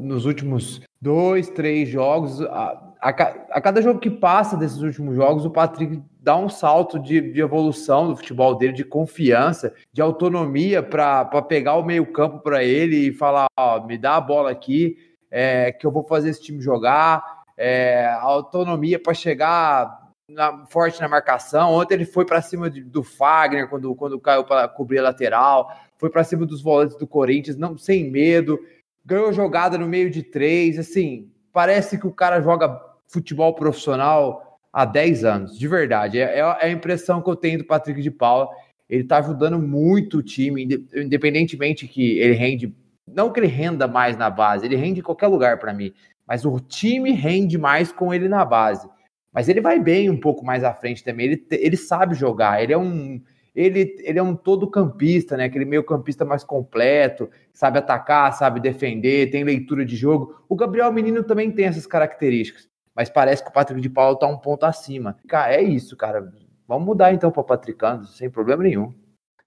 nos 0.01 0.25
últimos 0.25 0.81
dois, 1.01 1.49
três 1.49 1.89
jogos, 1.89 2.43
a, 2.43 2.95
a, 3.01 3.09
a, 3.09 3.61
cada 3.61 3.81
jogo 3.81 4.01
que 4.01 4.11
passa 4.11 4.57
desses 4.57 4.81
últimos 4.81 5.15
jogos, 5.15 5.45
o 5.45 5.51
Patrick 5.51 6.03
dá 6.19 6.37
um 6.37 6.49
salto 6.49 6.99
de, 6.99 7.21
de 7.33 7.41
evolução 7.41 8.09
do 8.09 8.17
futebol 8.17 8.57
dele, 8.57 8.73
de 8.73 8.85
confiança, 8.85 9.73
de 9.93 10.03
autonomia 10.03 10.83
para 10.83 11.25
pegar 11.43 11.77
o 11.77 11.85
meio-campo 11.85 12.41
para 12.41 12.65
ele 12.65 12.97
e 12.97 13.13
falar: 13.13 13.47
ó, 13.57 13.87
me 13.87 13.97
dá 13.97 14.17
a 14.17 14.21
bola 14.21 14.51
aqui, 14.51 14.97
é, 15.31 15.71
que 15.71 15.87
eu 15.87 15.93
vou 15.93 16.03
fazer 16.03 16.31
esse 16.31 16.43
time 16.43 16.61
jogar 16.61 17.40
é, 17.63 18.07
autonomia 18.23 18.99
para 18.99 19.13
chegar 19.13 20.11
na, 20.27 20.65
forte 20.65 20.99
na 20.99 21.09
marcação. 21.09 21.75
Ontem 21.75 21.95
ele 21.95 22.07
foi 22.07 22.25
para 22.25 22.41
cima 22.41 22.71
de, 22.71 22.83
do 22.83 23.03
Fagner 23.03 23.69
quando, 23.69 23.95
quando 23.95 24.19
caiu 24.19 24.45
para 24.45 24.67
cobrir 24.67 25.01
a 25.01 25.03
lateral, 25.03 25.71
foi 25.99 26.09
para 26.09 26.25
cima 26.25 26.47
dos 26.47 26.63
volantes 26.63 26.97
do 26.97 27.07
Corinthians, 27.07 27.59
não 27.59 27.77
sem 27.77 28.11
medo, 28.11 28.59
ganhou 29.05 29.31
jogada 29.31 29.77
no 29.77 29.87
meio 29.87 30.11
de 30.11 30.23
três. 30.23 30.79
Assim, 30.79 31.29
parece 31.53 31.99
que 31.99 32.07
o 32.07 32.13
cara 32.13 32.41
joga 32.41 32.81
futebol 33.07 33.53
profissional 33.55 34.59
há 34.73 34.87
10 34.87 35.25
anos, 35.25 35.59
de 35.59 35.69
verdade. 35.69 36.19
É, 36.19 36.39
é, 36.39 36.39
é 36.39 36.65
a 36.65 36.71
impressão 36.71 37.21
que 37.21 37.29
eu 37.29 37.37
tenho 37.37 37.59
do 37.59 37.67
Patrick 37.67 38.01
de 38.01 38.11
Paula. 38.11 38.49
Ele 38.89 39.03
está 39.03 39.19
ajudando 39.19 39.59
muito 39.59 40.19
o 40.19 40.23
time, 40.23 40.65
independentemente 40.95 41.87
que 41.87 42.19
ele 42.19 42.33
rende. 42.33 42.75
Não 43.07 43.31
que 43.31 43.39
ele 43.39 43.49
renda 43.49 43.87
mais 43.87 44.17
na 44.17 44.31
base, 44.31 44.65
ele 44.65 44.77
rende 44.77 45.01
em 45.01 45.03
qualquer 45.03 45.27
lugar 45.27 45.59
para 45.59 45.75
mim 45.75 45.93
mas 46.31 46.45
o 46.45 46.61
time 46.61 47.11
rende 47.11 47.59
mais 47.59 47.91
com 47.91 48.15
ele 48.15 48.29
na 48.29 48.45
base. 48.45 48.89
Mas 49.33 49.49
ele 49.49 49.61
vai 49.61 49.81
bem 49.81 50.09
um 50.09 50.17
pouco 50.17 50.45
mais 50.47 50.63
à 50.63 50.73
frente 50.73 51.03
também. 51.03 51.27
Ele, 51.27 51.47
ele 51.51 51.77
sabe 51.77 52.15
jogar. 52.15 52.63
Ele 52.63 52.73
é 52.73 52.79
um. 52.79 53.21
ele, 53.53 53.97
ele 53.99 54.17
é 54.17 54.23
um 54.23 54.37
todo 54.37 54.71
campista, 54.71 55.37
né? 55.37 55.47
Aquele 55.47 55.65
meio 55.65 55.83
campista 55.83 56.25
mais 56.25 56.45
completo, 56.45 57.29
sabe 57.53 57.81
atacar, 57.81 58.33
sabe 58.33 58.61
defender, 58.61 59.33
tem 59.33 59.43
leitura 59.43 59.85
de 59.85 59.97
jogo. 59.97 60.41
O 60.49 60.55
Gabriel 60.55 60.93
Menino 60.93 61.25
também 61.25 61.51
tem 61.51 61.65
essas 61.65 61.85
características, 61.85 62.69
mas 62.95 63.11
parece 63.11 63.43
que 63.43 63.51
o 63.51 63.53
Patrick 63.53 63.81
de 63.81 63.91
Paulo 63.91 64.17
tá 64.17 64.29
um 64.29 64.39
ponto 64.39 64.63
acima. 64.63 65.17
Cara, 65.27 65.53
é 65.53 65.63
isso, 65.63 65.97
cara. 65.97 66.33
Vamos 66.69 66.87
mudar 66.87 67.13
então 67.13 67.33
para 67.33 67.43
Patricando, 67.43 68.07
sem 68.07 68.31
problema 68.31 68.63
nenhum. 68.63 68.95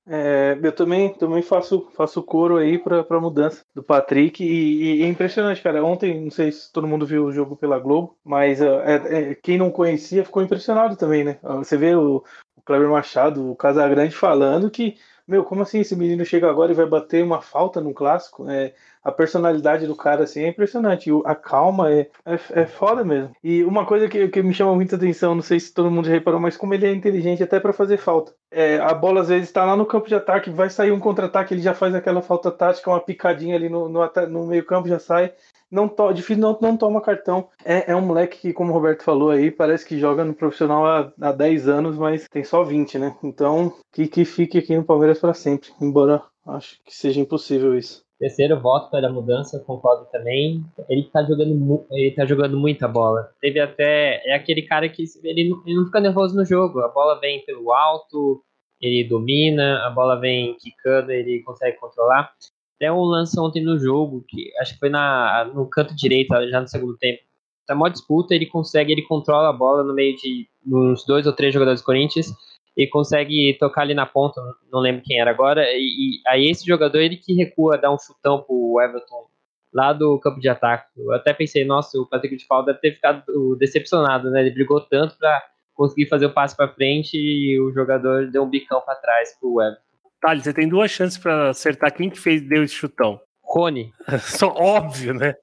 É, 0.05 0.57
eu 0.61 0.71
também, 0.73 1.13
também 1.13 1.41
faço, 1.41 1.87
faço 1.95 2.21
coro 2.21 2.57
aí 2.57 2.77
para 2.77 3.05
a 3.09 3.21
mudança 3.21 3.63
do 3.73 3.81
Patrick 3.81 4.43
e, 4.43 4.99
e, 4.99 5.03
é 5.03 5.07
impressionante, 5.07 5.61
cara. 5.61 5.83
Ontem, 5.83 6.19
não 6.21 6.31
sei 6.31 6.51
se 6.51 6.71
todo 6.71 6.87
mundo 6.87 7.05
viu 7.05 7.25
o 7.25 7.31
jogo 7.31 7.55
pela 7.55 7.79
Globo, 7.79 8.17
mas 8.23 8.61
é, 8.61 9.31
é, 9.31 9.35
quem 9.35 9.57
não 9.57 9.71
conhecia 9.71 10.25
ficou 10.25 10.43
impressionado 10.43 10.97
também, 10.97 11.23
né? 11.23 11.39
Você 11.41 11.77
vê 11.77 11.95
o, 11.95 12.23
o 12.55 12.61
Kleber 12.65 12.89
Machado, 12.89 13.51
o 13.51 13.55
Casagrande 13.55 14.13
falando 14.15 14.69
que, 14.69 14.97
meu, 15.27 15.43
como 15.43 15.61
assim 15.61 15.79
esse 15.79 15.95
menino 15.95 16.25
chega 16.25 16.49
agora 16.49 16.71
e 16.71 16.75
vai 16.75 16.85
bater 16.85 17.23
uma 17.23 17.41
falta 17.41 17.79
no 17.79 17.93
clássico? 17.93 18.49
É, 18.49 18.73
a 19.03 19.11
personalidade 19.11 19.87
do 19.87 19.95
cara 19.95 20.23
assim 20.23 20.43
é 20.43 20.49
impressionante. 20.49 21.09
A 21.25 21.35
calma 21.35 21.91
é, 21.91 22.09
é, 22.25 22.61
é 22.61 22.65
foda 22.65 23.03
mesmo. 23.03 23.35
E 23.43 23.63
uma 23.63 23.85
coisa 23.85 24.07
que, 24.07 24.27
que 24.27 24.43
me 24.43 24.53
chama 24.53 24.75
muita 24.75 24.95
atenção, 24.95 25.35
não 25.35 25.41
sei 25.41 25.59
se 25.59 25.73
todo 25.73 25.91
mundo 25.91 26.05
já 26.05 26.13
reparou, 26.13 26.39
mas 26.39 26.57
como 26.57 26.73
ele 26.73 26.85
é 26.85 26.91
inteligente 26.91 27.43
até 27.43 27.59
para 27.59 27.73
fazer 27.73 27.97
falta. 27.97 28.33
É, 28.51 28.77
a 28.79 28.93
bola 28.93 29.21
às 29.21 29.29
vezes 29.29 29.47
está 29.47 29.65
lá 29.65 29.75
no 29.75 29.85
campo 29.85 30.07
de 30.07 30.15
ataque, 30.15 30.49
vai 30.49 30.69
sair 30.69 30.91
um 30.91 30.99
contra-ataque, 30.99 31.53
ele 31.53 31.61
já 31.61 31.73
faz 31.73 31.95
aquela 31.95 32.21
falta 32.21 32.51
tática, 32.51 32.89
uma 32.89 32.99
picadinha 32.99 33.55
ali 33.55 33.69
no, 33.69 33.89
no, 33.89 34.01
no 34.29 34.47
meio-campo, 34.47 34.87
já 34.87 34.99
sai. 34.99 35.33
Não 35.73 35.89
to, 35.89 36.13
difícil 36.13 36.37
não, 36.37 36.55
não 36.61 36.77
toma 36.77 37.01
cartão. 37.01 37.49
É, 37.65 37.91
é 37.91 37.95
um 37.95 38.05
moleque 38.05 38.37
que, 38.37 38.53
como 38.53 38.69
o 38.69 38.73
Roberto 38.75 39.01
falou 39.01 39.31
aí, 39.31 39.49
parece 39.49 39.83
que 39.83 39.97
joga 39.97 40.23
no 40.23 40.35
profissional 40.35 40.85
há, 40.85 41.11
há 41.19 41.31
10 41.31 41.67
anos, 41.67 41.97
mas 41.97 42.27
tem 42.29 42.43
só 42.43 42.63
20, 42.63 42.99
né? 42.99 43.17
Então, 43.23 43.73
que, 43.91 44.07
que 44.07 44.23
fique 44.23 44.59
aqui 44.59 44.77
no 44.77 44.85
Palmeiras 44.85 45.19
para 45.19 45.33
sempre. 45.33 45.69
Embora 45.81 46.21
acho 46.45 46.77
que 46.85 46.95
seja 46.95 47.19
impossível 47.19 47.75
isso. 47.75 48.03
Terceiro 48.19 48.61
voto 48.61 48.91
pela 48.91 49.11
mudança, 49.11 49.63
concordo 49.65 50.05
também. 50.11 50.63
Ele 50.87 51.09
tá 51.11 51.23
jogando, 51.23 51.85
ele 51.89 52.11
tá 52.11 52.23
jogando 52.23 52.55
muita 52.55 52.87
bola. 52.87 53.31
Teve 53.41 53.59
até. 53.59 54.21
É 54.27 54.35
aquele 54.35 54.61
cara 54.61 54.87
que 54.87 55.03
ele 55.23 55.49
não, 55.49 55.63
ele 55.65 55.75
não 55.75 55.85
fica 55.85 55.99
nervoso 55.99 56.35
no 56.35 56.45
jogo. 56.45 56.81
A 56.81 56.87
bola 56.87 57.19
vem 57.19 57.43
pelo 57.45 57.73
alto, 57.73 58.43
ele 58.79 59.09
domina, 59.09 59.87
a 59.87 59.89
bola 59.89 60.19
vem 60.19 60.55
quicando, 60.59 61.11
ele 61.11 61.41
consegue 61.41 61.77
controlar. 61.77 62.31
Até 62.75 62.91
um 62.91 63.01
lance 63.01 63.39
ontem 63.39 63.63
no 63.63 63.77
jogo, 63.79 64.25
que 64.27 64.51
acho 64.59 64.73
que 64.73 64.79
foi 64.79 64.89
na, 64.89 65.49
no 65.53 65.67
canto 65.67 65.95
direito, 65.95 66.29
já 66.49 66.61
no 66.61 66.67
segundo 66.67 66.97
tempo. 66.97 67.21
Tá 67.65 67.73
mó 67.73 67.87
disputa, 67.87 68.35
ele 68.35 68.45
consegue, 68.45 68.91
ele 68.91 69.03
controla 69.03 69.49
a 69.49 69.53
bola 69.53 69.83
no 69.83 69.93
meio 69.93 70.15
de 70.17 70.47
uns 70.65 71.05
dois 71.05 71.25
ou 71.25 71.33
três 71.33 71.53
jogadores 71.53 71.81
do 71.81 71.85
Corinthians 71.85 72.27
e 72.75 72.87
consegue 72.87 73.55
tocar 73.59 73.81
ali 73.81 73.93
na 73.93 74.05
ponta, 74.05 74.41
não 74.71 74.79
lembro 74.79 75.03
quem 75.03 75.19
era 75.19 75.29
agora, 75.31 75.63
e, 75.71 76.17
e, 76.17 76.21
aí 76.27 76.49
esse 76.49 76.65
jogador 76.65 76.99
ele 76.99 77.17
que 77.17 77.33
recua, 77.33 77.77
dá 77.77 77.93
um 77.93 77.99
chutão 77.99 78.41
pro 78.41 78.81
Everton 78.81 79.27
lá 79.73 79.91
do 79.93 80.19
campo 80.19 80.39
de 80.39 80.49
ataque. 80.49 80.87
Eu 80.97 81.11
até 81.13 81.33
pensei, 81.33 81.65
nossa, 81.65 81.97
o 81.99 82.07
Patrick 82.07 82.35
de 82.35 82.45
Paulo 82.45 82.65
deve 82.65 82.79
ter 82.79 82.93
ficado 82.93 83.55
decepcionado, 83.57 84.29
né? 84.29 84.41
Ele 84.41 84.51
brigou 84.51 84.79
tanto 84.81 85.17
para 85.17 85.43
conseguir 85.73 86.07
fazer 86.07 86.27
o 86.27 86.33
passe 86.33 86.55
para 86.55 86.71
frente 86.71 87.17
e 87.17 87.59
o 87.59 87.71
jogador 87.71 88.29
deu 88.29 88.43
um 88.43 88.49
bicão 88.49 88.81
para 88.81 88.95
trás 88.95 89.35
pro 89.39 89.61
Everton. 89.61 89.82
Thales, 90.23 90.45
você 90.45 90.53
tem 90.53 90.69
duas 90.69 90.89
chances 90.89 91.17
para 91.17 91.49
acertar 91.49 91.93
quem 91.93 92.09
que 92.09 92.17
fez 92.17 92.41
deu 92.41 92.63
esse 92.63 92.73
chutão. 92.73 93.19
Rony. 93.43 93.91
Só 94.21 94.47
óbvio, 94.47 95.13
né? 95.13 95.35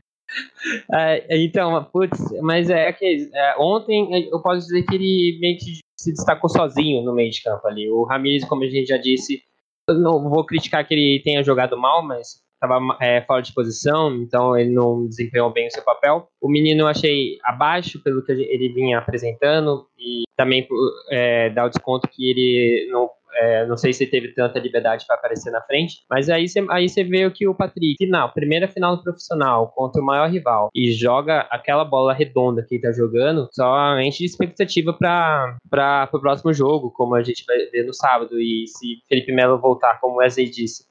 É, 0.91 1.45
então, 1.45 1.85
putz, 1.93 2.19
mas 2.41 2.71
é 2.71 2.91
que 2.91 3.29
é, 3.35 3.55
ontem 3.59 4.31
eu 4.31 4.41
posso 4.41 4.61
dizer 4.61 4.83
que 4.85 4.95
ele 4.95 5.39
meio 5.39 5.59
que 5.59 5.81
se 5.95 6.13
destacou 6.13 6.49
sozinho 6.49 7.03
no 7.03 7.13
meio 7.13 7.31
de 7.31 7.43
campo 7.43 7.67
ali. 7.67 7.91
O 7.91 8.05
Ramirez, 8.05 8.43
como 8.47 8.63
a 8.63 8.67
gente 8.67 8.87
já 8.87 8.97
disse, 8.97 9.43
não 9.87 10.31
vou 10.31 10.47
criticar 10.47 10.87
que 10.89 10.95
ele 10.95 11.23
tenha 11.23 11.43
jogado 11.43 11.77
mal, 11.77 12.03
mas 12.03 12.41
estava 12.63 12.79
é, 13.01 13.21
fora 13.23 13.43
de 13.43 13.53
posição, 13.53 14.15
então 14.15 14.57
ele 14.57 14.71
não 14.71 15.07
desempenhou 15.07 15.53
bem 15.53 15.67
o 15.67 15.71
seu 15.71 15.83
papel. 15.83 16.29
O 16.41 16.49
menino 16.49 16.83
eu 16.83 16.87
achei 16.87 17.39
abaixo 17.45 18.01
pelo 18.03 18.25
que 18.25 18.31
ele 18.33 18.69
vinha 18.69 18.99
apresentando 18.99 19.87
e 19.99 20.23
também 20.37 20.67
é, 21.11 21.51
dá 21.51 21.67
o 21.67 21.69
desconto 21.69 22.09
que 22.09 22.31
ele 22.31 22.89
não 22.91 23.11
é, 23.35 23.67
não 23.67 23.77
sei 23.77 23.93
se 23.93 24.07
teve 24.07 24.29
tanta 24.35 24.59
liberdade 24.59 25.07
para 25.07 25.17
aparecer 25.17 25.51
na 25.51 25.61
frente, 25.63 26.05
mas 26.09 26.29
aí 26.29 26.49
você 26.49 26.65
aí 26.69 26.87
vê 27.05 27.27
o 27.27 27.31
que 27.31 27.49
o 27.49 27.55
Patrick, 27.55 27.97
final, 27.97 28.33
primeira 28.33 28.69
final 28.69 28.97
no 28.97 29.03
profissional 29.03 29.69
contra 29.75 30.03
o 30.03 30.05
maior 30.05 30.29
rival 30.29 30.69
e 30.75 30.93
joga 30.93 31.41
aquela 31.51 31.85
bola 31.85 32.13
redonda 32.13 32.63
que 32.63 32.75
ele 32.75 32.83
tá 32.83 32.93
jogando, 32.93 33.49
só 33.53 33.99
enche 34.01 34.19
de 34.19 34.27
expectativa 34.27 34.93
para 34.93 36.09
o 36.13 36.21
próximo 36.21 36.53
jogo, 36.53 36.91
como 36.91 37.15
a 37.15 37.23
gente 37.23 37.45
vai 37.47 37.57
ver 37.67 37.85
no 37.85 37.95
sábado. 37.95 38.39
E 38.39 38.67
se 38.67 38.99
Felipe 39.09 39.33
Melo 39.33 39.59
voltar, 39.59 39.99
como 40.01 40.17
o 40.17 40.19
Wesley 40.19 40.51
disse, 40.51 40.85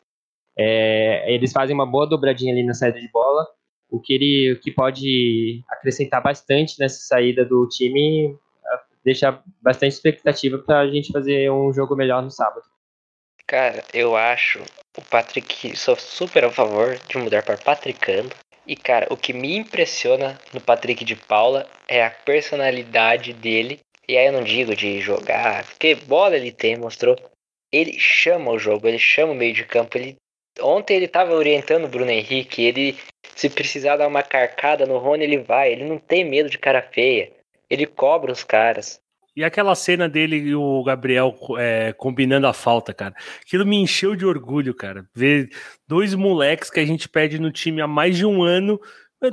é, 0.58 1.34
eles 1.34 1.52
fazem 1.52 1.74
uma 1.74 1.86
boa 1.86 2.08
dobradinha 2.08 2.54
ali 2.54 2.64
na 2.64 2.74
saída 2.74 3.00
de 3.00 3.10
bola, 3.12 3.48
o 3.90 4.00
que 4.00 4.14
ele 4.14 4.54
o 4.54 4.60
que 4.60 4.72
pode 4.72 5.62
acrescentar 5.70 6.22
bastante 6.22 6.80
nessa 6.80 7.02
saída 7.02 7.44
do 7.44 7.68
time 7.68 8.38
deixa 9.04 9.42
bastante 9.62 9.94
expectativa 9.94 10.58
para 10.60 10.80
a 10.80 10.88
gente 10.88 11.12
fazer 11.12 11.52
um 11.52 11.74
jogo 11.74 11.96
melhor 11.96 12.22
no 12.22 12.32
sábado. 12.32 12.64
Cara, 13.48 13.84
eu 13.94 14.16
acho 14.16 14.64
o 14.98 15.02
Patrick, 15.02 15.76
sou 15.76 15.96
super 15.96 16.46
a 16.46 16.52
favor 16.52 16.98
de 17.08 17.18
mudar 17.18 17.44
para 17.44 17.58
Patricando. 17.58 18.34
E 18.66 18.76
cara, 18.76 19.08
o 19.10 19.18
que 19.18 19.34
me 19.34 19.58
impressiona 19.58 20.40
no 20.54 20.62
Patrick 20.62 21.04
de 21.04 21.16
Paula 21.16 21.68
é 21.88 22.06
a 22.06 22.12
personalidade 22.12 23.34
dele. 23.34 23.80
E 24.08 24.18
aí 24.18 24.28
eu 24.28 24.34
não 24.34 24.44
digo 24.44 24.76
de 24.76 25.00
jogar, 25.00 25.66
porque 25.66 25.96
bola 25.96 26.36
ele 26.36 26.52
tem, 26.52 26.78
mostrou. 26.78 27.16
Ele 27.72 27.98
chama 28.00 28.52
o 28.52 28.60
jogo, 28.60 28.88
ele 28.88 29.00
chama 29.00 29.34
o 29.34 29.36
meio 29.36 29.54
de 29.54 29.66
campo. 29.66 29.98
Ele 29.98 30.16
ontem 30.60 30.96
ele 30.96 31.06
estava 31.06 31.34
orientando 31.34 31.86
o 31.86 31.88
Bruno 31.88 32.12
Henrique, 32.12 32.64
ele 32.64 32.98
se 33.36 33.50
precisar 33.50 33.98
dar 33.98 34.08
uma 34.08 34.24
carcada 34.24 34.86
no 34.86 34.98
Rony, 34.98 35.24
ele 35.24 35.38
vai, 35.40 35.72
ele 35.72 35.86
não 35.86 35.98
tem 35.98 36.24
medo 36.24 36.50
de 36.50 36.58
cara 36.58 36.82
feia. 36.82 37.32
Ele 37.70 37.86
cobra 37.86 38.32
os 38.32 38.44
caras. 38.44 39.00
E 39.36 39.44
aquela 39.46 39.74
cena 39.76 40.10
dele 40.10 40.36
e 40.36 40.54
o 40.54 40.84
Gabriel 40.84 41.34
é, 41.58 41.94
combinando 41.94 42.48
a 42.48 42.54
falta, 42.54 42.94
cara. 42.94 43.16
Aquilo 43.42 43.66
me 43.66 43.78
encheu 43.78 44.14
de 44.14 44.26
orgulho, 44.26 44.76
cara. 44.76 45.08
Ver 45.16 45.50
dois 45.88 46.14
moleques 46.14 46.70
que 46.70 46.82
a 46.82 46.86
gente 46.86 47.08
pede 47.08 47.40
no 47.40 47.50
time 47.50 47.82
há 47.82 47.88
mais 47.88 48.18
de 48.18 48.26
um 48.26 48.44
ano. 48.44 48.78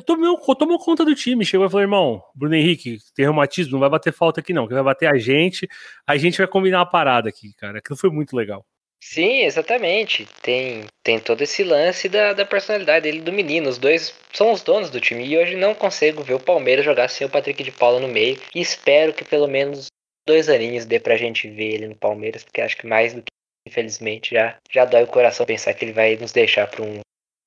Tomou, 0.06 0.38
tomou 0.54 0.78
conta 0.78 1.04
do 1.04 1.16
time. 1.16 1.44
Chegou 1.44 1.66
e 1.66 1.70
falou: 1.70 1.82
irmão, 1.82 2.22
Bruno 2.32 2.54
Henrique, 2.54 2.98
tem 3.12 3.24
reumatismo, 3.24 3.72
não 3.72 3.80
vai 3.80 3.90
bater 3.90 4.12
falta 4.12 4.38
aqui, 4.38 4.52
não. 4.52 4.68
Que 4.68 4.74
vai 4.74 4.84
bater 4.84 5.08
a 5.08 5.18
gente. 5.18 5.68
A 6.06 6.16
gente 6.16 6.38
vai 6.38 6.46
combinar 6.46 6.78
uma 6.78 6.90
parada 6.90 7.28
aqui, 7.28 7.52
cara. 7.54 7.78
Aquilo 7.78 7.98
foi 7.98 8.10
muito 8.10 8.36
legal. 8.36 8.64
Sim, 9.00 9.42
exatamente. 9.44 10.26
Tem, 10.42 10.84
tem 11.02 11.18
todo 11.18 11.42
esse 11.42 11.62
lance 11.62 12.08
da, 12.08 12.32
da 12.32 12.44
personalidade 12.44 13.04
dele 13.04 13.20
do 13.20 13.32
menino. 13.32 13.68
Os 13.68 13.78
dois 13.78 14.14
são 14.32 14.52
os 14.52 14.62
donos 14.62 14.90
do 14.90 15.00
time. 15.00 15.26
E 15.26 15.38
hoje 15.38 15.56
não 15.56 15.74
consigo 15.74 16.22
ver 16.22 16.34
o 16.34 16.40
Palmeiras 16.40 16.84
jogar 16.84 17.08
sem 17.08 17.26
o 17.26 17.30
Patrick 17.30 17.62
de 17.62 17.72
Paula 17.72 18.00
no 18.00 18.08
meio. 18.08 18.38
E 18.54 18.60
espero 18.60 19.12
que 19.12 19.24
pelo 19.24 19.46
menos 19.46 19.86
dois 20.26 20.48
aninhos 20.48 20.84
dê 20.84 21.00
pra 21.00 21.16
gente 21.16 21.48
ver 21.48 21.74
ele 21.74 21.88
no 21.88 21.96
Palmeiras, 21.96 22.44
porque 22.44 22.60
acho 22.60 22.76
que 22.76 22.86
mais 22.86 23.14
do 23.14 23.22
que 23.22 23.28
infelizmente 23.66 24.34
já, 24.34 24.56
já 24.70 24.84
dói 24.84 25.02
o 25.02 25.06
coração 25.06 25.46
pensar 25.46 25.72
que 25.74 25.84
ele 25.84 25.92
vai 25.92 26.16
nos 26.16 26.32
deixar 26.32 26.66
para 26.66 26.82
um, 26.82 27.00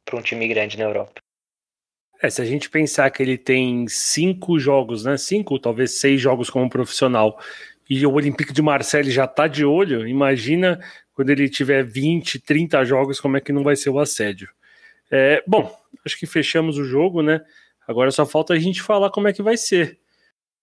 pra 0.06 0.18
um 0.18 0.22
time 0.22 0.48
grande 0.48 0.78
na 0.78 0.86
Europa. 0.86 1.22
É, 2.22 2.30
se 2.30 2.42
a 2.42 2.46
gente 2.46 2.70
pensar 2.70 3.10
que 3.10 3.22
ele 3.22 3.38
tem 3.38 3.88
cinco 3.88 4.60
jogos, 4.60 5.04
né? 5.04 5.18
Cinco, 5.18 5.60
talvez 5.60 6.00
seis 6.00 6.22
jogos 6.22 6.50
como 6.50 6.70
profissional, 6.70 7.40
e 7.90 8.06
o 8.06 8.14
Olympique 8.14 8.54
de 8.54 8.62
Marseille 8.62 9.12
já 9.12 9.28
tá 9.28 9.48
de 9.48 9.66
olho, 9.66 10.08
imagina 10.08 10.80
quando 11.22 11.30
ele 11.30 11.48
tiver 11.48 11.84
20, 11.84 12.40
30 12.40 12.84
jogos, 12.84 13.20
como 13.20 13.38
é 13.38 13.40
que 13.40 13.52
não 13.52 13.62
vai 13.64 13.76
ser 13.76 13.92
o 13.92 14.00
assédio. 14.00 14.50
É, 15.12 15.44
bom, 15.46 15.72
acho 16.04 16.18
que 16.18 16.26
fechamos 16.26 16.80
o 16.80 16.84
jogo, 16.84 17.22
né? 17.22 17.42
Agora 17.88 18.10
só 18.10 18.26
falta 18.26 18.56
a 18.56 18.60
gente 18.60 18.82
falar 18.82 19.12
como 19.12 19.28
é 19.28 19.34
que 19.34 19.44
vai 19.44 19.56
ser. 19.56 20.00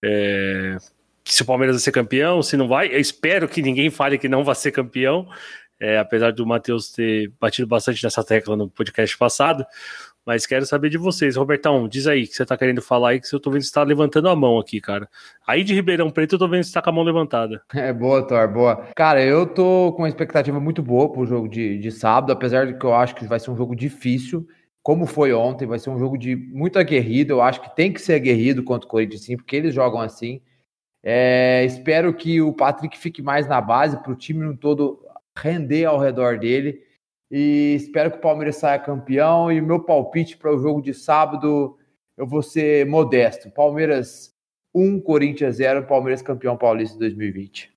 É, 0.03 0.75
se 1.23 1.43
o 1.43 1.45
Palmeiras 1.45 1.77
vai 1.77 1.81
ser 1.81 1.93
campeão, 1.93 2.43
se 2.43 2.57
não 2.57 2.67
vai. 2.67 2.93
Eu 2.93 2.99
espero 2.99 3.47
que 3.47 3.61
ninguém 3.61 3.89
fale 3.89 4.17
que 4.17 4.27
não 4.27 4.43
vai 4.43 4.53
ser 4.53 4.73
campeão, 4.73 5.29
é, 5.79 5.97
apesar 5.97 6.33
do 6.33 6.45
Matheus 6.45 6.91
ter 6.91 7.31
batido 7.39 7.65
bastante 7.65 8.03
nessa 8.03 8.21
tecla 8.21 8.57
no 8.57 8.69
podcast 8.69 9.17
passado. 9.17 9.65
Mas 10.29 10.45
quero 10.45 10.63
saber 10.63 10.91
de 10.91 10.97
vocês. 10.99 11.35
Robertão, 11.35 11.87
diz 11.87 12.05
aí 12.05 12.27
que 12.27 12.35
você 12.35 12.45
tá 12.45 12.55
querendo 12.55 12.83
falar 12.83 13.09
aí, 13.09 13.19
que 13.19 13.33
eu 13.33 13.39
tô 13.39 13.49
vendo 13.49 13.61
que 13.61 13.65
você 13.65 13.73
tá 13.73 13.81
levantando 13.81 14.29
a 14.29 14.35
mão 14.35 14.59
aqui, 14.59 14.79
cara. 14.79 15.09
Aí 15.47 15.63
de 15.63 15.73
Ribeirão 15.73 16.11
Preto 16.11 16.35
eu 16.35 16.39
tô 16.39 16.47
vendo 16.47 16.59
que 16.59 16.67
você 16.67 16.73
tá 16.73 16.83
com 16.83 16.91
a 16.91 16.93
mão 16.93 17.03
levantada. 17.03 17.59
É 17.73 17.91
boa, 17.91 18.21
Thor, 18.21 18.47
boa. 18.47 18.75
Cara, 18.95 19.23
eu 19.23 19.47
tô 19.47 19.91
com 19.93 20.03
uma 20.03 20.07
expectativa 20.07 20.59
muito 20.59 20.83
boa 20.83 21.11
pro 21.11 21.25
jogo 21.25 21.49
de, 21.49 21.79
de 21.79 21.91
sábado, 21.91 22.31
apesar 22.31 22.67
de 22.67 22.77
que 22.77 22.85
eu 22.85 22.93
acho 22.93 23.15
que 23.15 23.25
vai 23.25 23.39
ser 23.39 23.49
um 23.49 23.57
jogo 23.57 23.75
difícil, 23.75 24.47
como 24.83 25.07
foi 25.07 25.33
ontem, 25.33 25.65
vai 25.65 25.79
ser 25.79 25.89
um 25.89 25.97
jogo 25.97 26.15
de 26.15 26.35
muito 26.35 26.77
aguerrido. 26.77 27.33
Eu 27.33 27.41
acho 27.41 27.59
que 27.59 27.75
tem 27.75 27.91
que 27.91 27.99
ser 27.99 28.13
aguerrido 28.13 28.61
contra 28.61 28.85
o 28.85 28.91
Corinthians, 28.91 29.23
sim, 29.23 29.35
porque 29.35 29.55
eles 29.55 29.73
jogam 29.73 29.99
assim. 29.99 30.43
É, 31.01 31.65
espero 31.65 32.13
que 32.13 32.39
o 32.39 32.53
Patrick 32.53 32.95
fique 32.99 33.23
mais 33.23 33.47
na 33.47 33.59
base 33.59 33.97
para 34.03 34.11
o 34.11 34.15
time 34.15 34.45
no 34.45 34.55
todo 34.55 34.99
render 35.35 35.85
ao 35.85 35.97
redor 35.97 36.37
dele. 36.37 36.83
E 37.31 37.75
espero 37.75 38.11
que 38.11 38.17
o 38.17 38.21
Palmeiras 38.21 38.57
saia 38.57 38.79
campeão. 38.79 39.51
E 39.51 39.59
o 39.59 39.65
meu 39.65 39.79
palpite 39.79 40.37
para 40.37 40.53
o 40.53 40.59
jogo 40.59 40.81
de 40.81 40.93
sábado, 40.93 41.77
eu 42.17 42.25
vou 42.25 42.41
ser 42.41 42.85
modesto. 42.85 43.49
Palmeiras 43.51 44.33
1, 44.73 44.99
Corinthians 45.01 45.57
0, 45.57 45.85
Palmeiras 45.85 46.21
campeão 46.21 46.57
paulista 46.57 46.97
2020. 46.97 47.71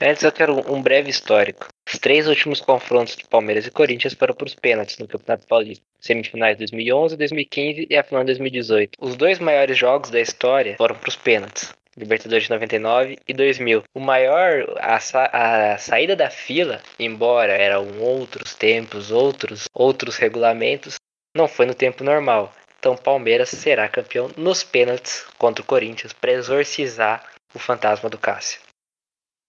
Antes 0.00 0.22
eu 0.22 0.32
quero 0.32 0.70
um 0.70 0.82
breve 0.82 1.08
histórico. 1.08 1.68
Os 1.90 1.98
três 1.98 2.28
últimos 2.28 2.60
confrontos 2.60 3.16
de 3.16 3.24
Palmeiras 3.24 3.66
e 3.66 3.70
Corinthians 3.70 4.12
foram 4.12 4.34
para 4.34 4.46
os 4.46 4.54
pênaltis 4.54 4.98
no 4.98 5.08
Campeonato 5.08 5.46
Paulista. 5.46 5.84
Semifinais 5.98 6.58
2011, 6.58 7.16
2015 7.16 7.86
e 7.88 7.96
a 7.96 8.02
final 8.02 8.22
de 8.22 8.26
2018. 8.26 8.98
Os 9.00 9.16
dois 9.16 9.38
maiores 9.38 9.78
jogos 9.78 10.10
da 10.10 10.20
história 10.20 10.76
foram 10.76 10.96
para 10.96 11.08
os 11.08 11.16
pênaltis. 11.16 11.72
Libertadores 11.96 12.44
de 12.44 12.50
99 12.50 13.18
e 13.26 13.32
2000. 13.32 13.84
O 13.94 14.00
maior, 14.00 14.76
a, 14.80 15.00
sa 15.00 15.30
a 15.32 15.78
saída 15.78 16.14
da 16.14 16.30
fila, 16.30 16.82
embora 16.98 17.52
eram 17.52 17.98
outros 18.00 18.54
tempos, 18.54 19.10
outros, 19.10 19.64
outros 19.72 20.16
regulamentos, 20.16 20.96
não 21.34 21.48
foi 21.48 21.66
no 21.66 21.74
tempo 21.74 22.04
normal. 22.04 22.52
Então 22.78 22.96
Palmeiras 22.96 23.48
será 23.48 23.88
campeão 23.88 24.30
nos 24.36 24.62
pênaltis 24.62 25.24
contra 25.38 25.62
o 25.62 25.66
Corinthians 25.66 26.12
para 26.12 26.32
exorcizar 26.32 27.32
o 27.54 27.58
fantasma 27.58 28.10
do 28.10 28.18
Cássio. 28.18 28.60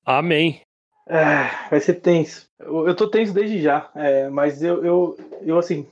Amém. 0.06 0.62
É, 1.10 1.70
vai 1.70 1.80
ser 1.80 1.95
tenso. 1.95 2.47
Eu, 2.60 2.88
eu 2.88 2.95
tô 2.95 3.08
tenso 3.08 3.34
desde 3.34 3.62
já, 3.62 3.89
é, 3.95 4.30
mas 4.30 4.64
eu, 4.64 4.84
eu, 4.84 5.18
eu, 5.41 5.58
assim, 5.58 5.86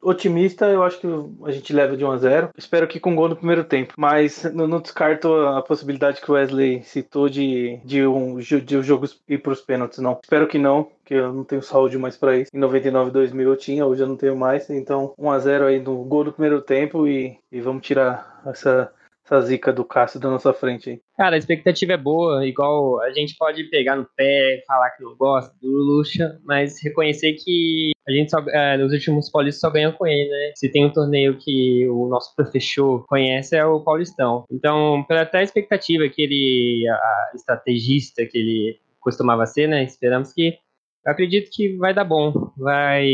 otimista, 0.00 0.66
eu 0.66 0.82
acho 0.82 1.00
que 1.00 1.06
a 1.44 1.50
gente 1.50 1.72
leva 1.72 1.96
de 1.96 2.04
1 2.04 2.10
a 2.10 2.16
0 2.16 2.50
Espero 2.56 2.88
que 2.88 3.00
com 3.00 3.14
gol 3.14 3.28
no 3.28 3.36
primeiro 3.36 3.64
tempo, 3.64 3.94
mas 3.96 4.44
não, 4.54 4.66
não 4.66 4.80
descarto 4.80 5.34
a 5.34 5.60
possibilidade 5.62 6.20
que 6.20 6.30
o 6.30 6.34
Wesley 6.34 6.82
citou 6.84 7.28
de, 7.28 7.80
de, 7.84 8.06
um, 8.06 8.38
de 8.38 8.76
o 8.76 8.82
jogo 8.82 9.06
ir 9.28 9.38
pros 9.38 9.60
pênaltis, 9.60 9.98
não. 9.98 10.18
Espero 10.22 10.46
que 10.46 10.58
não, 10.58 10.88
que 11.04 11.14
eu 11.14 11.32
não 11.32 11.44
tenho 11.44 11.62
saúde 11.62 11.98
mais 11.98 12.16
pra 12.16 12.36
isso. 12.36 12.50
Em 12.54 12.58
99 12.58 13.10
2000 13.10 13.48
eu 13.48 13.56
tinha, 13.56 13.86
hoje 13.86 14.02
eu 14.02 14.06
não 14.06 14.16
tenho 14.16 14.36
mais, 14.36 14.70
então 14.70 15.12
1 15.18 15.30
a 15.30 15.38
0 15.38 15.66
aí 15.66 15.80
no 15.80 16.04
gol 16.04 16.24
do 16.24 16.32
primeiro 16.32 16.62
tempo 16.62 17.06
e, 17.06 17.36
e 17.50 17.60
vamos 17.60 17.82
tirar 17.86 18.40
essa, 18.46 18.92
essa 19.30 19.40
zica 19.46 19.72
do 19.72 19.84
Cássio 19.84 20.18
da 20.18 20.28
nossa 20.28 20.52
frente 20.52 20.90
aí. 20.90 21.00
Cara, 21.16 21.36
a 21.36 21.38
expectativa 21.38 21.92
é 21.92 21.96
boa, 21.96 22.46
igual 22.46 23.00
a 23.00 23.10
gente 23.12 23.36
pode 23.38 23.64
pegar 23.64 23.94
no 23.96 24.06
pé, 24.16 24.62
falar 24.66 24.90
que 24.90 25.02
não 25.04 25.16
gosta 25.16 25.54
do 25.62 25.68
Lucha, 25.68 26.38
mas 26.44 26.82
reconhecer 26.82 27.34
que 27.34 27.92
a 28.08 28.12
gente 28.12 28.30
só, 28.30 28.38
é, 28.48 28.76
nos 28.76 28.92
últimos 28.92 29.30
paulistas 29.30 29.60
só 29.60 29.70
ganhou 29.70 29.92
com 29.92 30.06
ele, 30.06 30.28
né? 30.28 30.52
Se 30.56 30.70
tem 30.70 30.84
um 30.84 30.92
torneio 30.92 31.38
que 31.38 31.86
o 31.88 32.08
nosso 32.08 32.34
professor 32.34 33.06
conhece 33.06 33.56
é 33.56 33.64
o 33.64 33.80
Paulistão. 33.80 34.44
Então, 34.50 35.04
pela 35.06 35.22
até 35.22 35.38
a 35.38 35.42
expectativa 35.42 36.08
que 36.08 36.22
ele, 36.22 36.88
a 36.88 37.32
estrategista 37.34 38.26
que 38.26 38.38
ele 38.38 38.80
costumava 38.98 39.46
ser, 39.46 39.68
né? 39.68 39.84
Esperamos 39.84 40.32
que, 40.32 40.58
eu 41.04 41.12
acredito 41.12 41.50
que 41.52 41.76
vai 41.76 41.94
dar 41.94 42.04
bom, 42.04 42.32
vai... 42.56 43.06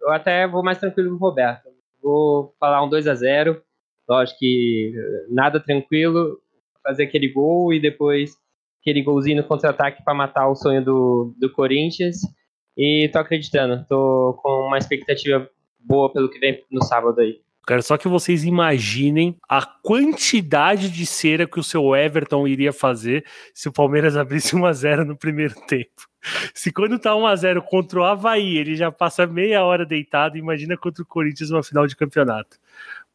Eu 0.00 0.12
até 0.12 0.46
vou 0.46 0.62
mais 0.62 0.78
tranquilo 0.78 1.10
com 1.10 1.16
o 1.16 1.28
Roberto. 1.28 1.68
Vou 2.00 2.54
falar 2.60 2.84
um 2.84 2.88
2 2.88 3.08
a 3.08 3.14
0 3.14 3.60
Lógico 4.08 4.38
que 4.38 4.92
eh, 4.96 5.26
nada 5.28 5.60
tranquilo, 5.60 6.38
fazer 6.82 7.04
aquele 7.04 7.28
gol 7.28 7.72
e 7.72 7.80
depois 7.80 8.36
aquele 8.80 9.02
golzinho 9.02 9.38
no 9.38 9.48
contra-ataque 9.48 10.04
para 10.04 10.14
matar 10.14 10.48
o 10.48 10.54
sonho 10.54 10.84
do, 10.84 11.34
do 11.38 11.50
Corinthians. 11.50 12.18
E 12.76 13.08
tô 13.12 13.18
acreditando, 13.18 13.84
tô 13.88 14.38
com 14.42 14.66
uma 14.66 14.78
expectativa 14.78 15.48
boa 15.80 16.12
pelo 16.12 16.28
que 16.28 16.38
vem 16.38 16.62
no 16.70 16.82
sábado 16.84 17.20
aí. 17.20 17.40
Quero 17.66 17.82
só 17.82 17.96
que 17.96 18.06
vocês 18.06 18.44
imaginem 18.44 19.36
a 19.48 19.60
quantidade 19.60 20.88
de 20.88 21.04
cera 21.04 21.48
que 21.48 21.58
o 21.58 21.64
seu 21.64 21.96
Everton 21.96 22.46
iria 22.46 22.72
fazer 22.72 23.24
se 23.52 23.68
o 23.68 23.72
Palmeiras 23.72 24.14
abrisse 24.16 24.54
1x0 24.54 25.04
no 25.04 25.16
primeiro 25.16 25.54
tempo. 25.66 26.06
Se 26.54 26.72
quando 26.72 26.98
tá 26.98 27.10
1x0 27.10 27.62
contra 27.62 28.00
o 28.00 28.04
Havaí, 28.04 28.56
ele 28.56 28.76
já 28.76 28.92
passa 28.92 29.26
meia 29.26 29.64
hora 29.64 29.84
deitado, 29.84 30.38
imagina 30.38 30.76
contra 30.76 31.02
o 31.02 31.06
Corinthians 31.06 31.50
uma 31.50 31.62
final 31.62 31.88
de 31.88 31.96
campeonato. 31.96 32.56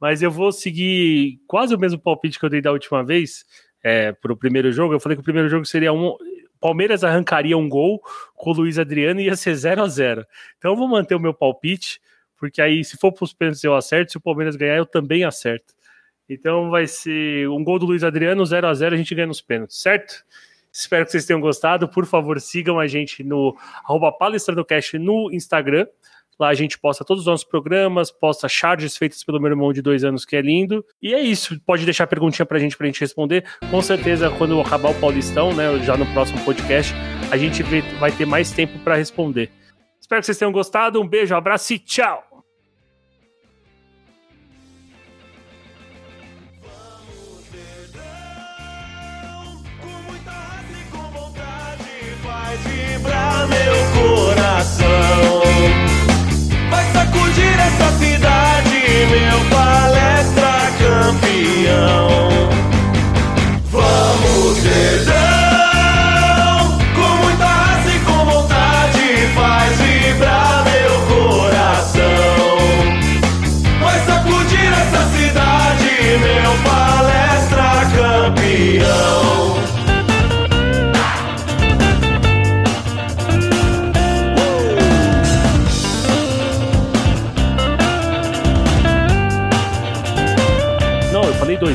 Mas 0.02 0.24
eu 0.24 0.32
vou 0.32 0.52
seguir 0.52 1.40
quase 1.46 1.76
o 1.76 1.80
mesmo 1.80 2.00
palpite 2.00 2.40
que 2.40 2.46
eu 2.46 2.50
dei 2.50 2.60
da 2.60 2.72
última 2.72 3.04
vez 3.04 3.46
é, 3.84 4.12
pro 4.12 4.36
primeiro 4.36 4.72
jogo. 4.72 4.96
Eu 4.96 5.00
falei 5.00 5.16
que 5.16 5.22
o 5.22 5.24
primeiro 5.24 5.48
jogo 5.48 5.64
seria 5.64 5.94
um. 5.94 6.18
Palmeiras 6.60 7.04
arrancaria 7.04 7.56
um 7.56 7.70
gol 7.70 8.02
com 8.36 8.50
o 8.50 8.54
Luiz 8.54 8.80
Adriano 8.80 9.22
e 9.22 9.26
ia 9.26 9.36
ser 9.36 9.56
0 9.56 9.84
a 9.84 9.88
0 9.88 10.26
Então 10.58 10.72
eu 10.72 10.78
vou 10.78 10.88
manter 10.88 11.16
o 11.16 11.20
meu 11.20 11.34
palpite, 11.34 12.02
porque 12.38 12.62
aí, 12.62 12.84
se 12.84 12.98
for 12.98 13.12
para 13.12 13.24
os 13.24 13.34
pênaltis, 13.34 13.64
eu 13.64 13.76
acerto. 13.76 14.12
Se 14.12 14.18
o 14.18 14.22
Palmeiras 14.22 14.56
ganhar, 14.56 14.78
eu 14.78 14.86
também 14.86 15.24
acerto. 15.24 15.74
Então 16.28 16.72
vai 16.72 16.88
ser 16.88 17.48
um 17.50 17.64
gol 17.64 17.78
do 17.78 17.86
Luiz 17.86 18.04
Adriano, 18.04 18.44
0 18.44 18.68
a 18.68 18.74
0 18.74 18.96
a 18.96 18.98
gente 18.98 19.14
ganha 19.14 19.28
nos 19.28 19.42
pênaltis, 19.42 19.82
certo? 19.82 20.24
Espero 20.72 21.06
que 21.06 21.12
vocês 21.12 21.26
tenham 21.26 21.42
gostado. 21.42 21.88
Por 21.90 22.06
favor, 22.06 22.40
sigam 22.40 22.80
a 22.80 22.88
gente 22.88 23.24
no 23.24 23.56
arroba 23.84 24.12
palestrandocast 24.12 24.98
no 24.98 25.30
Instagram. 25.32 25.86
Lá 26.42 26.48
a 26.48 26.56
gente 26.56 26.80
posta 26.80 27.06
todos 27.06 27.22
os 27.22 27.28
nossos 27.28 27.46
programas, 27.46 28.10
posta 28.10 28.50
charges 28.50 28.98
feitas 28.98 29.24
pelo 29.24 29.40
meu 29.40 29.52
irmão 29.52 29.72
de 29.72 29.80
dois 29.80 30.04
anos, 30.04 30.26
que 30.26 30.36
é 30.36 30.42
lindo. 30.42 30.84
E 31.00 31.14
é 31.14 31.20
isso. 31.22 31.62
Pode 31.64 31.86
deixar 31.86 32.08
perguntinha 32.08 32.48
pra 32.48 32.58
gente 32.58 32.76
pra 32.76 32.88
gente 32.88 33.00
responder. 33.00 33.46
Com 33.70 33.80
certeza, 33.80 34.32
quando 34.32 34.60
acabar 34.60 34.90
o 34.90 35.00
Paulistão, 35.00 35.54
né? 35.54 35.78
Já 35.86 35.96
no 35.96 36.06
próximo 36.14 36.44
podcast, 36.44 36.96
a 37.30 37.38
gente 37.38 37.62
vai 38.00 38.12
ter 38.12 38.26
mais 38.26 38.52
tempo 38.52 38.80
pra 38.80 38.96
responder. 38.96 39.52
Espero 40.00 40.20
que 40.20 40.26
vocês 40.26 40.38
tenham 40.40 40.52
gostado. 40.52 41.00
Um 41.00 41.08
beijo, 41.08 41.32
um 41.32 41.38
abraço 41.38 41.74
e 41.74 41.78
tchau! 41.78 42.31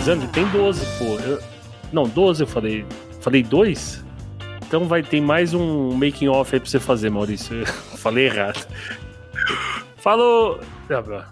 10 0.07 0.09
anos, 0.09 0.25
ele 0.25 0.33
tem 0.33 0.49
12, 0.51 0.87
pô. 0.99 1.19
Eu... 1.19 1.43
Não, 1.93 2.05
12 2.05 2.45
eu 2.45 2.47
falei. 2.47 2.87
Falei 3.21 3.43
2? 3.43 4.05
Então 4.65 4.87
vai 4.87 5.03
ter 5.03 5.21
mais 5.21 5.53
um 5.53 5.93
making 5.93 6.29
off 6.29 6.55
aí 6.55 6.61
pra 6.61 6.71
você 6.71 6.79
fazer, 6.79 7.11
Maurício. 7.11 7.57
Eu 7.57 7.67
falei 7.99 8.27
errado. 8.27 8.65
Falou! 9.97 10.61
Tá 10.89 11.03
Tchau, 11.03 11.27